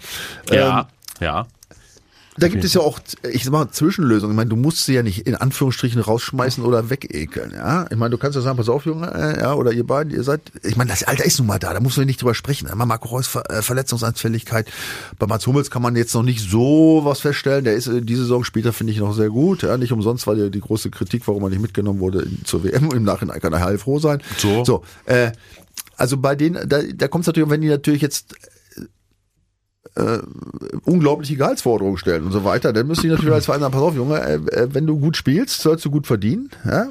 Ähm, 0.49 0.58
ja. 1.19 1.47
Da 2.38 2.48
gibt 2.48 2.63
es 2.63 2.74
ja 2.74 2.82
auch, 2.82 3.00
ich 3.32 3.43
sag 3.43 3.52
mal, 3.52 3.69
Zwischenlösungen. 3.69 4.34
Ich 4.34 4.36
meine, 4.36 4.50
du 4.50 4.56
musst 4.56 4.86
sie 4.86 4.93
ja 4.93 5.04
nicht 5.04 5.28
in 5.28 5.36
Anführungsstrichen 5.36 6.02
rausschmeißen 6.02 6.63
oder 6.63 6.89
wegekeln, 6.89 7.52
ja. 7.52 7.86
Ich 7.89 7.98
meine, 7.98 8.12
du 8.12 8.17
kannst 8.17 8.36
ja 8.36 8.41
sagen, 8.41 8.58
pass 8.58 8.69
auf, 8.69 8.86
Junge, 8.86 9.13
äh, 9.13 9.41
ja, 9.41 9.54
oder 9.54 9.72
ihr 9.72 9.86
beiden, 9.86 10.13
ihr 10.13 10.24
seid, 10.24 10.41
ich 10.63 10.76
meine, 10.76 10.89
das 10.89 11.04
Alter 11.04 11.26
ist 11.26 11.38
nun 11.39 11.48
mal 11.48 11.60
da, 11.60 11.74
da 11.74 11.80
muss 11.80 11.98
man 11.98 12.06
nicht 12.06 12.22
drüber 12.22 12.34
sprechen. 12.34 12.67
Immer 12.67 12.86
Marco 12.86 13.10
Reus 13.10 13.28
Ver 13.28 13.50
äh, 13.50 13.62
Verletzungsanfälligkeit. 13.62 14.72
Bei 15.19 15.28
Mats 15.28 15.46
Hummels 15.46 15.69
kann 15.69 15.82
man 15.82 15.96
jetzt 15.96 16.13
noch 16.15 16.24
nicht 16.24 16.50
so 16.50 17.02
was 17.04 17.19
feststellen. 17.19 17.65
Der 17.65 17.76
ist, 17.76 17.88
äh, 17.88 18.02
diese 18.02 18.24
Saison 18.24 18.43
spielt 18.43 18.65
er, 18.65 18.74
finde 18.74 18.93
ich, 18.93 19.00
noch 19.00 19.13
sehr 19.13 19.30
gut. 19.30 19.63
Ja, 19.63 19.78
nicht 19.78 19.91
umsonst 19.91 20.26
war 20.28 20.36
ja 20.36 20.50
die 20.50 20.62
große 20.62 20.89
Kritik, 20.89 21.28
warum 21.28 21.43
er 21.43 21.50
nicht 21.50 21.62
mitgenommen 21.62 22.00
wurde 22.00 22.28
zur 22.43 22.63
WM. 22.63 22.91
Im 22.91 23.04
Nachhinein 23.04 23.39
kann 23.39 23.54
er 23.54 23.62
heilfroh 23.62 24.00
sein. 24.00 24.22
So. 24.38 24.65
So, 24.65 24.84
äh, 25.06 25.32
also 25.98 26.17
bei 26.17 26.36
denen, 26.36 26.67
da, 26.67 26.82
da 26.82 27.08
kommt 27.08 27.24
es 27.24 27.28
natürlich, 27.28 27.50
wenn 27.50 27.62
die 27.62 27.69
natürlich 27.69 28.02
jetzt 28.02 28.36
unglaubliche 30.86 31.36
Gehaltsforderungen 31.36 31.97
stellen 31.97 32.23
und 32.25 32.32
so 32.32 32.43
weiter, 32.43 32.73
dann 32.73 32.88
müsste 32.88 33.06
ich 33.06 33.12
natürlich 33.12 33.34
als 33.34 33.45
Verein 33.45 33.62
sagen, 33.62 33.73
pass 33.73 33.82
auf, 33.82 33.95
Junge, 33.95 34.19
äh, 34.19 34.36
äh, 34.36 34.67
wenn 34.71 34.88
du 34.88 34.99
gut 34.99 35.15
spielst, 35.15 35.62
sollst 35.62 35.86
du 35.86 35.91
gut 35.91 36.08
verdienen, 36.08 36.49
ja? 36.65 36.88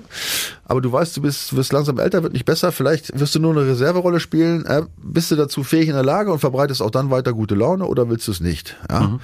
aber 0.64 0.80
du 0.80 0.92
weißt, 0.92 1.16
du 1.16 1.22
bist, 1.22 1.56
wirst 1.56 1.72
langsam 1.72 1.98
älter, 1.98 2.22
wird 2.22 2.32
nicht 2.32 2.44
besser, 2.44 2.70
vielleicht 2.70 3.18
wirst 3.18 3.34
du 3.34 3.40
nur 3.40 3.52
eine 3.52 3.66
Reserverolle 3.66 4.20
spielen, 4.20 4.64
äh, 4.66 4.82
bist 5.02 5.32
du 5.32 5.36
dazu 5.36 5.64
fähig 5.64 5.88
in 5.88 5.94
der 5.94 6.04
Lage 6.04 6.32
und 6.32 6.38
verbreitest 6.38 6.80
auch 6.80 6.90
dann 6.90 7.10
weiter 7.10 7.32
gute 7.32 7.56
Laune 7.56 7.86
oder 7.86 8.08
willst 8.08 8.28
du 8.28 8.32
es 8.32 8.40
nicht? 8.40 8.76
Ja? 8.88 9.18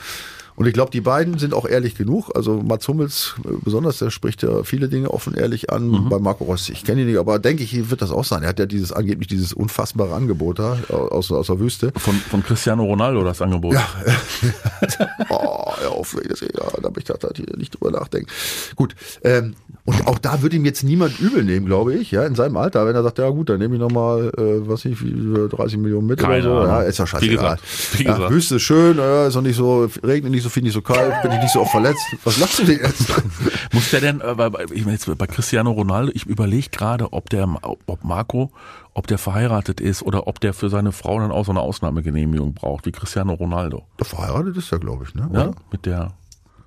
Und 0.58 0.66
ich 0.66 0.74
glaube, 0.74 0.90
die 0.90 1.00
beiden 1.00 1.38
sind 1.38 1.54
auch 1.54 1.68
ehrlich 1.68 1.94
genug. 1.94 2.32
Also 2.34 2.60
Mats 2.60 2.88
Hummels 2.88 3.36
äh, 3.44 3.50
besonders, 3.62 4.00
der 4.00 4.10
spricht 4.10 4.42
ja 4.42 4.64
viele 4.64 4.88
Dinge 4.88 5.08
offen 5.12 5.34
ehrlich 5.34 5.70
an. 5.70 6.08
Bei 6.08 6.18
Marco 6.18 6.42
Reus, 6.42 6.68
ich 6.68 6.82
kenne 6.82 7.02
ihn 7.02 7.06
nicht, 7.06 7.18
aber 7.18 7.38
denke 7.38 7.62
ich, 7.62 7.90
wird 7.90 8.02
das 8.02 8.10
auch 8.10 8.24
sein. 8.24 8.42
Er 8.42 8.48
hat 8.48 8.58
ja 8.58 8.66
dieses 8.66 8.90
angeblich 8.90 9.28
dieses 9.28 9.52
unfassbare 9.52 10.12
Angebot 10.12 10.58
da 10.58 10.76
aus, 10.88 11.30
aus 11.30 11.46
der 11.46 11.60
Wüste. 11.60 11.92
Von, 11.96 12.16
von 12.16 12.42
Cristiano 12.42 12.82
Ronaldo 12.82 13.22
das 13.22 13.40
Angebot. 13.40 13.74
Ja. 13.74 13.86
oh, 15.28 15.72
hör 15.78 15.92
auf, 15.92 16.16
das, 16.28 16.40
ja, 16.40 16.48
da 16.82 16.90
möchte 16.90 17.12
ich 17.12 17.18
da 17.20 17.56
nicht 17.56 17.80
drüber 17.80 17.92
nachdenken. 17.92 18.28
Gut, 18.74 18.96
ähm, 19.22 19.54
und 19.88 20.06
auch 20.06 20.18
da 20.18 20.42
würde 20.42 20.56
ihm 20.56 20.66
jetzt 20.66 20.82
niemand 20.82 21.18
übel 21.18 21.44
nehmen, 21.44 21.64
glaube 21.64 21.94
ich, 21.94 22.10
ja, 22.10 22.24
in 22.24 22.34
seinem 22.34 22.58
Alter, 22.58 22.84
wenn 22.84 22.94
er 22.94 23.02
sagt, 23.02 23.18
ja 23.18 23.30
gut, 23.30 23.48
dann 23.48 23.58
nehme 23.58 23.76
ich 23.76 23.80
nochmal, 23.80 24.30
äh, 24.36 24.68
was 24.68 24.84
ich, 24.84 25.02
wie, 25.02 25.48
30 25.48 25.78
Millionen 25.78 26.06
mit 26.06 26.18
Keine 26.18 26.50
oder 26.50 26.62
so. 26.62 26.68
Ja, 26.68 26.82
ist 26.82 26.98
ja 26.98 27.04
Wie 27.04 27.08
scheißegal. 27.08 27.36
gesagt, 27.36 27.62
wie 27.92 28.04
ja, 28.04 28.12
gesagt. 28.12 28.30
Wüste 28.30 28.56
ist 28.56 28.62
schön, 28.62 28.98
ja, 28.98 29.28
ist 29.28 29.36
auch 29.36 29.40
nicht 29.40 29.56
so, 29.56 29.88
regnet 30.02 30.32
nicht 30.32 30.42
so 30.42 30.47
viel, 30.48 30.62
nicht 30.62 30.72
so 30.72 30.82
kalt, 30.82 31.22
bin 31.22 31.32
ich 31.32 31.38
nicht 31.40 31.52
so 31.52 31.60
oft 31.62 31.70
verletzt. 31.70 32.00
Was 32.24 32.38
lachst 32.38 32.58
du 32.58 32.64
denn 32.64 32.80
jetzt? 32.80 33.06
Muss 33.72 33.90
der 33.90 34.00
denn, 34.00 34.20
äh, 34.20 34.34
ich 34.72 34.82
meine 34.84 34.92
jetzt 34.92 35.18
bei 35.18 35.26
Cristiano 35.26 35.70
Ronaldo, 35.72 36.12
ich 36.14 36.26
überlege 36.26 36.68
gerade, 36.70 37.12
ob 37.12 37.30
der, 37.30 37.48
ob 37.62 38.04
Marco, 38.04 38.50
ob 38.94 39.06
der 39.06 39.18
verheiratet 39.18 39.80
ist 39.80 40.02
oder 40.02 40.26
ob 40.26 40.40
der 40.40 40.54
für 40.54 40.68
seine 40.70 40.92
Frau 40.92 41.18
dann 41.20 41.30
auch 41.30 41.44
so 41.44 41.52
eine 41.52 41.60
Ausnahmegenehmigung 41.60 42.54
braucht, 42.54 42.86
wie 42.86 42.92
Cristiano 42.92 43.34
Ronaldo. 43.34 43.84
Verheiratet 44.00 44.56
ist 44.56 44.72
er, 44.72 44.78
glaube 44.78 45.04
ich, 45.08 45.14
ne? 45.14 45.28
Ja? 45.32 45.50
Mit 45.70 45.86
der, 45.86 46.12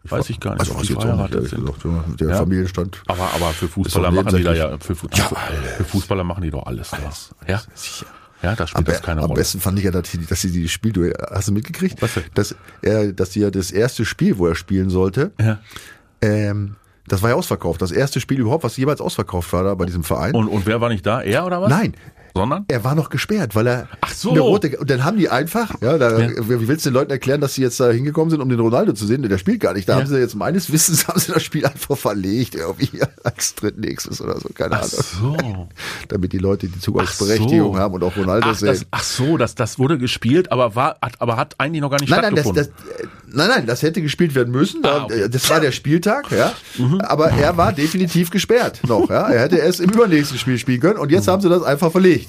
weiß 0.04 0.30
ich 0.30 0.40
gar 0.40 0.52
nicht, 0.52 0.62
Also 0.62 0.82
ich 0.82 0.90
jetzt 0.90 0.98
auch 1.06 1.16
nicht, 1.18 1.32
gesagt. 1.32 1.84
ja, 1.84 1.92
mit 2.08 2.20
Der 2.22 2.30
Ja? 2.30 2.38
Familienstand. 2.38 3.04
Aber, 3.08 3.24
aber 3.36 3.48
für 3.52 3.68
Fußballer 3.68 4.12
machen 4.12 4.36
die 4.38 4.44
da 4.44 4.54
ja, 4.54 4.78
für, 4.80 4.96
Fu- 4.96 5.08
für 5.10 5.84
Fußballer 5.84 6.24
machen 6.24 6.44
die 6.44 6.52
doch 6.52 6.66
alles. 6.66 6.94
Alles. 6.94 7.36
Ja? 7.48 7.62
Sicher. 7.74 8.06
Ja, 8.42 8.56
da 8.56 8.64
Am, 8.64 8.68
spielt 8.68 8.86
be 8.86 8.92
das 8.94 9.02
keine 9.02 9.22
am 9.22 9.28
Rolle. 9.28 9.40
besten 9.40 9.60
fand 9.60 9.78
ich 9.80 9.86
ja, 9.86 9.92
dass, 9.92 10.10
die, 10.12 10.26
dass 10.26 10.42
sie 10.42 10.52
die 10.52 10.68
Spielduell, 10.68 11.14
hast 11.32 11.48
du 11.48 11.52
mitgekriegt? 11.52 12.02
Was 12.02 12.14
denn? 12.16 12.24
Dass 12.34 12.56
er, 12.82 13.14
dass 13.14 13.30
die 13.32 13.42
ja 13.42 13.52
das 13.52 13.72
erste 13.72 14.04
Spiel, 14.06 14.38
wo 14.38 14.48
er 14.48 14.56
spielen 14.56 14.90
sollte, 14.90 15.32
Ja. 15.40 15.60
ähm, 16.22 16.76
das 17.08 17.22
war 17.22 17.32
ja 17.32 17.36
ausverkauft. 17.36 17.82
Das 17.82 17.92
erste 17.92 18.20
Spiel 18.22 18.40
überhaupt, 18.40 18.64
was 18.64 18.78
jemals 18.78 19.02
ausverkauft 19.02 19.52
war 19.54 19.64
da 19.64 19.76
bei 19.76 19.86
diesem 19.86 20.04
Verein. 20.04 20.34
Und, 20.36 20.48
und 20.48 20.66
wer 20.66 20.80
war 20.82 20.90
nicht 20.90 21.06
da? 21.06 21.22
Er 21.22 21.46
oder 21.46 21.62
was? 21.62 21.70
Nein, 21.70 21.94
Sondern? 22.34 22.66
er 22.70 22.84
war 22.84 22.96
noch 22.96 23.10
gesperrt, 23.10 23.56
weil 23.56 23.68
er 23.68 23.88
Ach 24.02 24.14
so. 24.14 24.32
eine 24.32 24.40
rote 24.40 24.78
und 24.78 24.90
dann 24.90 25.04
haben 25.04 25.18
die 25.18 25.30
einfach, 25.30 25.74
ja, 25.82 25.98
da, 25.98 26.18
wie 26.20 26.68
willst 26.68 26.86
du 26.86 26.90
den 26.90 26.94
Leuten 26.96 27.12
erklären, 27.12 27.42
dass 27.42 27.56
sie 27.56 27.62
jetzt 27.62 27.80
da 27.80 27.90
hingekommen 27.92 28.30
sind, 28.30 28.42
um 28.42 28.50
den 28.50 28.60
Ronaldo 28.60 28.94
zu 28.94 29.06
sehen? 29.06 29.22
Der 29.22 29.38
spielt 29.38 29.60
gar 29.60 29.74
nicht. 29.74 29.88
Da 29.90 29.94
Ja. 29.94 30.00
haben 30.00 30.08
sie 30.08 30.18
jetzt 30.18 30.36
meines 30.36 30.72
Wissens 30.72 31.08
haben 31.08 31.20
sie 31.20 31.32
das 31.34 31.44
Spiel 31.44 31.66
einfach 31.66 31.98
verlegt, 31.98 32.56
irgendwie 32.56 33.02
als 33.24 33.56
drittnächstes 33.56 34.22
oder 34.22 34.40
so, 34.40 34.50
keine 34.54 34.76
Ach 34.78 34.84
Ahnung. 34.84 35.38
so. 35.40 35.68
Damit 36.08 36.34
die 36.34 36.38
Leute 36.38 36.68
die 36.68 36.80
Zugangsberechtigung 36.80 37.74
so. 37.74 37.80
haben 37.80 37.94
und 37.96 38.04
auch 38.04 38.16
Ronaldo 38.16 38.48
Ach, 38.52 38.56
sehen. 38.56 38.68
das, 38.70 38.86
ach 38.92 39.04
so, 39.04 39.38
das, 39.38 39.56
das 39.56 39.78
wurde 39.80 39.98
gespielt, 39.98 40.52
aber 40.52 40.76
war, 40.76 40.98
hat, 41.02 41.20
aber 41.20 41.36
hat 41.38 41.56
eigentlich 41.60 41.82
noch 41.82 41.90
gar 41.92 42.00
nicht 42.00 42.10
Nein, 42.10 42.22
nein, 42.22 42.36
das, 42.36 42.46
stattgefunden. 42.46 42.74
das, 42.98 43.08
nein, 43.36 43.50
nein, 43.50 43.66
das 43.66 43.82
hätte 43.84 44.02
gespielt 44.02 44.36
werden 44.36 44.52
müssen. 44.52 44.86
Ah, 44.86 45.04
okay. 45.06 45.22
äh, 45.24 45.30
Das 45.30 45.50
war 45.50 45.60
der 45.60 45.72
Spieltag, 45.72 46.32
ja. 46.32 46.54
Aber 47.00 47.30
er 47.32 47.58
war 47.58 47.74
definitiv 47.74 48.30
gesperrt 48.32 48.80
noch, 48.88 49.10
ja. 49.10 49.28
Er 49.30 49.42
hätte 49.42 49.58
erst 49.58 49.80
im 49.82 49.90
übernächsten 49.90 50.38
Spiel 50.38 50.58
spielen 50.58 50.80
können 50.80 50.98
und 51.00 51.12
jetzt 51.12 51.28
haben 51.28 51.42
sie 51.42 51.50
das 51.50 51.64
einfach 51.64 51.92
verlegt. 51.92 52.21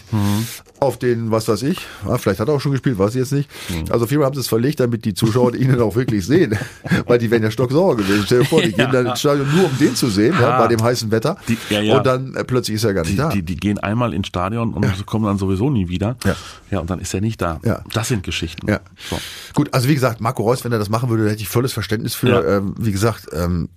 Auf 0.80 0.98
den, 0.98 1.30
was 1.30 1.46
weiß 1.48 1.62
ich, 1.62 1.78
ja, 2.06 2.18
vielleicht 2.18 2.40
hat 2.40 2.48
er 2.48 2.54
auch 2.54 2.60
schon 2.60 2.72
gespielt, 2.72 2.98
weiß 2.98 3.10
ich 3.10 3.20
jetzt 3.20 3.32
nicht. 3.32 3.48
Also 3.90 4.04
auf 4.04 4.10
jeden 4.10 4.20
Fall 4.20 4.26
haben 4.26 4.34
sie 4.34 4.40
es 4.40 4.48
verlegt, 4.48 4.80
damit 4.80 5.04
die 5.04 5.14
Zuschauer 5.14 5.54
ihn 5.56 5.68
dann 5.70 5.80
auch 5.80 5.94
wirklich 5.94 6.26
sehen. 6.26 6.58
Weil 7.06 7.18
die 7.18 7.30
wären 7.30 7.42
ja 7.42 7.50
stocksauer 7.50 7.96
gewesen. 7.96 8.22
Stell 8.26 8.40
dir 8.40 8.44
vor, 8.46 8.62
die 8.62 8.72
gehen 8.72 8.90
dann 8.90 9.06
ins 9.06 9.20
Stadion 9.20 9.46
nur, 9.54 9.66
um 9.66 9.78
den 9.78 9.94
zu 9.94 10.08
sehen, 10.08 10.34
ja, 10.40 10.50
Ah. 10.56 10.58
bei 10.62 10.68
dem 10.68 10.82
heißen 10.82 11.10
Wetter. 11.10 11.36
Die- 11.48 11.56
ja, 11.70 11.80
ja. 11.80 11.96
Und 11.98 12.06
dann 12.06 12.34
äh, 12.34 12.42
plötzlich 12.44 12.76
ist 12.76 12.84
er 12.84 12.94
gar 12.94 13.02
nicht 13.02 13.12
Die, 13.12 13.16
da. 13.16 13.28
die, 13.28 13.42
die 13.42 13.56
gehen 13.56 13.78
einmal 13.78 14.12
ins 14.14 14.26
Stadion 14.26 14.74
und 14.74 15.06
kommen 15.06 15.24
dann 15.24 15.38
sowieso 15.38 15.70
nie 15.70 15.88
wieder. 15.88 16.16
Ja. 16.24 16.34
ja, 16.70 16.80
und 16.80 16.90
dann 16.90 16.98
ist 16.98 17.14
er 17.14 17.20
nicht 17.20 17.40
da. 17.40 17.60
Ja. 17.64 17.82
Das 17.92 18.08
sind 18.08 18.22
Geschichten. 18.24 18.68
Ja. 18.68 18.80
So. 19.10 19.18
Gut, 19.54 19.72
also 19.72 19.88
wie 19.88 19.94
gesagt, 19.94 20.20
Marco 20.20 20.42
Reus, 20.42 20.64
wenn 20.64 20.72
er 20.72 20.78
das 20.78 20.88
machen 20.88 21.08
würde, 21.10 21.30
hätte 21.30 21.42
ich 21.42 21.48
volles 21.48 21.72
Verständnis 21.72 22.14
für. 22.14 22.28
Ja. 22.28 22.56
Ähm, 22.58 22.74
wie 22.78 22.92
gesagt, 22.92 23.26
ähm, 23.32 23.68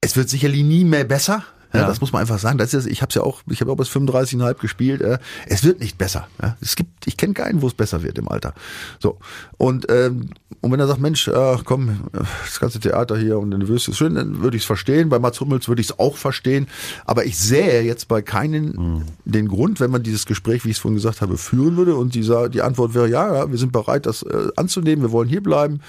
es 0.00 0.16
wird 0.16 0.28
sicherlich 0.28 0.62
nie 0.62 0.84
mehr 0.84 1.04
besser. 1.04 1.42
Ja, 1.72 1.80
Ja. 1.80 1.86
Das 1.88 2.00
muss 2.00 2.12
man 2.12 2.20
einfach 2.20 2.38
sagen. 2.38 2.58
Das 2.58 2.72
ist, 2.74 2.86
ich 2.86 3.02
habe 3.02 3.12
ja 3.14 3.22
auch, 3.22 3.42
ich 3.50 3.60
habe 3.60 3.70
auch 3.72 3.76
bis 3.76 3.88
35,5 3.88 4.54
gespielt. 4.54 5.00
Äh, 5.02 5.18
es 5.46 5.64
wird 5.64 5.80
nicht 5.80 5.98
besser. 5.98 6.28
Ja. 6.42 6.56
Es 6.60 6.76
gibt, 6.76 7.06
ich 7.06 7.16
kenne 7.16 7.34
keinen, 7.34 7.60
wo 7.62 7.66
es 7.66 7.74
besser 7.74 8.02
wird 8.02 8.18
im 8.18 8.28
Alter. 8.28 8.54
So 9.00 9.18
und 9.58 9.86
ähm, 9.90 10.30
und 10.62 10.72
wenn 10.72 10.80
er 10.80 10.86
sagt, 10.86 11.00
Mensch, 11.00 11.28
äh, 11.28 11.56
komm, 11.64 12.00
das 12.44 12.58
ganze 12.60 12.80
Theater 12.80 13.16
hier 13.18 13.38
und 13.38 13.52
in 13.52 13.68
Wüste 13.68 13.90
ist 13.90 13.98
schön, 13.98 14.14
dann 14.14 14.42
würde 14.42 14.56
ich 14.56 14.62
es 14.62 14.66
verstehen. 14.66 15.08
Bei 15.10 15.18
Mats 15.18 15.40
Hummels 15.40 15.68
würde 15.68 15.80
ich 15.80 15.88
es 15.90 15.98
auch 15.98 16.16
verstehen. 16.16 16.66
Aber 17.04 17.24
ich 17.26 17.38
sähe 17.38 17.82
jetzt 17.82 18.08
bei 18.08 18.22
keinen 18.22 19.04
den 19.24 19.48
Grund, 19.48 19.80
wenn 19.80 19.90
man 19.90 20.02
dieses 20.02 20.24
Gespräch, 20.26 20.64
wie 20.64 20.70
ich 20.70 20.76
es 20.76 20.80
vorhin 20.80 20.96
gesagt 20.96 21.20
habe, 21.20 21.36
führen 21.36 21.76
würde 21.76 21.94
und 21.96 22.14
die, 22.14 22.22
sa- 22.22 22.48
die 22.48 22.62
Antwort 22.62 22.94
wäre, 22.94 23.08
ja, 23.08 23.32
ja, 23.34 23.50
wir 23.50 23.58
sind 23.58 23.72
bereit, 23.72 24.06
das 24.06 24.22
äh, 24.22 24.48
anzunehmen, 24.56 25.02
wir 25.04 25.12
wollen 25.12 25.28
hier 25.28 25.42
bleiben. 25.42 25.80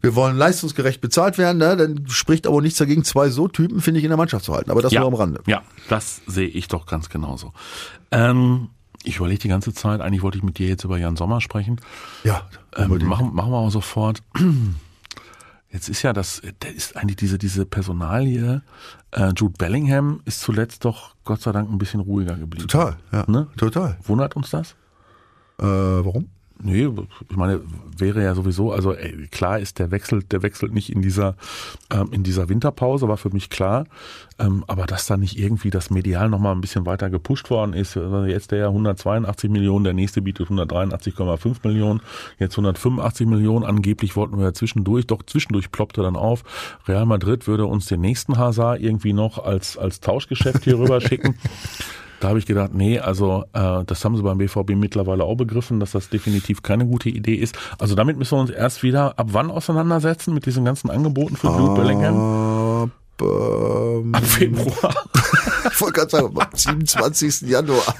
Wir 0.00 0.14
wollen 0.14 0.36
leistungsgerecht 0.36 1.00
bezahlt 1.00 1.38
werden, 1.38 1.58
ne? 1.58 1.76
dann 1.76 2.06
spricht 2.06 2.46
aber 2.46 2.62
nichts 2.62 2.78
dagegen, 2.78 3.02
zwei 3.02 3.30
so 3.30 3.48
Typen, 3.48 3.80
finde 3.80 3.98
ich, 3.98 4.04
in 4.04 4.10
der 4.10 4.16
Mannschaft 4.16 4.44
zu 4.44 4.54
halten. 4.54 4.70
Aber 4.70 4.80
das 4.80 4.92
ja. 4.92 5.00
nur 5.00 5.08
am 5.08 5.14
Rande. 5.14 5.40
Ja, 5.46 5.62
das 5.88 6.20
sehe 6.26 6.46
ich 6.46 6.68
doch 6.68 6.86
ganz 6.86 7.08
genauso. 7.08 7.52
Ähm, 8.12 8.68
ich 9.02 9.16
überlege 9.16 9.40
die 9.40 9.48
ganze 9.48 9.72
Zeit, 9.72 10.00
eigentlich 10.00 10.22
wollte 10.22 10.38
ich 10.38 10.44
mit 10.44 10.58
dir 10.58 10.68
jetzt 10.68 10.84
über 10.84 10.98
Jan 10.98 11.16
Sommer 11.16 11.40
sprechen. 11.40 11.80
Ja, 12.24 12.42
Ähm, 12.76 13.06
machen, 13.06 13.34
machen 13.34 13.50
wir 13.50 13.58
auch 13.58 13.70
sofort. 13.70 14.22
Jetzt 15.70 15.90
ist 15.90 16.02
ja 16.02 16.14
das, 16.14 16.40
da 16.60 16.68
ist 16.68 16.96
eigentlich 16.96 17.16
diese, 17.16 17.36
diese 17.36 17.66
Personalie, 17.66 18.62
äh, 19.10 19.32
Jude 19.36 19.54
Bellingham 19.58 20.22
ist 20.24 20.40
zuletzt 20.40 20.86
doch 20.86 21.14
Gott 21.24 21.42
sei 21.42 21.52
Dank 21.52 21.70
ein 21.70 21.76
bisschen 21.76 22.00
ruhiger 22.00 22.36
geblieben. 22.36 22.68
Total, 22.68 22.96
ja. 23.12 23.24
Ne? 23.28 23.48
Total. 23.58 23.98
Wundert 24.04 24.34
uns 24.34 24.48
das? 24.48 24.70
Äh, 25.58 25.64
warum? 25.64 26.30
Nee, 26.60 26.88
ich 27.28 27.36
meine, 27.36 27.60
wäre 27.96 28.22
ja 28.22 28.34
sowieso, 28.34 28.72
also 28.72 28.92
ey, 28.92 29.28
klar 29.28 29.60
ist 29.60 29.78
der 29.78 29.92
Wechsel, 29.92 30.24
der 30.24 30.42
wechselt 30.42 30.72
nicht 30.72 30.90
in 30.90 31.02
dieser, 31.02 31.36
ähm, 31.90 32.08
in 32.10 32.24
dieser 32.24 32.48
Winterpause, 32.48 33.06
war 33.06 33.16
für 33.16 33.30
mich 33.30 33.48
klar. 33.48 33.86
Ähm, 34.40 34.64
aber 34.66 34.86
dass 34.86 35.06
da 35.06 35.16
nicht 35.16 35.38
irgendwie 35.38 35.70
das 35.70 35.90
Medial 35.90 36.28
nochmal 36.28 36.54
ein 36.54 36.60
bisschen 36.60 36.86
weiter 36.86 37.10
gepusht 37.10 37.50
worden 37.50 37.74
ist, 37.74 37.96
also 37.96 38.24
jetzt 38.24 38.50
der 38.50 38.68
182 38.68 39.50
Millionen, 39.50 39.84
der 39.84 39.94
nächste 39.94 40.22
bietet 40.22 40.48
183,5 40.48 41.56
Millionen, 41.64 42.00
jetzt 42.38 42.54
185 42.54 43.26
Millionen, 43.26 43.64
angeblich 43.64 44.16
wollten 44.16 44.36
wir 44.36 44.46
ja 44.46 44.52
zwischendurch, 44.52 45.06
doch 45.06 45.22
zwischendurch 45.24 45.70
ploppte 45.70 46.02
dann 46.02 46.16
auf, 46.16 46.44
Real 46.86 47.06
Madrid 47.06 47.46
würde 47.46 47.66
uns 47.66 47.86
den 47.86 48.00
nächsten 48.00 48.36
Hazard 48.36 48.80
irgendwie 48.80 49.12
noch 49.12 49.38
als, 49.38 49.76
als 49.76 50.00
Tauschgeschäft 50.00 50.64
hier 50.64 50.78
rüber 50.78 51.00
schicken. 51.00 51.36
Da 52.20 52.28
habe 52.28 52.38
ich 52.38 52.46
gedacht, 52.46 52.74
nee, 52.74 52.98
also 52.98 53.44
äh, 53.52 53.84
das 53.84 54.04
haben 54.04 54.16
sie 54.16 54.22
beim 54.22 54.38
BVB 54.38 54.70
mittlerweile 54.70 55.24
auch 55.24 55.36
begriffen, 55.36 55.78
dass 55.78 55.92
das 55.92 56.08
definitiv 56.08 56.62
keine 56.62 56.84
gute 56.86 57.08
Idee 57.08 57.34
ist. 57.34 57.56
Also 57.78 57.94
damit 57.94 58.18
müssen 58.18 58.36
wir 58.36 58.40
uns 58.40 58.50
erst 58.50 58.82
wieder 58.82 59.18
ab 59.18 59.28
wann 59.30 59.50
auseinandersetzen 59.50 60.34
mit 60.34 60.46
diesen 60.46 60.64
ganzen 60.64 60.90
Angeboten 60.90 61.36
für 61.36 61.48
Jude 61.48 61.80
Bellingham? 61.80 62.90
Ab, 62.90 62.90
ähm, 63.22 64.14
Ab 64.14 64.24
Februar. 64.24 64.94
ich 65.70 65.80
wollte 65.80 65.94
gerade 65.94 66.10
sagen, 66.10 66.34
am 66.36 66.48
27. 66.52 67.42
Januar. 67.42 67.94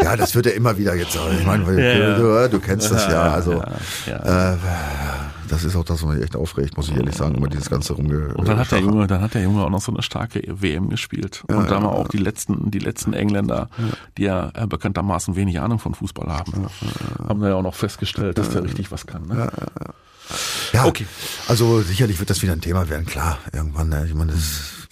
Ja, 0.00 0.16
das 0.16 0.34
wird 0.34 0.46
ja 0.46 0.52
immer 0.52 0.78
wieder 0.78 0.94
jetzt. 0.94 1.18
Ich 1.38 1.46
meine, 1.46 1.64
Ja, 1.64 2.16
du, 2.16 2.48
du 2.50 2.60
kennst 2.60 2.90
das 2.90 3.06
ja. 3.08 3.32
Also 3.32 3.54
ja, 3.54 3.72
ja. 4.06 4.52
Äh, 4.52 4.56
das 5.48 5.64
ist 5.64 5.76
auch 5.76 5.84
das, 5.84 6.02
was 6.02 6.14
mich 6.14 6.22
echt 6.22 6.36
aufregt, 6.36 6.76
muss 6.76 6.88
ich 6.88 6.96
ehrlich 6.96 7.14
sagen, 7.14 7.34
immer 7.34 7.48
dieses 7.48 7.70
ganze 7.70 7.92
rumge. 7.94 8.34
Und 8.34 8.48
dann 8.48 8.58
hat 8.58 8.70
der 8.72 8.80
Junge, 8.80 9.06
dann 9.06 9.20
hat 9.20 9.34
der 9.34 9.42
Junge 9.42 9.64
auch 9.64 9.70
noch 9.70 9.80
so 9.80 9.92
eine 9.92 10.02
starke 10.02 10.42
WM 10.46 10.88
gespielt. 10.88 11.44
und 11.48 11.70
da 11.70 11.76
haben 11.76 11.84
wir 11.84 11.92
auch 11.92 12.08
die 12.08 12.18
letzten, 12.18 12.70
die 12.70 12.78
letzten 12.78 13.12
Engländer, 13.12 13.68
die 14.16 14.24
ja 14.24 14.50
äh, 14.54 14.66
bekanntermaßen 14.66 15.36
wenig 15.36 15.60
Ahnung 15.60 15.78
von 15.78 15.94
Fußball 15.94 16.28
haben, 16.28 16.66
haben 17.28 17.40
wir 17.40 17.50
ja 17.50 17.54
auch 17.54 17.62
noch 17.62 17.74
festgestellt, 17.74 18.38
dass 18.38 18.50
der 18.50 18.64
richtig 18.64 18.90
was 18.92 19.06
kann. 19.06 19.26
Ne? 19.26 19.50
Ja, 20.72 20.84
Okay. 20.86 21.06
Also 21.48 21.80
sicherlich 21.82 22.18
wird 22.18 22.30
das 22.30 22.42
wieder 22.42 22.52
ein 22.52 22.60
Thema 22.60 22.88
werden, 22.88 23.06
klar. 23.06 23.38
Irgendwann, 23.52 23.88
ne? 23.88 24.06
ich 24.06 24.14
meine, 24.14 24.32
das, 24.32 24.88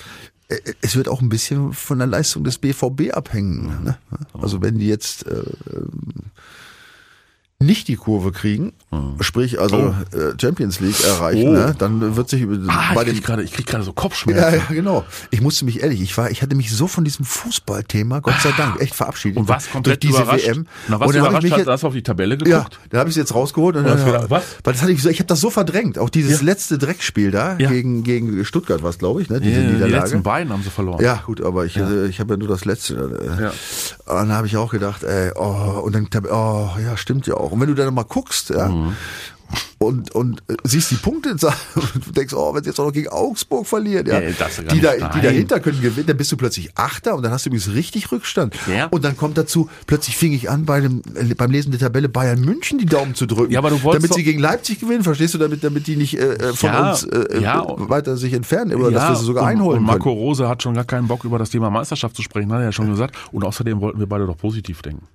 äh, 0.48 0.72
es 0.80 0.96
wird 0.96 1.08
auch 1.08 1.20
ein 1.20 1.28
bisschen 1.28 1.72
von 1.72 1.98
der 1.98 2.06
Leistung 2.06 2.44
des 2.44 2.58
BVB 2.58 3.12
abhängen. 3.12 3.84
Ne? 3.84 3.98
Also 4.40 4.62
wenn 4.62 4.78
die 4.78 4.88
jetzt 4.88 5.26
äh, 5.26 5.42
nicht 7.60 7.88
die 7.88 7.96
Kurve 7.96 8.30
kriegen, 8.32 8.72
sprich 9.20 9.58
also 9.60 9.94
äh, 10.12 10.38
Champions 10.40 10.80
League 10.80 11.02
erreichen, 11.02 11.48
Oh. 11.48 11.52
ne? 11.52 11.74
dann 11.78 12.14
wird 12.16 12.28
sich 12.28 12.44
Ah, 12.68 12.92
bei 12.94 13.04
ich 13.04 13.14
dem 13.14 13.22
gerade, 13.22 13.42
ich 13.42 13.52
krieg 13.52 13.64
gerade 13.66 13.82
so 13.84 13.90
ja, 13.90 13.94
Kopfschmerzen. 13.94 14.60
ja, 14.68 14.74
genau. 14.74 15.04
Ich 15.30 15.40
musste 15.40 15.64
mich 15.64 15.82
ehrlich, 15.82 16.02
ich 16.02 16.16
war, 16.18 16.30
ich 16.30 16.42
hatte 16.42 16.56
mich 16.56 16.70
so 16.74 16.86
von 16.88 17.04
diesem 17.04 17.24
Fußballthema, 17.24 18.20
Gott 18.20 18.34
sei 18.42 18.52
Dank, 18.56 18.80
echt 18.80 18.94
verabschiedet. 18.94 19.38
Und 19.38 19.48
was 19.48 19.70
komplett 19.70 20.02
durch 20.02 20.12
diese 20.12 20.22
überrascht. 20.22 20.46
WM. 20.46 20.66
Na, 20.88 21.00
was 21.00 21.08
und 21.08 21.14
dann 21.16 21.22
hab 21.22 21.28
ich 21.28 21.30
überrascht 21.30 21.42
mich 21.44 21.52
hat, 21.52 21.66
hast 21.72 21.82
du 21.82 21.86
auf 21.86 21.92
die 21.94 22.02
Tabelle 22.02 22.34
ja, 22.44 22.58
geguckt? 22.58 22.78
dann 22.90 23.00
habe 23.00 23.08
ich 23.08 23.14
es 23.16 23.18
jetzt 23.18 23.34
rausgeholt 23.34 23.76
und 23.76 23.84
dann, 23.84 24.04
gedacht, 24.04 24.30
was? 24.30 24.42
weil 24.62 24.72
das 24.74 24.82
hatte 24.82 24.92
ich 24.92 25.00
so, 25.02 25.08
ich 25.08 25.18
habe 25.20 25.28
das 25.28 25.40
so 25.40 25.48
verdrängt. 25.48 25.98
Auch 25.98 26.10
dieses 26.10 26.40
Ja. 26.40 26.44
letzte 26.46 26.76
Dreckspiel 26.76 27.30
da 27.30 27.56
Ja. 27.58 27.70
gegen 27.70 28.02
gegen 28.02 28.44
Stuttgart 28.44 28.82
war 28.82 28.90
es, 28.90 28.98
glaube 28.98 29.22
ich, 29.22 29.30
ne? 29.30 29.40
Diese 29.40 29.60
Die, 29.60 29.66
die 29.68 29.72
Niederlage. 29.74 30.00
letzten 30.02 30.22
beiden 30.22 30.52
haben 30.52 30.62
sie 30.62 30.70
verloren. 30.70 31.02
Ja, 31.02 31.22
gut, 31.24 31.40
aber 31.40 31.64
ich, 31.64 31.76
äh, 31.78 32.06
ich 32.08 32.20
habe 32.20 32.34
ja 32.34 32.36
nur 32.38 32.48
das 32.48 32.64
letzte. 32.66 32.94
Äh, 33.38 33.42
Ja. 33.44 33.50
Und 34.06 34.16
dann 34.28 34.32
habe 34.32 34.46
ich 34.46 34.56
auch 34.58 34.70
gedacht, 34.70 35.02
ey, 35.02 35.30
oh, 35.34 35.80
und 35.82 35.94
dann, 35.94 36.08
oh, 36.30 36.68
ja, 36.84 36.96
stimmt 36.98 37.26
ja 37.26 37.34
auch. 37.34 37.53
Und 37.54 37.60
wenn 37.60 37.68
du 37.68 37.74
dann 37.74 37.94
mal 37.94 38.02
guckst, 38.02 38.50
ja, 38.50 38.68
Mhm. 38.68 38.94
und, 39.78 40.10
und 40.14 40.42
äh, 40.48 40.54
siehst 40.64 40.90
die 40.90 40.96
Punkte 40.96 41.30
und 41.32 41.42
du 42.06 42.12
denkst, 42.12 42.34
oh, 42.34 42.54
wenn 42.54 42.64
sie 42.64 42.70
jetzt 42.70 42.80
auch 42.80 42.86
noch 42.86 42.92
gegen 42.92 43.08
Augsburg 43.08 43.66
verlieren, 43.66 44.06
ja, 44.06 44.20
Ja, 44.20 44.30
die, 44.30 44.80
da, 44.80 45.08
die 45.10 45.20
dahinter 45.20 45.60
können 45.60 45.80
gewinnen, 45.80 46.06
dann 46.06 46.16
bist 46.16 46.32
du 46.32 46.36
plötzlich 46.36 46.70
Achter 46.76 47.14
und 47.14 47.22
dann 47.22 47.30
hast 47.30 47.44
du 47.44 47.50
übrigens 47.50 47.72
richtig 47.74 48.10
Rückstand. 48.10 48.56
Ja. 48.66 48.86
Und 48.86 49.04
dann 49.04 49.16
kommt 49.16 49.36
dazu, 49.38 49.68
plötzlich 49.86 50.16
fing 50.16 50.32
ich 50.32 50.50
an, 50.50 50.64
bei 50.64 50.80
dem, 50.80 51.02
äh, 51.14 51.34
beim 51.34 51.50
Lesen 51.50 51.70
der 51.70 51.80
Tabelle 51.80 52.08
Bayern 52.08 52.40
München 52.40 52.78
die 52.78 52.86
Daumen 52.86 53.14
zu 53.14 53.26
drücken. 53.26 53.52
Ja, 53.52 53.58
aber 53.60 53.70
du 53.70 53.78
damit 53.78 54.12
sie 54.14 54.24
gegen 54.24 54.40
Leipzig 54.40 54.80
gewinnen, 54.80 55.04
verstehst 55.04 55.34
du, 55.34 55.38
damit, 55.38 55.62
damit 55.62 55.86
die 55.86 55.96
nicht 55.96 56.18
äh, 56.18 56.52
von 56.54 56.70
Ja, 56.70 56.90
uns 56.90 57.04
äh, 57.04 57.18
äh, 57.38 57.42
weiter 57.76 58.16
sich 58.16 58.32
entfernen 58.32 58.74
oder 58.74 58.90
dass 58.90 59.10
wir 59.10 59.16
sie 59.16 59.24
sogar 59.26 59.44
und, 59.44 59.50
einholen 59.50 59.78
und 59.80 59.84
Marco. 59.86 60.10
Rose 60.10 60.48
hat 60.48 60.62
schon 60.62 60.74
gar 60.74 60.84
keinen 60.84 61.06
Bock, 61.06 61.24
über 61.24 61.38
das 61.38 61.50
Thema 61.50 61.70
Meisterschaft 61.70 62.16
zu 62.16 62.22
sprechen, 62.22 62.50
hat 62.52 62.60
er 62.60 62.64
ja 62.66 62.72
schon 62.72 62.90
gesagt. 62.90 63.14
Und 63.30 63.44
außerdem 63.44 63.80
wollten 63.80 63.98
wir 64.00 64.06
beide 64.06 64.26
doch 64.26 64.36
positiv 64.38 64.82
denken. 64.82 65.06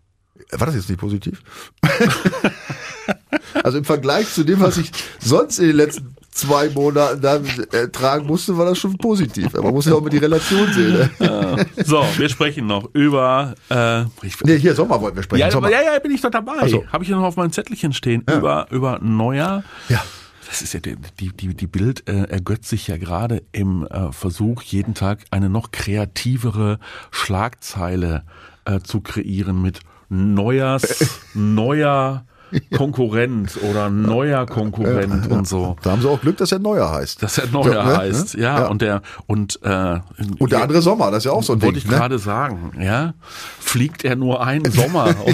War 0.51 0.67
das 0.67 0.75
jetzt 0.75 0.89
nicht 0.89 0.99
positiv? 0.99 1.41
also 3.63 3.77
im 3.77 3.85
Vergleich 3.85 4.31
zu 4.33 4.43
dem, 4.43 4.59
was 4.59 4.77
ich 4.77 4.91
sonst 5.19 5.59
in 5.59 5.67
den 5.67 5.75
letzten 5.75 6.15
zwei 6.31 6.69
Monaten 6.69 7.21
dann 7.21 7.45
äh, 7.71 7.87
tragen 7.89 8.25
musste, 8.25 8.57
war 8.57 8.65
das 8.65 8.77
schon 8.77 8.97
positiv. 8.97 9.47
Aber 9.53 9.63
man 9.63 9.73
muss 9.73 9.85
ja 9.85 9.93
auch 9.93 10.01
mal 10.01 10.09
die 10.09 10.17
Relation 10.19 10.71
sehen. 10.73 11.09
Ne? 11.19 11.65
So, 11.85 12.05
wir 12.17 12.29
sprechen 12.29 12.67
noch 12.67 12.89
über. 12.93 13.55
Äh, 13.69 14.05
Nee, 14.43 14.57
hier 14.59 14.73
Sommer 14.73 15.01
wollten 15.01 15.17
wir 15.17 15.23
sprechen. 15.23 15.41
ja, 15.41 15.51
Sommer. 15.51 15.69
ja, 15.69 15.81
ja, 15.81 15.99
bin 15.99 16.11
ich 16.11 16.21
doch 16.21 16.29
dabei. 16.31 16.67
So. 16.69 16.85
Habe 16.87 17.03
ich 17.03 17.09
hier 17.09 17.17
noch 17.17 17.23
auf 17.25 17.35
meinem 17.35 17.51
Zettelchen 17.51 17.91
stehen. 17.93 18.23
Über, 18.31 18.67
über 18.71 18.99
Neujahr. 19.01 19.63
Ja. 19.89 20.03
Das 20.47 20.61
ist 20.63 20.73
ja 20.73 20.79
die, 20.79 20.95
die, 21.19 21.29
die, 21.29 21.53
die 21.53 21.67
Bild 21.67 22.07
äh, 22.09 22.23
ergötzt 22.23 22.69
sich 22.69 22.87
ja 22.87 22.97
gerade 22.97 23.43
im 23.51 23.85
äh, 23.85 24.11
Versuch, 24.11 24.63
jeden 24.63 24.95
Tag 24.95 25.19
eine 25.29 25.47
noch 25.49 25.71
kreativere 25.71 26.79
Schlagzeile 27.11 28.23
äh, 28.65 28.79
zu 28.79 29.01
kreieren 29.01 29.61
mit 29.61 29.81
Neujahrs, 30.09 31.21
neuer 31.35 32.25
Konkurrent 32.77 33.57
oder 33.69 33.89
neuer 33.89 34.45
Konkurrent 34.45 35.27
und 35.31 35.47
so. 35.47 35.75
Da 35.83 35.91
haben 35.91 36.01
sie 36.01 36.09
auch 36.09 36.21
Glück, 36.21 36.37
dass 36.37 36.51
er 36.51 36.59
Neuer 36.59 36.91
heißt. 36.91 37.21
Dass 37.23 37.37
er 37.37 37.47
neuer 37.47 37.73
Ja, 37.73 37.85
ne? 37.85 37.97
heißt, 37.97 38.33
ja, 38.35 38.59
Ja. 38.61 38.67
und 38.67 38.81
der 38.81 39.01
und 39.27 39.59
äh, 39.63 39.99
Und 40.39 40.51
der 40.51 40.61
andere 40.63 40.81
Sommer, 40.81 41.11
das 41.11 41.19
ist 41.19 41.25
ja 41.25 41.31
auch 41.31 41.43
so 41.43 41.53
ein 41.53 41.59
Ding. 41.59 41.67
wollte 41.67 41.79
ich 41.79 41.85
Ne? 41.87 41.91
gerade 41.95 42.19
sagen, 42.19 42.71
ja, 42.79 43.13
fliegt 43.59 44.03
er 44.03 44.15
nur 44.15 44.43
einen 44.45 44.71
Sommer. 44.71 45.13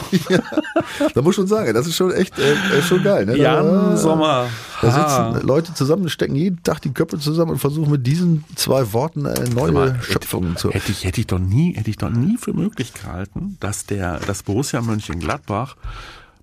Da 1.13 1.21
muss 1.21 1.31
ich 1.31 1.35
schon 1.35 1.47
sagen, 1.47 1.73
das 1.73 1.87
ist 1.87 1.95
schon 1.95 2.11
echt 2.11 2.37
äh, 2.39 2.53
äh, 2.53 2.81
schon 2.81 3.03
geil. 3.03 3.25
Ne? 3.25 3.37
Jan 3.37 3.65
da, 3.65 3.97
Sommer. 3.97 4.47
Da 4.81 4.93
Ha. 4.93 5.31
sitzen 5.33 5.47
Leute 5.47 5.73
zusammen, 5.73 6.09
stecken 6.09 6.35
jeden 6.35 6.61
Tag 6.63 6.81
die 6.81 6.91
Köpfe 6.93 7.17
zusammen 7.19 7.51
und 7.51 7.57
versuchen 7.59 7.91
mit 7.91 8.05
diesen 8.05 8.43
zwei 8.55 8.93
Worten 8.93 9.25
äh, 9.25 9.49
neue 9.53 9.71
mal, 9.71 9.99
Schöpfungen 10.01 10.55
zu. 10.57 10.69
Hätte 10.71 10.91
ich, 10.91 11.03
hätte 11.05 11.19
ich 11.21 11.27
doch 11.27 11.39
nie, 11.39 11.73
hätte 11.75 11.89
ich 11.89 11.97
doch 11.97 12.09
nie 12.09 12.37
für 12.37 12.53
möglich 12.53 12.93
gehalten, 12.93 13.57
dass 13.59 13.85
der, 13.85 14.19
das 14.27 14.43
Borussia 14.43 14.81
Mönchengladbach 14.81 15.75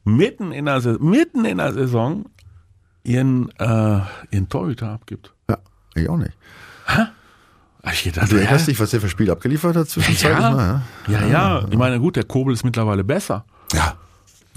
mitten 0.04 0.52
in 0.52 0.64
der, 0.66 0.80
Sa- 0.80 0.96
mitten 1.00 1.44
in 1.44 1.58
der 1.58 1.72
Saison 1.72 2.26
ihren, 3.04 3.50
äh, 3.58 4.00
ihren 4.30 4.48
Torhüter 4.48 4.90
abgibt. 4.90 5.32
Ja, 5.48 5.58
ich 5.94 6.08
auch 6.08 6.16
nicht. 6.16 6.32
Hab 6.86 7.92
ich 7.92 8.04
gedacht, 8.04 8.30
Du 8.30 8.36
hä? 8.36 8.42
erinnerst 8.42 8.68
dich, 8.68 8.78
was 8.78 8.90
der 8.90 9.00
für 9.00 9.08
Spiel 9.08 9.30
abgeliefert 9.30 9.74
hat 9.76 9.88
zwischenzeitlich 9.88 10.40
ja, 10.40 10.50
mal? 10.50 10.82
ja, 11.08 11.26
ja, 11.26 11.66
ich 11.68 11.76
meine, 11.76 11.98
gut, 11.98 12.16
der 12.16 12.24
Kobel 12.24 12.54
ist 12.54 12.64
mittlerweile 12.64 13.02
besser. 13.02 13.44
Ja, 13.72 13.96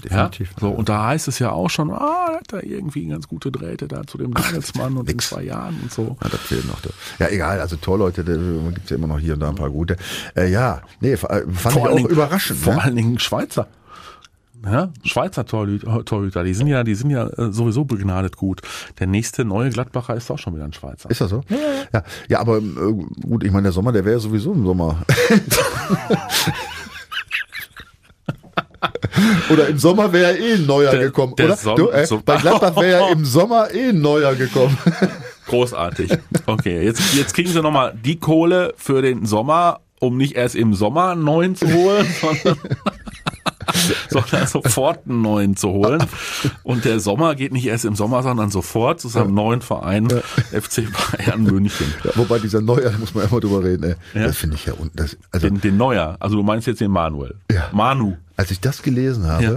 Ja, 0.04 0.28
definitiv. 0.28 0.50
so, 0.60 0.70
und 0.70 0.88
da 0.88 1.06
heißt 1.06 1.26
es 1.26 1.40
ja 1.40 1.50
auch 1.50 1.68
schon, 1.68 1.90
ah, 1.90 2.34
hat 2.36 2.52
er 2.52 2.62
irgendwie 2.62 3.06
ganz 3.06 3.26
gute 3.26 3.50
Drähte 3.50 3.88
da 3.88 4.06
zu 4.06 4.16
dem 4.18 4.30
Nagelsmann 4.30 4.96
und 4.96 5.10
in 5.10 5.18
zwei 5.18 5.42
Jahren 5.42 5.80
und 5.82 5.92
so. 5.92 6.16
Ja, 6.22 6.28
das 6.28 6.40
fehlt 6.40 6.66
noch. 6.68 6.78
Ja, 7.18 7.28
egal, 7.28 7.60
also 7.60 7.74
Torleute, 7.76 8.22
da 8.22 8.34
gibt 8.72 8.90
ja 8.90 8.96
immer 8.96 9.08
noch 9.08 9.18
hier 9.18 9.34
und 9.34 9.40
da 9.40 9.48
ein 9.48 9.54
paar 9.56 9.70
gute. 9.70 9.96
Äh, 10.36 10.48
ja, 10.52 10.82
nee, 11.00 11.12
äh, 11.12 11.16
fand 11.16 11.48
ich 11.48 11.66
allen 11.66 11.76
auch 11.92 11.96
Dingen- 11.96 12.10
überraschend. 12.10 12.60
Vor 12.60 12.74
ne? 12.74 12.82
allen 12.84 12.94
Dingen 12.96 13.18
Schweizer. 13.18 13.66
Ja, 14.64 14.90
Schweizer 15.04 15.44
Torhüter, 15.44 16.04
Torhüter, 16.04 16.42
die 16.42 16.54
sind 16.54 16.66
ja, 16.66 16.82
die 16.82 16.94
sind 16.94 17.10
ja 17.10 17.26
äh, 17.28 17.52
sowieso 17.52 17.84
begnadet 17.84 18.36
gut. 18.36 18.62
Der 18.98 19.06
nächste 19.06 19.44
neue 19.44 19.70
Gladbacher 19.70 20.16
ist 20.16 20.30
auch 20.30 20.38
schon 20.38 20.54
wieder 20.54 20.64
ein 20.64 20.72
Schweizer. 20.72 21.10
Ist 21.10 21.20
das 21.20 21.30
so? 21.30 21.42
Ja, 21.48 21.56
ja. 21.92 22.02
ja 22.28 22.40
aber 22.40 22.58
äh, 22.58 22.62
gut, 23.22 23.44
ich 23.44 23.52
meine, 23.52 23.64
der 23.64 23.72
Sommer, 23.72 23.92
der 23.92 24.04
wäre 24.04 24.16
ja 24.16 24.20
sowieso 24.20 24.52
im 24.52 24.64
Sommer. 24.64 25.02
Oder 29.50 29.68
im 29.68 29.78
Sommer 29.78 30.12
wäre 30.12 30.32
ja 30.34 30.38
eh 30.38 30.54
ein 30.54 30.66
Neuer 30.66 30.90
Der- 30.90 31.00
gekommen, 31.04 31.34
der 31.36 31.46
oder? 31.46 31.74
Du, 31.74 31.88
äh, 31.88 32.06
bei 32.24 32.36
Gladbach 32.36 32.76
wäre 32.76 33.00
ja 33.00 33.08
im 33.12 33.24
Sommer 33.24 33.72
eh 33.72 33.88
ein 33.90 34.00
Neuer 34.00 34.34
gekommen. 34.34 34.76
Großartig. 35.46 36.12
Okay, 36.46 36.84
jetzt, 36.84 37.14
jetzt 37.14 37.32
kriegen 37.34 37.48
sie 37.50 37.62
nochmal 37.62 37.94
die 38.04 38.18
Kohle 38.18 38.74
für 38.76 39.00
den 39.02 39.24
Sommer, 39.26 39.80
um 40.00 40.16
nicht 40.16 40.34
erst 40.34 40.56
im 40.56 40.74
Sommer 40.74 41.10
einen 41.12 41.24
neuen 41.24 41.54
zu 41.54 41.72
holen, 41.72 42.06
sondern, 42.20 42.58
sondern 44.10 44.46
sofort 44.46 45.00
einen 45.08 45.22
neuen 45.22 45.56
zu 45.56 45.68
holen. 45.70 46.02
Und 46.62 46.84
der 46.84 47.00
Sommer 47.00 47.34
geht 47.34 47.52
nicht 47.52 47.66
erst 47.66 47.84
im 47.84 47.94
Sommer, 47.96 48.22
sondern 48.22 48.50
sofort 48.50 49.00
zu 49.00 49.08
seinem 49.08 49.34
neuen 49.34 49.60
Verein 49.62 50.08
FC 50.52 50.84
Bayern 51.16 51.42
München. 51.42 51.86
Ja, 52.04 52.10
wobei 52.14 52.38
dieser 52.38 52.60
Neuer, 52.60 52.90
da 52.90 52.98
muss 52.98 53.14
man 53.14 53.28
immer 53.28 53.40
drüber 53.40 53.62
reden, 53.64 53.82
ey. 53.84 53.94
Ja. 54.14 54.26
Das 54.28 54.36
finde 54.36 54.56
ich 54.56 54.66
ja, 54.66 54.72
un- 54.74 54.90
das, 54.94 55.16
also 55.30 55.48
Den, 55.48 55.60
den 55.60 55.76
Neuer. 55.76 56.16
Also 56.20 56.36
du 56.36 56.42
meinst 56.42 56.66
jetzt 56.66 56.80
den 56.80 56.90
Manuel. 56.90 57.34
Ja. 57.50 57.68
Manu. 57.72 58.16
als 58.36 58.50
ich 58.50 58.60
das 58.60 58.82
gelesen 58.82 59.26
habe, 59.26 59.56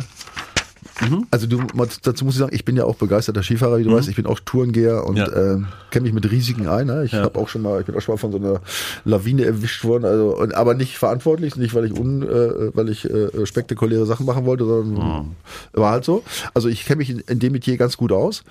Ja. 1.02 1.18
also 1.32 1.48
du, 1.48 1.62
dazu 2.04 2.26
muss 2.26 2.34
ich 2.36 2.40
sagen, 2.40 2.54
ich 2.54 2.66
bin 2.66 2.76
ja 2.76 2.84
auch 2.86 2.96
begeisterter 2.96 3.42
Skifahrer, 3.44 3.78
wie 3.80 3.84
du 3.84 3.92
weißt, 3.94 4.08
ich 4.10 4.16
bin 4.16 4.26
auch 4.26 4.40
Tourengeher 4.40 5.06
und 5.06 5.14
Mhm. 5.14 5.18
Ja. 5.20 5.36
ähm, 5.54 5.68
kenne 5.92 6.04
mich 6.04 6.14
mit 6.14 6.30
Risiken 6.30 6.68
ein. 6.68 6.88
Ne? 6.88 7.04
Ich 7.06 7.12
Ja. 7.14 7.24
habe 7.24 7.40
auch 7.40 7.48
schon 7.48 7.62
mal, 7.62 7.80
ich 7.80 7.86
bin 7.86 7.96
auch 7.96 8.02
schon 8.02 8.14
mal 8.14 8.18
von 8.20 8.32
so 8.32 8.38
einer 8.38 8.62
Lawine 9.06 9.46
erwischt 9.46 9.84
worden, 9.84 10.06
also 10.06 10.38
und, 10.38 10.54
aber 10.56 10.74
nicht 10.74 10.98
verantwortlich, 10.98 11.56
nicht 11.56 11.74
weil 11.74 11.86
ich 11.86 11.94
un, 11.98 12.24
äh, 12.24 12.76
weil 12.76 12.90
ich 12.90 13.10
äh, 13.10 13.46
spektakuläre 13.46 14.06
Sachen 14.06 14.26
machen 14.26 14.46
wollte, 14.46 14.66
sondern 14.66 15.20
Mhm. 15.24 15.36
war 15.74 15.92
halt 15.92 16.06
so. 16.06 16.24
Also 16.54 16.68
ich 16.70 16.86
kenne 16.86 16.98
mich 16.98 17.10
in, 17.10 17.20
in 17.20 17.40
dem 17.40 17.54
Metier 17.54 17.78
ganz 17.78 17.96
gut 17.98 18.12
aus. 18.12 18.44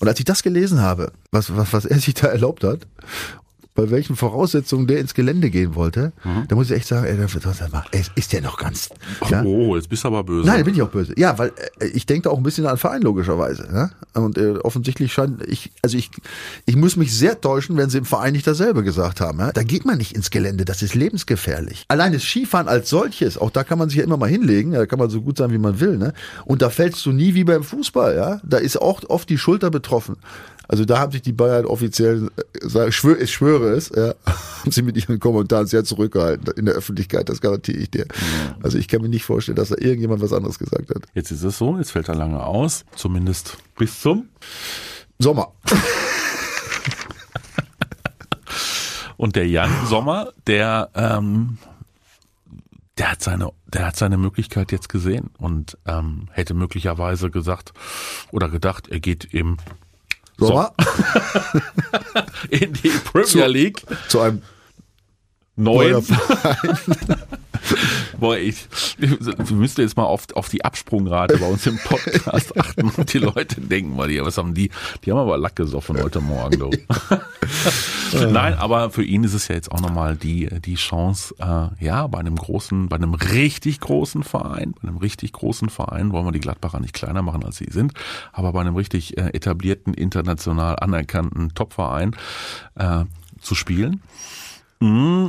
Und 0.00 0.08
als 0.08 0.18
ich 0.18 0.24
das 0.24 0.42
gelesen 0.42 0.80
habe, 0.80 1.12
was, 1.30 1.54
was, 1.56 1.72
was 1.72 1.84
er 1.84 1.98
sich 1.98 2.14
da 2.14 2.28
erlaubt 2.28 2.64
hat, 2.64 2.80
bei 3.74 3.90
welchen 3.90 4.14
Voraussetzungen 4.14 4.86
der 4.86 5.00
ins 5.00 5.14
Gelände 5.14 5.50
gehen 5.50 5.74
wollte, 5.74 6.12
da 6.48 6.54
muss 6.54 6.70
ich 6.70 6.76
echt 6.76 6.86
sagen, 6.86 7.06
ey, 7.06 7.18
ey, 7.90 8.02
ist 8.14 8.32
der 8.32 8.40
noch 8.40 8.56
ganz. 8.56 8.88
Ja? 9.28 9.42
Oh, 9.42 9.74
jetzt 9.74 9.88
bist 9.88 10.04
du 10.04 10.08
aber 10.08 10.22
böse. 10.22 10.46
Nein, 10.46 10.64
bin 10.64 10.74
ich 10.74 10.82
auch 10.82 10.90
böse. 10.90 11.12
Ja, 11.18 11.36
weil 11.38 11.52
äh, 11.80 11.86
ich 11.88 12.06
denke 12.06 12.22
da 12.22 12.30
auch 12.30 12.36
ein 12.36 12.42
bisschen 12.44 12.66
an 12.66 12.74
den 12.74 12.78
Verein 12.78 13.02
logischerweise. 13.02 13.68
Ja? 13.72 13.90
Und 14.20 14.38
äh, 14.38 14.52
offensichtlich 14.58 15.12
scheint 15.12 15.44
ich, 15.46 15.72
also 15.82 15.96
ich, 15.96 16.10
ich 16.66 16.76
muss 16.76 16.96
mich 16.96 17.16
sehr 17.16 17.40
täuschen, 17.40 17.76
wenn 17.76 17.90
sie 17.90 17.98
im 17.98 18.04
Verein 18.04 18.32
nicht 18.32 18.46
dasselbe 18.46 18.84
gesagt 18.84 19.20
haben. 19.20 19.40
Ja? 19.40 19.50
Da 19.52 19.64
geht 19.64 19.84
man 19.84 19.98
nicht 19.98 20.14
ins 20.14 20.30
Gelände, 20.30 20.64
das 20.64 20.82
ist 20.82 20.94
lebensgefährlich. 20.94 21.84
Allein 21.88 22.12
das 22.12 22.22
Skifahren 22.22 22.68
als 22.68 22.88
solches, 22.88 23.36
auch 23.38 23.50
da 23.50 23.64
kann 23.64 23.78
man 23.78 23.88
sich 23.88 23.98
ja 23.98 24.04
immer 24.04 24.16
mal 24.16 24.28
hinlegen, 24.28 24.72
da 24.72 24.86
kann 24.86 25.00
man 25.00 25.10
so 25.10 25.20
gut 25.20 25.38
sein, 25.38 25.50
wie 25.50 25.58
man 25.58 25.80
will. 25.80 25.98
Ne? 25.98 26.12
Und 26.44 26.62
da 26.62 26.70
fällst 26.70 27.04
du 27.06 27.12
nie 27.12 27.34
wie 27.34 27.44
beim 27.44 27.64
Fußball. 27.64 28.14
Ja? 28.14 28.40
Da 28.44 28.58
ist 28.58 28.80
auch 28.80 29.02
oft 29.08 29.28
die 29.28 29.38
Schulter 29.38 29.70
betroffen. 29.70 30.16
Also 30.68 30.84
da 30.84 30.98
haben 30.98 31.12
sich 31.12 31.22
die 31.22 31.32
Bayern 31.32 31.66
offiziell, 31.66 32.30
äh, 32.36 32.88
ich 32.88 32.96
schwöre, 32.96 33.18
ich 33.18 33.32
schwöre 33.32 33.70
es, 33.70 33.90
ja, 33.94 34.14
haben 34.60 34.70
sie 34.70 34.82
mit 34.82 34.96
ihren 34.96 35.20
Kommentaren 35.20 35.66
sehr 35.66 35.84
zurückgehalten 35.84 36.52
in 36.56 36.66
der 36.66 36.74
Öffentlichkeit, 36.74 37.28
das 37.28 37.40
garantiere 37.40 37.78
ich 37.78 37.90
dir. 37.90 38.06
Also 38.62 38.78
ich 38.78 38.88
kann 38.88 39.02
mir 39.02 39.08
nicht 39.08 39.24
vorstellen, 39.24 39.56
dass 39.56 39.68
da 39.68 39.76
irgendjemand 39.78 40.22
was 40.22 40.32
anderes 40.32 40.58
gesagt 40.58 40.90
hat. 40.90 41.02
Jetzt 41.14 41.30
ist 41.30 41.44
es 41.44 41.58
so, 41.58 41.76
jetzt 41.78 41.90
fällt 41.90 42.08
er 42.08 42.14
lange 42.14 42.42
aus, 42.44 42.84
zumindest 42.96 43.58
bis 43.76 44.00
zum. 44.00 44.28
Sommer. 45.18 45.52
Und 49.16 49.36
der 49.36 49.46
Jan 49.46 49.70
Sommer, 49.86 50.32
der, 50.46 50.90
ähm, 50.94 51.58
der 52.98 53.12
hat 53.12 53.22
seine, 53.22 53.50
der 53.66 53.86
hat 53.86 53.96
seine 53.96 54.18
Möglichkeit 54.18 54.72
jetzt 54.72 54.88
gesehen 54.88 55.30
und 55.38 55.78
ähm, 55.86 56.28
hätte 56.32 56.54
möglicherweise 56.54 57.30
gesagt 57.30 57.72
oder 58.32 58.48
gedacht, 58.48 58.88
er 58.88 59.00
geht 59.00 59.32
im 59.32 59.56
Sommer 60.38 60.72
in 62.50 62.72
die 62.72 62.88
Premier 62.88 63.46
League. 63.46 63.82
zu 64.08 64.20
einem 64.20 64.42
neuen. 65.56 66.04
Boah, 68.18 68.36
ich, 68.36 68.66
wir 68.98 69.56
müssten 69.56 69.80
jetzt 69.80 69.96
mal 69.96 70.04
auf, 70.04 70.26
auf 70.34 70.48
die 70.48 70.64
Absprungrate 70.64 71.38
bei 71.38 71.46
uns 71.46 71.66
im 71.66 71.78
Podcast 71.78 72.56
achten 72.60 72.90
und 72.90 73.12
die 73.12 73.18
Leute 73.18 73.60
denken 73.60 73.96
mal, 73.96 74.08
die, 74.08 74.20
was 74.20 74.38
haben 74.38 74.54
die? 74.54 74.70
Die 75.04 75.10
haben 75.10 75.18
aber 75.18 75.38
Lack 75.38 75.56
gesoffen 75.56 76.00
heute 76.02 76.20
Morgen, 76.20 76.58
du. 76.58 76.70
Nein, 78.30 78.54
aber 78.54 78.90
für 78.90 79.04
ihn 79.04 79.24
ist 79.24 79.34
es 79.34 79.48
ja 79.48 79.54
jetzt 79.54 79.70
auch 79.72 79.80
nochmal 79.80 80.16
die, 80.16 80.48
die 80.60 80.76
Chance, 80.76 81.34
äh, 81.38 81.84
ja, 81.84 82.06
bei 82.06 82.18
einem 82.18 82.36
großen, 82.36 82.88
bei 82.88 82.96
einem 82.96 83.14
richtig 83.14 83.80
großen 83.80 84.22
Verein, 84.22 84.74
bei 84.80 84.88
einem 84.88 84.98
richtig 84.98 85.32
großen 85.32 85.68
Verein, 85.68 86.12
wollen 86.12 86.26
wir 86.26 86.32
die 86.32 86.40
Gladbacher 86.40 86.80
nicht 86.80 86.94
kleiner 86.94 87.22
machen, 87.22 87.44
als 87.44 87.56
sie 87.56 87.68
sind, 87.70 87.92
aber 88.32 88.52
bei 88.52 88.60
einem 88.60 88.76
richtig 88.76 89.16
äh, 89.18 89.30
etablierten, 89.32 89.94
international 89.94 90.76
anerkannten 90.78 91.54
Topverein 91.54 92.16
äh, 92.76 93.04
zu 93.40 93.54
spielen. 93.54 94.02
Mm, 94.80 95.28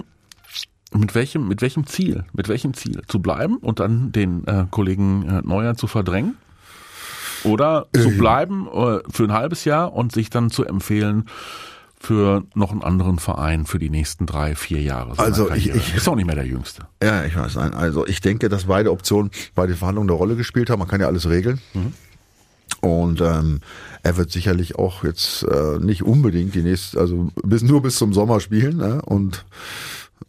mit 0.97 1.15
welchem, 1.15 1.47
mit 1.47 1.61
welchem 1.61 1.85
Ziel? 1.87 2.25
Mit 2.33 2.47
welchem 2.47 2.73
Ziel? 2.73 3.01
Zu 3.07 3.19
bleiben 3.19 3.57
und 3.57 3.79
dann 3.79 4.11
den 4.11 4.45
äh, 4.47 4.65
Kollegen 4.71 5.27
äh, 5.27 5.41
Neuer 5.43 5.75
zu 5.75 5.87
verdrängen? 5.87 6.35
Oder 7.43 7.85
zu 7.95 8.09
bleiben 8.17 8.67
äh, 8.67 8.99
für 9.09 9.23
ein 9.25 9.33
halbes 9.33 9.65
Jahr 9.65 9.93
und 9.93 10.11
sich 10.11 10.29
dann 10.31 10.49
zu 10.49 10.65
empfehlen 10.65 11.25
für 11.99 12.43
noch 12.55 12.71
einen 12.71 12.83
anderen 12.83 13.19
Verein 13.19 13.65
für 13.65 13.77
die 13.79 13.89
nächsten 13.89 14.25
drei, 14.25 14.55
vier 14.55 14.81
Jahre. 14.81 15.17
Also 15.17 15.51
ich- 15.51 15.69
ich- 15.69 15.95
ist 15.95 16.07
auch 16.07 16.15
nicht 16.15 16.25
mehr 16.25 16.35
der 16.35 16.45
Jüngste. 16.45 16.85
Ja, 17.03 17.23
ich 17.23 17.35
weiß. 17.35 17.55
Nein. 17.55 17.73
Also 17.73 18.05
ich 18.07 18.19
denke, 18.21 18.49
dass 18.49 18.65
beide 18.65 18.91
Optionen 18.91 19.31
bei 19.55 19.65
den 19.67 19.75
Verhandlungen 19.75 20.09
eine 20.09 20.17
Rolle 20.17 20.35
gespielt 20.35 20.69
haben. 20.69 20.79
Man 20.79 20.87
kann 20.87 21.01
ja 21.01 21.07
alles 21.07 21.27
regeln. 21.29 21.59
Und 22.81 23.21
ähm, 23.21 23.61
er 24.03 24.17
wird 24.17 24.31
sicherlich 24.31 24.75
auch 24.77 25.03
jetzt 25.03 25.43
äh, 25.43 25.79
nicht 25.79 26.03
unbedingt 26.03 26.53
die 26.53 26.61
nächste, 26.61 26.99
also 26.99 27.29
bis 27.43 27.63
nur 27.63 27.81
bis 27.81 27.95
zum 27.95 28.13
Sommer 28.13 28.39
spielen. 28.39 28.77
Ne? 28.77 29.01
Und 29.03 29.45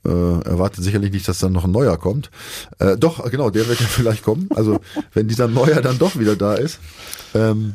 äh, 0.07 0.49
erwartet 0.49 0.85
sicherlich 0.85 1.13
nicht, 1.13 1.29
dass 1.29 1.39
dann 1.39 1.53
noch 1.53 1.65
ein 1.65 1.73
neuer 1.73 1.97
kommt. 1.99 2.31
Äh, 2.79 2.97
doch, 2.97 3.31
genau, 3.31 3.51
der 3.51 3.69
wird 3.69 3.81
ja 3.81 3.87
vielleicht 3.89 4.23
kommen. 4.23 4.49
Also 4.55 4.81
wenn 5.13 5.29
dieser 5.29 5.49
Neuer 5.49 5.81
dann 5.83 5.99
doch 5.99 6.19
wieder 6.19 6.37
da 6.37 6.55
ist. 6.55 6.79
Ähm, 7.35 7.75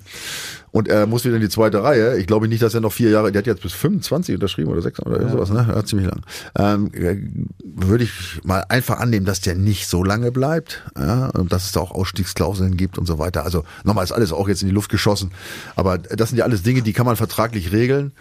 und 0.72 0.88
er 0.88 1.06
muss 1.06 1.26
wieder 1.26 1.36
in 1.36 1.42
die 1.42 1.50
zweite 1.50 1.84
Reihe. 1.84 2.18
Ich 2.18 2.28
glaube 2.28 2.48
nicht, 2.48 2.62
dass 2.62 2.74
er 2.74 2.82
noch 2.82 2.94
vier 2.94 3.10
Jahre, 3.10 3.32
der 3.32 3.40
hat 3.40 3.48
jetzt 3.48 3.62
bis 3.62 3.74
25 3.74 4.36
unterschrieben 4.36 4.72
oder 4.72 4.82
sechs 4.82 5.00
oder 5.00 5.30
sowas, 5.30 5.50
ne? 5.50 5.66
Ja, 5.68 5.84
ziemlich 5.84 6.08
lang. 6.08 6.22
Ähm, 6.58 6.92
äh, 6.94 7.18
würde 7.64 8.04
ich 8.06 8.42
mal 8.44 8.64
einfach 8.70 9.00
annehmen, 9.00 9.26
dass 9.26 9.42
der 9.42 9.56
nicht 9.56 9.88
so 9.88 10.04
lange 10.04 10.32
bleibt, 10.32 10.84
ja, 10.98 11.28
und 11.30 11.52
dass 11.52 11.66
es 11.66 11.72
da 11.74 11.82
auch 11.82 11.92
Ausstiegsklauseln 11.92 12.78
gibt 12.78 12.98
und 12.98 13.06
so 13.06 13.20
weiter. 13.20 13.44
Also 13.44 13.64
nochmal 13.84 14.04
ist 14.04 14.12
alles 14.12 14.32
auch 14.32 14.48
jetzt 14.48 14.62
in 14.62 14.70
die 14.70 14.74
Luft 14.74 14.90
geschossen. 14.90 15.32
Aber 15.76 15.98
das 15.98 16.30
sind 16.30 16.38
ja 16.38 16.46
alles 16.46 16.64
Dinge, 16.64 16.82
die 16.82 16.94
kann 16.94 17.06
man 17.06 17.16
vertraglich 17.16 17.72
regeln. 17.72 18.14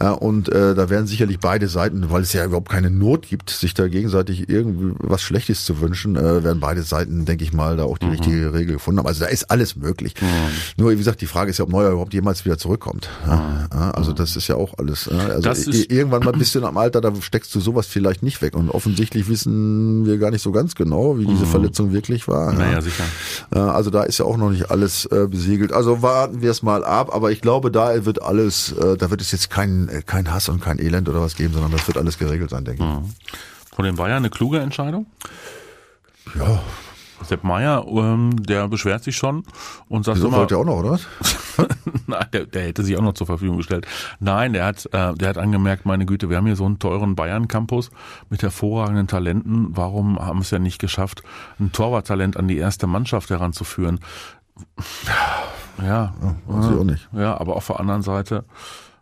Ja, 0.00 0.12
und 0.12 0.48
äh, 0.48 0.74
da 0.74 0.88
werden 0.88 1.06
sicherlich 1.06 1.38
beide 1.40 1.68
Seiten, 1.68 2.10
weil 2.10 2.22
es 2.22 2.32
ja 2.32 2.44
überhaupt 2.44 2.70
keine 2.70 2.90
Not 2.90 3.28
gibt, 3.28 3.50
sich 3.50 3.74
da 3.74 3.88
gegenseitig 3.88 4.48
irgendwie 4.48 4.94
was 4.98 5.22
Schlechtes 5.22 5.64
zu 5.64 5.80
wünschen, 5.80 6.16
äh, 6.16 6.42
werden 6.44 6.60
beide 6.60 6.82
Seiten, 6.82 7.24
denke 7.24 7.44
ich 7.44 7.52
mal, 7.52 7.76
da 7.76 7.84
auch 7.84 7.98
die 7.98 8.06
richtige 8.06 8.54
Regel 8.54 8.74
gefunden 8.74 9.00
haben. 9.00 9.06
Also 9.06 9.24
da 9.24 9.30
ist 9.30 9.50
alles 9.50 9.76
möglich. 9.76 10.14
Nur 10.76 10.90
wie 10.90 10.96
gesagt, 10.96 11.20
die 11.20 11.26
Frage 11.26 11.50
ist 11.50 11.58
ja, 11.58 11.64
ob 11.64 11.70
Neuer 11.70 11.97
überhaupt 11.98 12.14
jemals 12.14 12.44
wieder 12.44 12.56
zurückkommt. 12.58 13.08
Ja, 13.26 13.68
ja, 13.72 13.90
also 13.90 14.12
das 14.12 14.36
ist 14.36 14.48
ja 14.48 14.54
auch 14.56 14.78
alles. 14.78 15.08
ja, 15.12 15.18
Also 15.18 15.42
Das 15.42 15.66
ist- 15.66 15.90
i- 15.90 15.94
irgendwann 15.94 16.22
mal 16.24 16.32
bist 16.38 16.54
du 16.54 16.64
am 16.64 16.76
Alter, 16.78 17.00
da 17.00 17.12
steckst 17.20 17.54
du 17.54 17.60
sowas 17.60 17.86
vielleicht 17.86 18.22
nicht 18.22 18.40
weg. 18.40 18.56
Und 18.56 18.70
offensichtlich 18.70 19.28
wissen 19.28 20.06
wir 20.06 20.18
gar 20.18 20.30
nicht 20.30 20.42
so 20.42 20.52
ganz 20.52 20.74
genau, 20.74 21.18
wie 21.18 21.26
diese 21.26 21.46
Verletzung 21.46 21.92
wirklich 21.92 22.26
war. 22.28 22.52
Naja, 22.52 22.72
ja. 22.72 22.80
sicher. 22.80 23.04
Ja, 23.54 23.72
also 23.72 23.90
da 23.90 24.02
ist 24.04 24.18
ja 24.18 24.24
auch 24.24 24.36
noch 24.36 24.50
nicht 24.50 24.70
alles 24.70 25.04
äh, 25.06 25.26
besiegelt. 25.28 25.72
Also 25.72 26.02
warten 26.02 26.40
wir 26.42 26.50
es 26.50 26.62
mal 26.62 26.84
ab. 26.84 27.14
Aber 27.14 27.30
ich 27.32 27.40
glaube, 27.40 27.70
da 27.70 28.04
wird 28.04 28.22
alles, 28.22 28.72
äh, 28.72 28.96
da 28.96 29.10
wird 29.10 29.20
es 29.20 29.32
jetzt 29.32 29.50
kein, 29.50 29.88
äh, 29.88 30.02
kein 30.04 30.32
Hass 30.32 30.48
und 30.48 30.60
kein 30.62 30.78
Elend 30.78 31.08
oder 31.08 31.20
was 31.20 31.34
geben, 31.36 31.52
sondern 31.54 31.72
das 31.72 31.86
wird 31.86 31.98
alles 31.98 32.18
geregelt 32.18 32.50
sein, 32.50 32.64
denke 32.64 32.82
ich. 32.82 33.74
Von 33.74 33.84
den 33.84 33.96
Bayern 33.96 34.18
eine 34.18 34.30
kluge 34.30 34.58
Entscheidung? 34.58 35.06
Ja, 36.38 36.60
Sepp 37.24 37.44
Meier, 37.44 37.86
ähm, 37.88 38.42
der 38.42 38.68
beschwert 38.68 39.04
sich 39.04 39.16
schon 39.16 39.42
und 39.88 40.04
sagt 40.04 40.18
wieso 40.18 40.28
immer, 40.28 40.38
wollt 40.38 40.50
ihr 40.50 40.58
auch 40.58 40.64
noch, 40.64 40.78
oder? 40.78 40.98
Nein, 42.06 42.26
der, 42.32 42.46
der 42.46 42.62
hätte 42.62 42.82
sich 42.84 42.96
auch 42.96 43.02
noch 43.02 43.14
zur 43.14 43.26
Verfügung 43.26 43.58
gestellt. 43.58 43.86
Nein, 44.20 44.52
der 44.52 44.64
hat, 44.64 44.86
äh, 44.86 45.14
der 45.14 45.28
hat 45.28 45.38
angemerkt, 45.38 45.86
meine 45.86 46.06
Güte, 46.06 46.30
wir 46.30 46.36
haben 46.36 46.46
hier 46.46 46.56
so 46.56 46.64
einen 46.64 46.78
teuren 46.78 47.16
Bayern-Campus 47.16 47.90
mit 48.30 48.42
hervorragenden 48.42 49.06
Talenten. 49.06 49.76
Warum 49.76 50.18
haben 50.18 50.38
wir 50.38 50.42
es 50.42 50.50
ja 50.50 50.58
nicht 50.58 50.78
geschafft, 50.78 51.22
ein 51.58 51.72
Torwarttalent 51.72 52.36
an 52.36 52.48
die 52.48 52.58
erste 52.58 52.86
Mannschaft 52.86 53.30
heranzuführen? 53.30 54.00
Ja, 55.80 56.14
weiß 56.46 56.66
ich 56.72 56.78
auch 56.78 56.84
nicht. 56.84 57.08
ja, 57.12 57.38
aber 57.38 57.56
auf 57.56 57.66
der 57.66 57.78
anderen 57.78 58.02
Seite, 58.02 58.44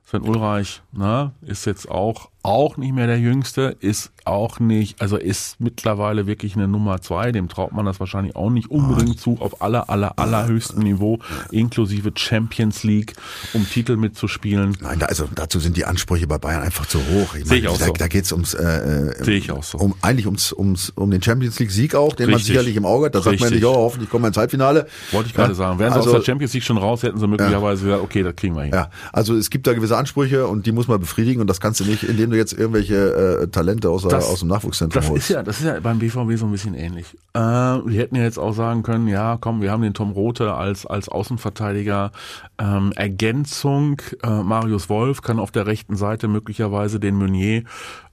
Sven 0.04 0.22
Ulreich, 0.22 0.82
ne, 0.92 1.32
ist 1.40 1.64
jetzt 1.64 1.90
auch, 1.90 2.30
auch 2.46 2.76
nicht 2.76 2.94
mehr 2.94 3.08
der 3.08 3.18
Jüngste, 3.18 3.76
ist 3.80 4.12
auch 4.24 4.60
nicht, 4.60 5.02
also 5.02 5.16
ist 5.16 5.60
mittlerweile 5.60 6.26
wirklich 6.26 6.54
eine 6.54 6.68
Nummer 6.68 7.00
zwei, 7.00 7.32
dem 7.32 7.48
traut 7.48 7.72
man 7.72 7.84
das 7.86 7.98
wahrscheinlich 7.98 8.36
auch 8.36 8.50
nicht 8.50 8.70
unbedingt 8.70 9.20
zu, 9.20 9.36
auf 9.40 9.60
aller, 9.62 9.90
aller, 9.90 10.18
allerhöchstem 10.18 10.80
Niveau, 10.82 11.18
inklusive 11.50 12.12
Champions 12.14 12.84
League, 12.84 13.14
um 13.52 13.68
Titel 13.68 13.96
mitzuspielen. 13.96 14.76
Nein, 14.80 15.00
da, 15.00 15.06
also 15.06 15.28
dazu 15.34 15.58
sind 15.58 15.76
die 15.76 15.84
Ansprüche 15.84 16.28
bei 16.28 16.38
Bayern 16.38 16.62
einfach 16.62 16.86
zu 16.86 16.98
hoch. 16.98 17.34
Ich 17.34 17.46
Sehe 17.46 17.58
ich 17.58 17.68
auch 17.68 17.78
da, 17.78 17.86
so. 17.86 17.92
da 17.92 18.06
geht's 18.06 18.30
ums, 18.30 18.54
äh, 18.54 18.62
äh, 18.62 19.24
Sehe 19.24 19.38
ich 19.38 19.50
auch 19.50 19.64
so. 19.64 19.78
um 19.78 19.94
eigentlich 20.02 20.26
ums, 20.26 20.52
ums 20.52 20.90
um 20.90 21.10
den 21.10 21.22
Champions 21.22 21.58
League 21.58 21.72
Sieg 21.72 21.94
auch, 21.96 22.14
den 22.14 22.26
man 22.26 22.36
Richtig. 22.36 22.52
sicherlich 22.54 22.76
im 22.76 22.86
Auge 22.86 23.06
hat. 23.06 23.14
Da 23.16 23.22
sagt 23.22 23.40
man 23.40 23.52
nicht, 23.52 23.64
oh, 23.64 23.74
hoffentlich 23.74 24.08
kommen 24.08 24.22
wir 24.22 24.28
ins 24.28 24.36
Halbfinale. 24.36 24.86
Wollte 25.10 25.28
ich 25.28 25.34
gerade 25.34 25.48
Ja, 25.50 25.54
sagen. 25.56 25.78
Wären 25.80 25.92
sie 25.92 25.98
also, 25.98 26.10
aus 26.10 26.16
der 26.18 26.24
Champions 26.24 26.52
League 26.54 26.62
schon 26.64 26.78
raus, 26.78 27.02
hätten 27.02 27.18
sie 27.18 27.26
möglicherweise 27.26 27.84
gesagt, 27.86 28.02
okay, 28.02 28.22
das 28.22 28.36
kriegen 28.36 28.54
wir 28.54 28.62
hin. 28.62 28.72
Ja, 28.72 28.90
also 29.12 29.34
es 29.34 29.50
gibt 29.50 29.66
da 29.66 29.74
gewisse 29.74 29.96
Ansprüche 29.96 30.46
und 30.46 30.66
die 30.66 30.72
muss 30.72 30.86
man 30.86 31.00
befriedigen 31.00 31.40
und 31.40 31.48
das 31.48 31.60
kannst 31.60 31.80
du 31.80 31.84
nicht, 31.84 32.04
indem 32.04 32.30
du 32.30 32.35
jetzt 32.36 32.52
irgendwelche 32.52 33.42
äh, 33.42 33.48
Talente 33.48 33.90
aus, 33.90 34.02
Das- 34.02 34.28
aus 34.28 34.40
dem 34.40 34.48
Nachwuchszentrum 34.48 35.00
Das 35.02 35.10
holst. 35.10 35.24
ist 35.30 35.34
ja, 35.34 35.42
das 35.42 35.58
ist 35.60 35.66
ja 35.66 35.80
beim 35.80 35.98
BVB 35.98 36.36
so 36.36 36.46
ein 36.46 36.52
bisschen 36.52 36.74
ähnlich. 36.74 37.06
Äh, 37.34 37.38
wir 37.40 38.00
hätten 38.00 38.16
ja 38.16 38.22
jetzt 38.22 38.38
auch 38.38 38.52
sagen 38.52 38.82
können, 38.82 39.08
ja, 39.08 39.38
komm, 39.40 39.60
wir 39.62 39.70
haben 39.72 39.82
den 39.82 39.94
Tom 39.94 40.10
Rote 40.12 40.54
als 40.54 40.86
als 40.86 41.08
Außenverteidiger 41.08 42.12
ähm, 42.58 42.92
Ergänzung. 42.96 44.00
Äh, 44.22 44.42
Marius 44.42 44.88
Wolf 44.88 45.22
kann 45.22 45.38
auf 45.38 45.50
der 45.50 45.66
rechten 45.66 45.96
Seite 45.96 46.28
möglicherweise 46.28 47.00
den 47.00 47.16
Meunier 47.16 47.62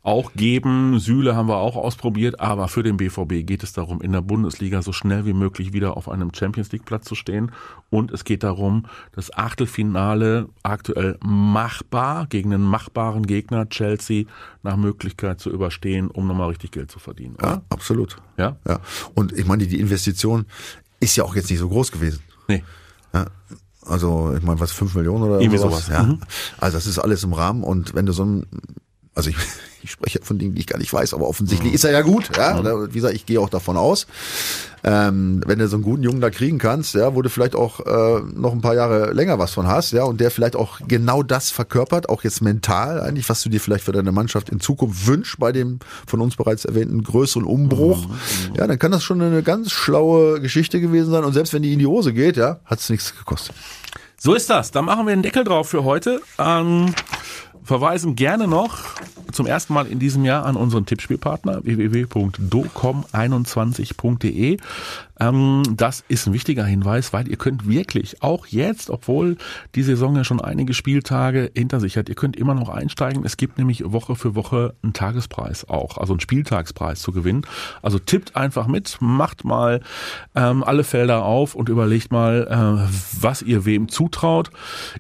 auch 0.05 0.33
geben. 0.33 0.99
Süle 0.99 1.33
haben 1.33 1.47
wir 1.47 1.55
auch 1.55 1.77
ausprobiert, 1.77 2.41
aber 2.41 2.67
für 2.67 2.83
den 2.83 2.97
BVB 2.97 3.45
geht 3.47 3.63
es 3.63 3.71
darum, 3.71 4.01
in 4.01 4.11
der 4.11 4.19
Bundesliga 4.21 4.81
so 4.81 4.91
schnell 4.91 5.25
wie 5.25 5.31
möglich 5.31 5.71
wieder 5.71 5.95
auf 5.95 6.09
einem 6.09 6.31
Champions 6.35 6.73
League 6.73 6.83
Platz 6.83 7.05
zu 7.05 7.15
stehen. 7.15 7.51
Und 7.89 8.11
es 8.11 8.25
geht 8.25 8.43
darum, 8.43 8.85
das 9.13 9.31
Achtelfinale 9.33 10.49
aktuell 10.61 11.17
machbar 11.25 12.27
gegen 12.27 12.53
einen 12.53 12.63
machbaren 12.65 13.25
Gegner 13.25 13.69
Chelsea 13.69 14.12
nach 14.63 14.77
Möglichkeit 14.77 15.39
zu 15.39 15.49
überstehen, 15.49 16.09
um 16.09 16.27
nochmal 16.27 16.49
richtig 16.49 16.71
Geld 16.71 16.91
zu 16.91 16.99
verdienen. 16.99 17.35
Ja, 17.41 17.47
Oder? 17.53 17.61
absolut. 17.69 18.17
Ja? 18.37 18.57
Ja. 18.67 18.79
Und 19.13 19.31
ich 19.33 19.45
meine, 19.45 19.65
die 19.67 19.79
Investition 19.79 20.45
ist 20.99 21.15
ja 21.15 21.23
auch 21.23 21.35
jetzt 21.35 21.49
nicht 21.49 21.59
so 21.59 21.69
groß 21.69 21.91
gewesen. 21.91 22.21
Nee. 22.47 22.63
Ja. 23.13 23.25
Also, 23.85 24.33
ich 24.35 24.43
meine, 24.43 24.59
was, 24.59 24.71
fünf 24.71 24.95
Millionen 24.95 25.23
oder 25.23 25.41
Irgendwie 25.41 25.57
sowas? 25.57 25.87
sowas. 25.87 25.97
Ja. 25.97 26.03
Mhm. 26.03 26.21
Also, 26.57 26.77
das 26.77 26.85
ist 26.87 26.99
alles 26.99 27.23
im 27.23 27.33
Rahmen 27.33 27.63
und 27.63 27.93
wenn 27.93 28.05
du 28.05 28.13
so 28.13 28.23
einen 28.23 28.45
Also 29.15 29.29
ich, 29.29 29.35
ich 29.83 29.91
spreche 29.91 30.19
von 30.23 30.37
Dingen, 30.37 30.55
die 30.55 30.61
ich 30.61 30.67
gar 30.67 30.79
nicht 30.79 30.91
weiß, 30.91 31.13
aber 31.13 31.27
offensichtlich 31.27 31.73
ist 31.73 31.83
er 31.83 31.91
ja 31.91 32.01
gut. 32.01 32.35
Ja? 32.37 32.57
Oder 32.57 32.89
Wie 32.89 32.93
gesagt, 32.93 33.15
ich 33.15 33.25
gehe 33.25 33.39
auch 33.39 33.49
davon 33.49 33.77
aus. 33.77 34.07
Ähm, 34.85 35.41
wenn 35.45 35.59
du 35.59 35.67
so 35.69 35.77
einen 35.77 35.83
guten 35.83 36.03
Jungen 36.03 36.19
da 36.19 36.29
kriegen 36.29 36.57
kannst, 36.57 36.93
ja, 36.93 37.15
wo 37.15 37.21
du 37.21 37.29
vielleicht 37.29 37.55
auch 37.55 37.79
äh, 37.79 38.21
noch 38.35 38.51
ein 38.51 38.59
paar 38.59 38.75
Jahre 38.75 39.13
länger 39.13 39.39
was 39.39 39.53
von 39.53 39.65
hast, 39.65 39.93
ja, 39.93 40.03
und 40.03 40.19
der 40.19 40.29
vielleicht 40.29 40.57
auch 40.57 40.79
genau 40.87 41.23
das 41.23 41.51
verkörpert, 41.51 42.09
auch 42.09 42.23
jetzt 42.23 42.41
mental 42.41 42.99
eigentlich, 42.99 43.29
was 43.29 43.41
du 43.43 43.49
dir 43.49 43.61
vielleicht 43.61 43.85
für 43.85 43.93
deine 43.93 44.11
Mannschaft 44.11 44.49
in 44.49 44.59
Zukunft 44.59 45.07
wünschst 45.07 45.39
bei 45.39 45.53
dem 45.53 45.79
von 46.05 46.19
uns 46.19 46.35
bereits 46.35 46.65
erwähnten 46.65 47.01
größeren 47.01 47.45
Umbruch, 47.45 48.07
ja, 48.57 48.67
dann 48.67 48.77
kann 48.77 48.91
das 48.91 49.03
schon 49.03 49.21
eine 49.21 49.41
ganz 49.41 49.71
schlaue 49.71 50.41
Geschichte 50.41 50.81
gewesen 50.81 51.11
sein. 51.11 51.23
Und 51.23 51.31
selbst 51.31 51.53
wenn 51.53 51.61
die 51.61 51.71
in 51.71 51.79
die 51.79 51.87
Hose 51.87 52.11
geht, 52.11 52.35
ja, 52.35 52.59
hat 52.65 52.79
es 52.79 52.89
nichts 52.89 53.15
gekostet. 53.17 53.55
So 54.17 54.33
ist 54.33 54.49
das. 54.49 54.71
Da 54.71 54.81
machen 54.81 55.05
wir 55.05 55.13
einen 55.13 55.21
Deckel 55.21 55.43
drauf 55.43 55.69
für 55.69 55.83
heute. 55.83 56.21
Ähm, 56.39 56.93
verweisen 57.63 58.15
gerne 58.15 58.47
noch 58.47 58.79
zum 59.31 59.47
ersten 59.47 59.73
Mal 59.73 59.87
in 59.87 59.97
diesem 59.99 60.25
Jahr 60.25 60.45
an 60.45 60.55
unseren 60.55 60.85
Tippspielpartner 60.85 61.63
www.docom21.de. 61.63 64.57
Ähm, 65.19 65.63
das 65.75 66.03
ist 66.07 66.27
ein 66.27 66.33
wichtiger 66.33 66.65
Hinweis, 66.65 67.13
weil 67.13 67.27
ihr 67.27 67.37
könnt 67.37 67.67
wirklich 67.67 68.21
auch 68.23 68.47
jetzt, 68.47 68.89
obwohl 68.89 69.37
die 69.75 69.83
Saison 69.83 70.15
ja 70.15 70.23
schon 70.23 70.41
einige 70.41 70.73
Spieltage 70.73 71.51
hinter 71.55 71.79
sich 71.79 71.97
hat, 71.97 72.09
ihr 72.09 72.15
könnt 72.15 72.35
immer 72.35 72.55
noch 72.55 72.69
einsteigen. 72.69 73.23
Es 73.25 73.37
gibt 73.37 73.57
nämlich 73.57 73.83
Woche 73.85 74.15
für 74.15 74.35
Woche 74.35 74.73
einen 74.81 74.93
Tagespreis 74.93 75.69
auch, 75.69 75.97
also 75.97 76.13
einen 76.13 76.19
Spieltagspreis 76.19 77.01
zu 77.01 77.11
gewinnen. 77.11 77.45
Also 77.81 77.99
tippt 77.99 78.35
einfach 78.35 78.67
mit, 78.67 78.97
macht 79.01 79.45
mal 79.45 79.81
ähm, 80.35 80.63
alle 80.63 80.83
Felder 80.83 81.23
auf 81.23 81.55
und 81.55 81.69
überlegt 81.69 82.11
mal, 82.11 82.47
äh, 82.49 82.93
was 83.21 83.41
ihr 83.41 83.65
wem 83.65 83.89
zutraut. 83.89 84.49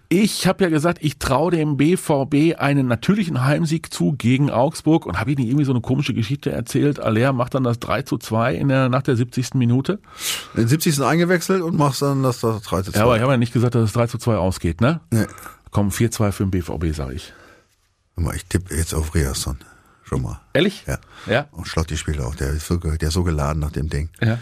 Ich 0.09 0.47
habe 0.47 0.63
ja 0.63 0.69
gesagt, 0.69 0.99
ich 1.01 1.17
traue 1.17 1.51
dem 1.51 1.77
BVB 1.77 2.59
einen 2.59 2.87
natürlichen 2.87 3.43
Heimsieg 3.43 3.93
zu 3.93 4.13
gegen 4.13 4.51
Augsburg 4.51 5.05
und 5.05 5.19
habe 5.19 5.31
ihnen 5.31 5.45
irgendwie 5.45 5.65
so 5.65 5.71
eine 5.71 5.81
komische 5.81 6.13
Geschichte 6.13 6.51
erzählt. 6.51 6.99
Aller 6.99 7.33
macht 7.33 7.55
dann 7.55 7.63
das 7.63 7.79
3 7.79 8.03
zu 8.03 8.17
2 8.17 8.55
in 8.55 8.67
der, 8.67 8.89
nach 8.89 9.01
der 9.01 9.15
70. 9.15 9.55
Minute. 9.55 9.99
Den 10.55 10.67
70. 10.67 11.01
eingewechselt 11.01 11.61
und 11.61 11.75
machst 11.77 12.01
dann 12.01 12.23
das, 12.23 12.39
das 12.39 12.61
3 12.63 12.81
zu 12.83 12.91
2. 12.91 12.97
Ja, 12.99 13.03
aber 13.05 13.15
ich 13.15 13.21
habe 13.21 13.33
ja 13.33 13.37
nicht 13.37 13.53
gesagt, 13.53 13.75
dass 13.75 13.83
es 13.83 13.93
3 13.93 14.07
zu 14.07 14.17
2 14.17 14.35
ausgeht, 14.37 14.81
ne? 14.81 15.01
Nee. 15.11 15.25
Komm, 15.71 15.89
4-2 15.89 16.31
für 16.31 16.43
den 16.45 16.51
BVB, 16.51 16.95
sage 16.95 17.13
ich. 17.15 17.33
Ich 18.35 18.45
tippe 18.45 18.75
jetzt 18.75 18.93
auf 18.93 19.15
Riasson. 19.15 19.57
Schon 20.03 20.21
mal. 20.21 20.39
Ehrlich? 20.53 20.83
Ja. 20.85 20.99
Ja? 21.25 21.47
Und 21.51 21.67
Schlotti 21.67 21.97
spielt 21.97 22.19
auch. 22.21 22.35
Der 22.35 22.49
ist 22.51 22.67
so, 22.67 22.77
der 22.77 23.01
ist 23.01 23.13
so 23.13 23.23
geladen 23.23 23.59
nach 23.59 23.71
dem 23.71 23.89
Ding. 23.89 24.09
Ja. 24.21 24.37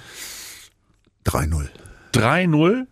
3-0. 1.26 1.70
3-0, 2.14 2.88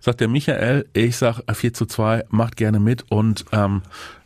sagt 0.00 0.20
der 0.20 0.28
Michael. 0.28 0.88
Ich 0.92 1.16
sag 1.18 1.40
4 1.52 1.72
zu 1.74 1.86
2, 1.86 2.24
macht 2.30 2.56
gerne 2.56 2.80
mit 2.80 3.04
und 3.10 3.44
ähm, 3.52 3.82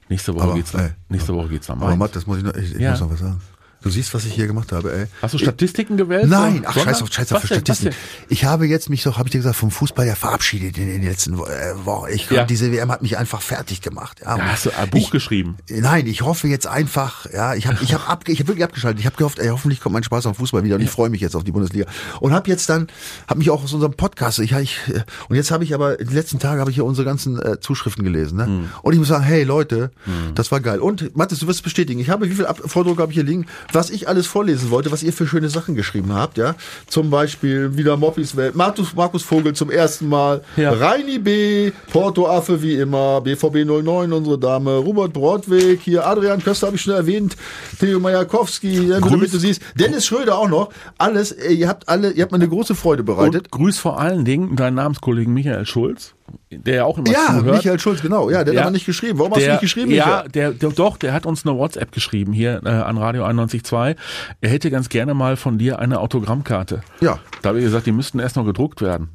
nächste 0.09 0.35
Woche 0.35 0.45
Aber, 0.45 0.55
geht's 0.55 0.73
ey, 0.73 0.91
nächste 1.11 1.35
Woche 1.35 1.49
geht's 1.49 1.69
nach 1.69 1.77
Aber. 1.77 1.95
Matt, 1.97 2.17
das 2.17 2.27
muss 2.27 2.39
ich 2.39 2.45
noch, 2.45 2.55
ich, 2.55 2.75
ich 2.75 2.81
Ja. 2.81 2.93
muss 2.93 3.01
noch 3.01 3.11
was 3.11 3.19
sagen. 3.21 3.41
Du 3.83 3.89
siehst, 3.89 4.13
was 4.13 4.27
ich 4.27 4.35
hier 4.35 4.47
gemacht 4.47 4.73
habe, 4.73 4.93
ey. 4.93 5.07
Hast 5.23 5.33
du 5.33 5.39
Statistiken 5.39 5.97
gewählt? 5.97 6.29
Nein, 6.29 6.65
ach 6.67 6.75
scheiß 6.75 7.01
auf, 7.01 7.11
scheiß 7.11 7.33
auf 7.33 7.47
Statistiken. 7.47 7.95
Ich 8.29 8.45
habe 8.45 8.67
jetzt 8.67 8.91
mich 8.91 9.03
doch, 9.05 9.17
habe 9.17 9.29
ich 9.29 9.33
dir 9.33 9.39
gesagt, 9.39 9.57
vom 9.57 9.71
Fußball 9.71 10.07
ja 10.07 10.15
verabschiedet 10.15 10.77
in, 10.77 10.87
den 10.87 11.03
letzten 11.03 11.35
äh, 11.35 11.39
Wochen. 11.85 12.11
Ich, 12.13 12.31
Ja. 12.31 12.45
Diese 12.45 12.71
WM 12.73 12.91
hat 12.91 13.01
mich 13.01 13.17
einfach 13.17 13.41
fertig 13.41 13.81
gemacht. 13.81 14.21
Ja, 14.23 14.37
Ja, 14.37 14.45
hast 14.45 14.67
du 14.67 14.71
ein 14.77 14.91
Buch 14.91 14.99
ich, 14.99 15.11
geschrieben? 15.11 15.57
Nein, 15.71 16.07
ich 16.07 16.21
hoffe 16.23 16.47
jetzt 16.49 16.67
einfach, 16.67 17.25
ja, 17.33 17.55
ich 17.55 17.67
habe 17.67 17.79
ich 17.83 17.95
hab 17.95 18.09
abge, 18.11 18.33
ich 18.33 18.41
hab 18.41 18.49
wirklich 18.49 18.65
abgeschaltet. 18.65 19.01
Ich 19.01 19.07
habe 19.07 19.17
gehofft, 19.17 19.39
ey, 19.39 19.49
hoffentlich 19.49 19.81
kommt 19.81 19.95
mein 19.95 20.05
Spaß 20.05 20.27
am 20.27 20.35
Fußball 20.35 20.63
wieder 20.63 20.77
und 20.77 20.83
ich 20.83 20.91
freue 20.91 21.09
mich 21.09 21.23
jetzt 21.23 21.35
auf 21.35 21.45
die 21.45 21.53
Bundesliga. 21.53 21.87
Und 22.21 22.35
habe 22.35 22.51
jetzt 22.51 22.69
dann, 22.69 22.89
habe 23.29 23.39
mich 23.39 23.49
auch 23.49 23.65
aus 23.65 23.73
unserem 23.73 23.95
Podcast, 23.95 24.41
ich, 24.41 24.53
ich 24.53 24.79
äh, 24.89 25.01
und 25.31 25.37
jetzt 25.37 25.51
habe 25.51 25.65
ich 25.65 25.73
aber, 25.73 25.97
die 25.97 26.15
letzten 26.15 26.39
Tage 26.39 26.61
habe 26.61 26.71
ich 26.71 26.77
hier 26.77 26.85
unsere 26.85 27.07
ganzen 27.07 27.41
äh, 27.41 27.61
Zuschriften 27.61 28.05
gelesen. 28.05 28.37
Ne? 28.37 28.47
Hm. 28.47 28.69
Und 28.83 28.93
ich 28.93 28.99
muss 28.99 29.09
sagen, 29.09 29.25
hey 29.25 29.45
Leute, 29.45 29.91
das 30.35 30.53
war 30.53 30.61
geil. 30.61 30.81
Und 30.81 31.17
Mathis, 31.17 31.39
du 31.39 31.47
wirst 31.47 31.61
es 31.61 31.63
bestätigen, 31.63 31.99
ich 31.99 32.11
habe, 32.11 32.29
wie 32.29 32.35
viel 32.35 32.47
Ab 32.47 32.61
Vordruck 32.67 32.99
habe 32.99 33.13
ich 33.13 33.15
hier 33.15 33.25
liegen, 33.25 33.47
was 33.73 33.91
ich 33.91 34.09
alles 34.09 34.27
vorlesen 34.27 34.71
wollte, 34.71 34.91
was 34.93 35.03
ihr 35.03 35.13
für 35.13 35.27
schöne 35.27 35.49
Sachen 35.49 35.75
geschrieben 35.75 36.15
habt, 36.15 36.39
ja. 36.39 36.55
Zum 36.87 37.11
Beispiel 37.11 37.77
wieder 37.77 37.97
Moppis 37.97 38.37
Welt, 38.37 38.55
Markus, 38.55 38.95
Markus 38.95 39.23
Vogel 39.23 39.55
zum 39.55 39.71
ersten 39.71 40.09
Mal, 40.09 40.43
Ja. 40.57 40.73
Reini 40.73 41.19
B, 41.19 41.73
Porto 41.93 42.27
Affe 42.29 42.63
wie 42.63 42.75
immer, 42.75 43.21
BVB 43.21 43.65
09, 43.65 44.13
unsere 44.13 44.39
Dame, 44.39 44.77
Robert 44.77 45.13
Brodweg, 45.13 45.81
hier. 45.81 46.07
Adrian 46.07 46.43
Köster 46.43 46.67
habe 46.69 46.77
ich 46.77 46.83
schon 46.83 46.95
erwähnt, 46.95 47.37
Theo 47.79 48.01
Majakowski, 48.01 48.89
ja, 48.89 49.01
damit 49.01 49.33
du 49.33 49.39
siehst, 49.39 49.63
Dennis 49.75 50.07
Schröder 50.07 50.37
auch 50.39 50.49
noch, 50.49 50.71
alles, 50.99 51.33
äh, 51.33 51.53
ihr 51.53 51.69
habt 51.69 51.89
alle, 51.89 52.11
ihr 52.13 52.23
habt 52.23 52.33
mir 52.33 52.37
eine 52.37 52.49
große 52.49 52.75
Freude 52.75 53.03
bereitet. 53.03 53.45
Und 53.45 53.51
grüß 53.51 53.79
vor 53.79 54.01
allen 54.01 54.25
Dingen 54.25 54.57
deinen 54.57 54.75
Namenskollegen 54.75 55.33
Michael 55.33 55.67
Schulz, 55.67 56.15
der 56.51 56.75
ja 56.75 56.85
auch 56.85 56.99
immer 56.99 57.11
ja, 57.11 57.27
zuhört. 57.27 57.57
Michael 57.57 57.79
Schulz, 57.79 58.03
genau, 58.03 58.31
ja, 58.31 58.45
der 58.45 58.55
Ja. 58.55 58.61
hat 58.61 58.67
aber 58.67 58.73
nicht 58.73 58.87
geschrieben. 58.87 59.19
Warum 59.19 59.33
hast 59.35 59.45
du 59.47 59.51
nicht 59.51 59.61
geschrieben, 59.61 59.91
Ja, 59.91 60.07
Michael? 60.07 60.29
der, 60.31 60.51
der, 60.53 60.71
doch, 60.71 60.97
der 60.97 61.13
hat 61.13 61.27
uns 61.27 61.47
eine 61.47 61.57
WhatsApp 61.57 61.93
geschrieben 61.93 62.33
hier 62.33 62.61
äh, 62.65 62.69
an 62.69 62.99
Radio 62.99 63.25
91.2. 63.25 63.97
Er 64.41 64.51
hätte 64.51 64.71
ganz 64.71 64.89
gerne 64.89 65.15
mal 65.15 65.37
von 65.37 65.59
dir 65.59 65.79
eine 65.79 66.01
Autogrammkarte. 66.01 66.81
Ja. 67.01 67.19
Da 67.43 67.51
habe 67.51 67.59
ich 67.59 67.65
gesagt, 67.65 67.87
die 67.87 67.93
müssten 67.93 68.19
erst 68.19 68.37
noch 68.37 68.45
gedruckt 68.45 68.81
werden. 68.83 69.09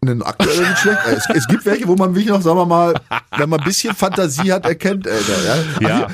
Einen 0.00 0.22
aktuell 0.22 0.60
nicht 0.60 0.78
schlecht. 0.78 0.98
Äh, 1.08 1.14
Es, 1.14 1.28
es 1.34 1.48
gibt 1.48 1.66
welche, 1.66 1.88
wo 1.88 1.96
man 1.96 2.14
wirklich 2.14 2.28
noch, 2.28 2.40
sagen 2.40 2.56
wir 2.58 2.66
mal, 2.66 2.94
wenn 3.36 3.48
man 3.48 3.58
ein 3.58 3.64
bisschen 3.64 3.94
Fantasie 3.96 4.52
hat, 4.52 4.64
erkennt. 4.64 5.08
Alter, 5.08 5.78
ja. 5.80 5.88
Ja. 5.88 6.06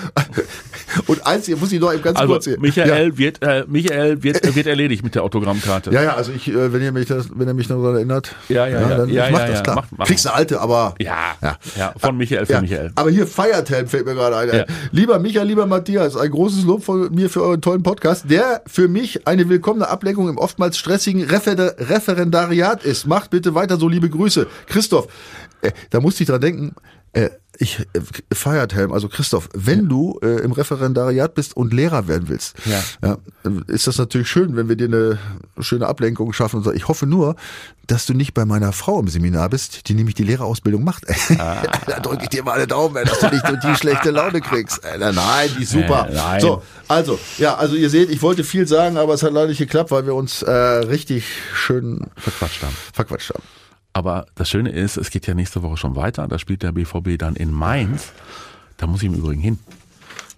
Und 1.07 1.27
eins, 1.27 1.47
hier 1.47 1.57
muss 1.57 1.73
ich 1.73 1.81
noch 1.81 1.93
eben 1.93 2.03
ganz 2.03 2.19
Also 2.19 2.33
kurz 2.33 2.45
hier. 2.45 2.59
Michael 2.61 3.17
wird, 3.19 3.43
äh, 3.43 3.65
Michael 3.67 4.23
wird, 4.23 4.55
wird 4.55 4.67
erledigt 4.67 5.03
mit 5.05 5.15
der 5.15 5.23
Autogrammkarte. 5.23 5.91
Ja, 5.93 6.03
ja, 6.03 6.15
also 6.15 6.33
ich, 6.33 6.49
äh, 6.49 6.73
wenn 6.73 6.83
ihr 6.83 6.93
mich 6.93 7.07
das, 7.07 7.29
wenn 7.35 7.47
ihr 7.49 7.55
mich 7.55 7.69
noch 7.69 7.79
daran 7.81 7.97
erinnert, 7.97 8.35
Ja, 8.49 8.67
ja, 8.67 8.81
ja. 8.81 8.97
dann 8.99 9.09
Ja, 9.09 9.27
ich 9.27 9.33
mach 9.33 9.41
ja, 9.41 9.47
das 9.47 9.57
ja. 9.57 9.63
klar. 9.63 9.77
Mach- 9.77 9.99
mach 9.99 10.07
Kriegst 10.07 10.27
eine 10.27 10.37
alte, 10.37 10.61
aber 10.61 10.95
Ja, 10.99 11.35
Ja. 11.43 11.59
ja. 11.77 11.95
von 11.99 12.17
Michael 12.17 12.47
für 12.47 12.53
Ja, 12.55 12.61
Michael. 12.61 12.93
Aber 12.95 13.11
hier 13.11 13.27
Feiertelm 13.27 13.87
fällt 13.89 14.07
mir 14.07 14.15
gerade 14.15 14.37
ein. 14.37 14.49
Ja. 14.57 14.65
Lieber 14.93 15.19
Michael, 15.19 15.47
lieber 15.47 15.67
Matthias, 15.67 16.17
ein 16.17 16.31
großes 16.31 16.65
Lob 16.65 16.85
von 16.85 17.13
mir 17.15 17.29
für 17.31 17.43
euren 17.43 17.61
tollen 17.61 17.83
Podcast, 17.83 18.25
der 18.31 18.63
für 18.67 18.89
mich 18.89 19.27
eine 19.27 19.49
willkommene 19.49 19.89
Ablenkung 19.89 20.29
im 20.29 20.39
oftmals 20.39 20.79
stressigen 20.79 21.23
Refer 21.25 21.55
Referendariat 21.79 22.85
ist. 22.85 23.07
Macht 23.07 23.31
bitte 23.31 23.55
weiter 23.55 23.77
so, 23.77 23.89
liebe 23.89 24.09
Grüße. 24.09 24.47
Christoph, 24.67 25.09
äh, 25.63 25.71
da 25.91 26.01
musste 26.01 26.23
ich 26.23 26.29
dran 26.29 26.41
denken, 26.41 26.75
äh, 27.15 27.31
ich, 27.57 27.79
äh, 27.93 28.35
Feiertelm, 28.35 28.93
also 28.93 29.09
Christoph, 29.09 29.49
wenn 29.55 29.89
du 29.89 30.19
äh, 30.23 30.41
im 30.43 30.51
Referendariat 30.51 31.35
bist 31.35 31.57
und 31.57 31.73
Lehrer 31.73 32.09
werden 32.09 32.29
willst, 32.29 32.57
Ja. 32.65 33.17
äh, 33.45 33.73
ist 33.73 33.87
das 33.87 33.97
natürlich 33.99 34.29
schön, 34.29 34.57
wenn 34.57 34.69
wir 34.69 34.75
dir 34.75 34.89
eine 34.89 35.19
schöne 35.61 35.87
Ablenkung 35.87 36.33
schaffen. 36.33 36.57
Und 36.57 36.65
so. 36.65 36.73
Ich 36.73 36.89
hoffe 36.89 37.07
nur, 37.07 37.37
dass 37.87 38.07
du 38.07 38.13
nicht 38.15 38.35
bei 38.35 38.45
meiner 38.45 38.73
Frau 38.73 38.99
im 38.99 39.07
Seminar 39.07 39.51
bist, 39.51 39.89
die 39.89 39.95
nämlich 39.95 40.17
die 40.17 40.25
Lehrerausbildung 40.25 40.83
macht. 40.83 41.05
da 41.39 42.01
drücke 42.01 42.25
ich 42.25 42.29
dir 42.31 42.43
mal 42.43 42.53
eine 42.55 42.67
Daumen, 42.67 42.97
ey, 42.97 43.05
dass 43.05 43.21
du 43.21 43.29
nicht 43.29 43.45
die 43.63 43.75
schlechte 43.77 44.11
Laune 44.11 44.41
kriegst. 44.41 44.85
Alter, 44.85 45.13
nein, 45.13 45.49
die 45.57 45.63
ist 45.63 45.71
super. 45.71 46.09
Äh, 46.11 46.15
nein. 46.15 46.41
So, 46.41 46.63
also, 46.89 47.19
ja, 47.39 47.55
also 47.55 47.77
ihr 47.77 47.91
seht, 47.91 48.11
ich 48.11 48.21
wollte 48.23 48.43
viel 48.43 48.67
sagen, 48.67 48.97
aber 48.97 49.15
es 49.15 49.23
hat 49.23 49.33
leider 49.33 49.49
nicht 49.49 49.59
geklappt, 49.59 49.93
weil 49.93 50.07
wir 50.07 50.15
uns 50.17 50.43
äh, 50.43 50.51
richtig 50.51 51.25
schön 51.55 52.07
Verquatscht 52.17 52.63
haben. 52.63 52.77
verquatscht 52.93 53.31
haben. 53.31 53.45
Aber 53.95 54.27
das 54.35 54.51
Schöne 54.51 54.71
ist, 54.71 54.97
es 54.99 55.11
geht 55.11 55.27
ja 55.27 55.35
nächste 55.35 55.63
Woche 55.63 55.77
schon 55.79 55.97
weiter. 55.97 56.29
Da 56.29 56.39
spielt 56.39 56.63
der 56.63 56.73
BVB 56.73 57.17
dann 57.17 57.37
in 57.37 57.51
Mainz. 57.53 58.13
Da 58.77 58.87
muss 58.87 59.03
ich 59.03 59.07
im 59.09 59.15
Übrigen 59.15 59.41
hin. 59.41 59.59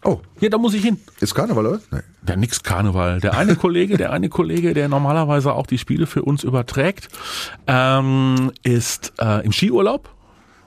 Oh, 0.04 0.20
Ja, 0.40 0.50
da 0.50 0.59
muss 0.59 0.74
ich 0.74 0.82
hin. 0.84 0.98
ist 1.20 1.34
Karneval, 1.34 1.66
oder? 1.66 1.80
Nee. 1.90 2.00
Ja, 2.28 2.36
nix 2.36 2.62
Karneval. 2.62 3.20
Der 3.20 3.36
eine 3.36 3.57
Kollege, 3.57 3.96
der 3.96 4.12
eine 4.12 4.28
Kollege, 4.28 4.74
der 4.74 4.88
normalerweise 4.88 5.52
auch 5.54 5.66
die 5.66 5.78
Spiele 5.78 6.07
für 6.07 6.22
uns 6.22 6.44
überträgt, 6.44 7.09
ähm, 7.66 8.52
ist 8.62 9.14
äh, 9.18 9.44
im 9.44 9.52
Skiurlaub. 9.52 10.09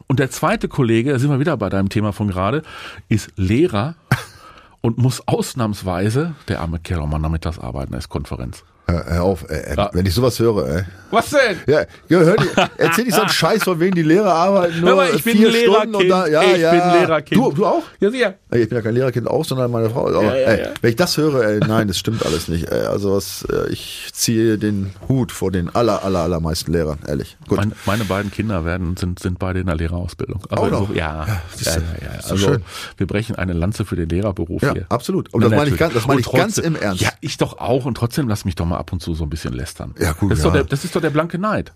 Und 0.08 0.20
der 0.20 0.32
zweite 0.32 0.68
Kollege, 0.68 1.12
da 1.14 1.20
sind 1.20 1.30
wir 1.30 1.40
wieder 1.40 1.56
bei 1.56 1.70
deinem 1.70 1.90
Thema 1.90 2.12
von 2.12 2.28
gerade, 2.28 2.64
ist 3.08 3.32
Lehrer 3.36 3.94
und 4.82 4.98
muss 4.98 5.26
ausnahmsweise, 5.28 6.34
der 6.48 6.62
arme 6.62 6.80
Kerl, 6.80 7.06
mal 7.06 7.20
nachmittags 7.20 7.60
arbeiten, 7.60 7.94
ist 7.94 8.10
Konferenz. 8.10 8.64
Hör, 8.92 9.06
hör 9.14 9.24
auf, 9.24 9.46
ey, 9.50 9.58
ey, 9.66 9.76
Ja. 9.78 9.90
wenn 9.94 10.06
ich 10.06 10.14
sowas 10.14 10.40
höre, 10.40 10.68
ey. 10.68 10.84
Was 11.12 11.30
denn? 11.32 11.58
Ja, 11.68 11.84
hör, 12.10 12.36
die- 12.38 12.48
erzähl 12.78 13.06
nicht 13.06 13.16
so 13.16 13.22
einen 13.22 13.30
Scheiß, 13.42 13.64
von 13.64 13.80
wegen 13.80 13.96
die 13.96 14.04
Lehrer 14.04 14.34
arbeiten 14.34 14.80
nur 14.80 14.90
Hör 14.90 14.96
mal, 14.96 15.10
ich 15.16 15.24
bin 15.24 15.38
vier 15.38 15.48
ein 15.50 15.54
Stunden 15.56 15.92
Lehrerkind. 15.94 16.12
da, 16.12 16.28
ja, 16.28 16.42
ich 16.56 16.62
ja. 16.62 16.72
bin 16.72 17.00
Lehrerkind. 17.02 17.42
Du, 17.42 17.52
du 17.52 17.66
auch? 17.66 17.84
Ja, 18.00 18.12
sicher. 18.12 18.34
Ey, 18.52 18.64
Ich 18.64 18.70
bin 18.70 18.78
ja 18.78 18.82
kein 18.82 18.96
Lehrerkind 18.96 19.28
auch, 19.28 19.46
sondern 19.46 19.70
meine 19.70 19.92
Frau. 19.92 20.08
Aber, 20.08 20.24
Ja, 20.24 20.36
ja, 20.36 20.48
ey, 20.48 20.64
ja. 20.64 20.70
Wenn 20.82 20.90
ich 20.90 20.96
das 20.96 21.16
höre, 21.18 21.44
ey, 21.46 21.60
nein, 21.60 21.88
das 21.88 22.00
stimmt 22.00 22.26
alles 22.26 22.48
nicht. 22.48 22.68
Ey. 22.72 22.88
Also 22.88 23.14
was, 23.16 23.44
äh, 23.44 23.70
ich 23.72 24.10
ziehe 24.12 24.58
den 24.58 24.92
Hut 25.08 25.32
vor 25.32 25.52
den 25.52 25.70
aller, 25.76 26.04
aller, 26.04 26.20
allermeisten 26.22 26.72
Lehrern, 26.72 26.98
ehrlich. 27.08 27.38
Gut. 27.48 27.60
Meine, 27.60 27.74
meine 27.86 28.06
beiden 28.06 28.32
Kinder 28.32 28.66
werden, 28.66 28.98
sind, 28.98 29.20
sind 29.20 29.38
beide 29.38 29.60
in 29.60 29.68
der 29.68 29.76
Lehrerausbildung. 29.76 30.42
Also 30.50 30.64
Auch 30.64 30.72
noch? 30.72 30.96
ja, 30.96 31.26
Ja, 31.28 31.72
ja, 31.74 31.80
Also 32.24 32.38
schön. 32.38 32.64
wir 32.98 33.06
brechen 33.06 33.36
eine 33.36 33.54
Lanze 33.54 33.86
für 33.86 33.96
den 33.96 34.10
Lehrerberuf 34.10 34.64
Ja, 34.64 34.74
hier. 34.74 34.86
absolut. 34.90 35.32
Und 35.32 35.44
das 35.44 35.52
meine 35.52 35.70
ich 35.70 35.78
ganz- 35.78 35.94
das 35.94 36.08
meine 36.08 36.22
ich 36.22 36.32
ganz 36.32 36.58
im 36.58 36.76
Ernst. 36.76 37.02
Ja, 37.04 37.10
ich 37.22 37.38
doch 37.38 37.60
auch. 37.60 37.86
Und 37.86 37.96
trotzdem 37.96 38.28
lass 38.28 38.46
mich 38.46 38.56
doch 38.56 38.66
mal 38.66 38.78
ab 38.78 38.92
und 38.92 39.00
zu 39.02 39.14
so 39.14 39.26
ein 39.26 39.30
bisschen 39.30 39.54
lästern. 39.54 39.94
Ja, 40.00 40.14
gut, 40.14 40.32
Das 40.32 40.40
ist, 40.40 40.46
doch, 40.46 40.54
der, 40.54 40.64
das 40.64 40.84
ist 40.84 40.96
doch 40.96 41.02
der 41.02 41.12
blanke 41.12 41.38
Neid 41.38 41.72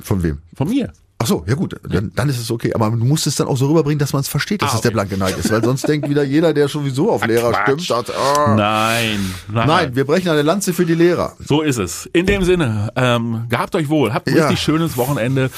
Von 0.00 0.22
wem? 0.24 0.38
von 0.56 0.68
mir. 0.68 0.92
Ach 1.22 1.26
so, 1.26 1.44
ja 1.46 1.54
gut, 1.54 1.76
dann, 1.86 2.10
dann 2.14 2.28
ist 2.30 2.38
es 2.40 2.50
okay. 2.50 2.72
Aber 2.72 2.88
du 2.90 3.04
musst 3.04 3.26
es 3.26 3.36
dann 3.36 3.46
auch 3.46 3.56
so 3.58 3.66
rüberbringen, 3.68 3.98
dass 3.98 4.14
man 4.14 4.20
es 4.20 4.28
versteht, 4.28 4.62
dass 4.62 4.72
Ah, 4.72 4.76
es 4.76 4.80
der 4.80 4.88
okay. 4.90 4.94
blanke 5.06 5.18
Neid 5.18 5.36
ist. 5.38 5.50
Weil 5.52 5.62
sonst 5.64 5.86
denkt 5.86 6.08
wieder 6.08 6.22
jeder, 6.24 6.54
der 6.54 6.66
sowieso 6.68 7.10
auf 7.10 7.26
Lehrer 7.26 7.52
Quatsch. 7.52 7.62
stimmt, 7.82 7.82
sagt, 7.82 8.12
ah. 8.16 8.54
Nein, 8.56 9.20
nein, 9.52 9.66
Nein, 9.68 9.96
wir 9.96 10.06
brechen 10.06 10.30
eine 10.30 10.40
Lanze 10.42 10.72
für 10.72 10.86
die 10.86 10.94
Lehrer. 10.94 11.34
So 11.46 11.60
ist 11.60 11.76
es. 11.78 12.06
In 12.14 12.24
dem 12.24 12.42
Sinne, 12.44 12.90
ähm, 12.96 13.44
gehabt 13.50 13.74
euch 13.74 13.90
wohl, 13.90 14.14
habt 14.14 14.28
ein 14.28 14.36
Ja. 14.36 14.44
richtig 14.46 14.62
schönes 14.64 14.96
Wochenende, 14.96 15.50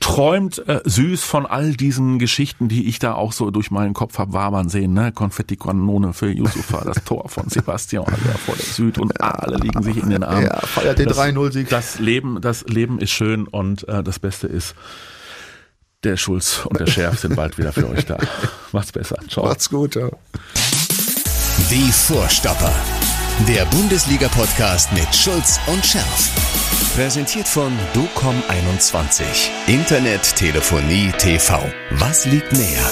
träumt 0.00 0.66
äh, 0.66 0.80
süß 0.84 1.22
von 1.22 1.44
all 1.44 1.72
diesen 1.74 2.18
Geschichten, 2.18 2.68
die 2.68 2.88
ich 2.88 2.98
da 2.98 3.12
auch 3.14 3.32
so 3.32 3.50
durch 3.50 3.70
meinen 3.70 3.92
Kopf 3.92 4.16
hab 4.18 4.32
wabern 4.32 4.70
sehen. 4.70 4.94
Ne? 4.94 5.12
Konfetti-Kanone 5.12 6.14
für 6.14 6.30
Yusufa, 6.30 6.82
das 6.84 6.96
Tor 7.04 7.28
von 7.28 7.48
Sebastian 7.50 8.04
ja, 8.06 8.38
vor 8.46 8.56
der 8.56 8.64
Süd 8.64 8.96
und 8.98 9.20
alle 9.20 9.58
liegen 9.58 9.82
sich 9.82 9.98
in 10.02 10.08
den 10.10 10.22
Armen. 10.24 10.44
Ja, 10.46 10.60
feiert 10.60 10.98
den 10.98 11.08
Das- 11.08 11.18
3-0-Sieg. 11.18 11.68
Das 11.68 11.98
Leben, 11.98 12.40
das 12.40 12.64
Leben 12.66 12.98
ist 13.00 13.10
schön 13.10 13.46
und 13.46 13.86
äh, 13.88 14.02
das 14.02 14.18
Beste 14.18 14.46
ist, 14.46 14.74
der 16.04 16.16
Schulz 16.16 16.62
und 16.64 16.80
der 16.80 16.86
Schärf 16.86 17.20
sind 17.20 17.36
bald 17.36 17.58
wieder 17.58 17.72
für 17.72 17.88
euch 17.88 18.06
da. 18.06 18.18
Macht's 18.72 18.92
besser. 18.92 19.16
Ciao. 19.28 19.46
Macht's 19.46 19.68
gut, 19.68 19.94
ja. 19.94 20.08
Die 21.70 21.92
Vorstopper. 21.92 22.72
Der 23.48 23.64
Bundesliga-Podcast 23.66 24.92
mit 24.92 25.14
Schulz 25.14 25.60
und 25.66 25.84
Scherf. 25.84 26.30
Präsentiert 26.94 27.48
von 27.48 27.72
DOCOM21. 27.94 29.22
Internet, 29.66 30.36
Telefonie, 30.36 31.12
TV. 31.18 31.60
Was 31.92 32.26
liegt 32.26 32.52
näher? 32.52 32.90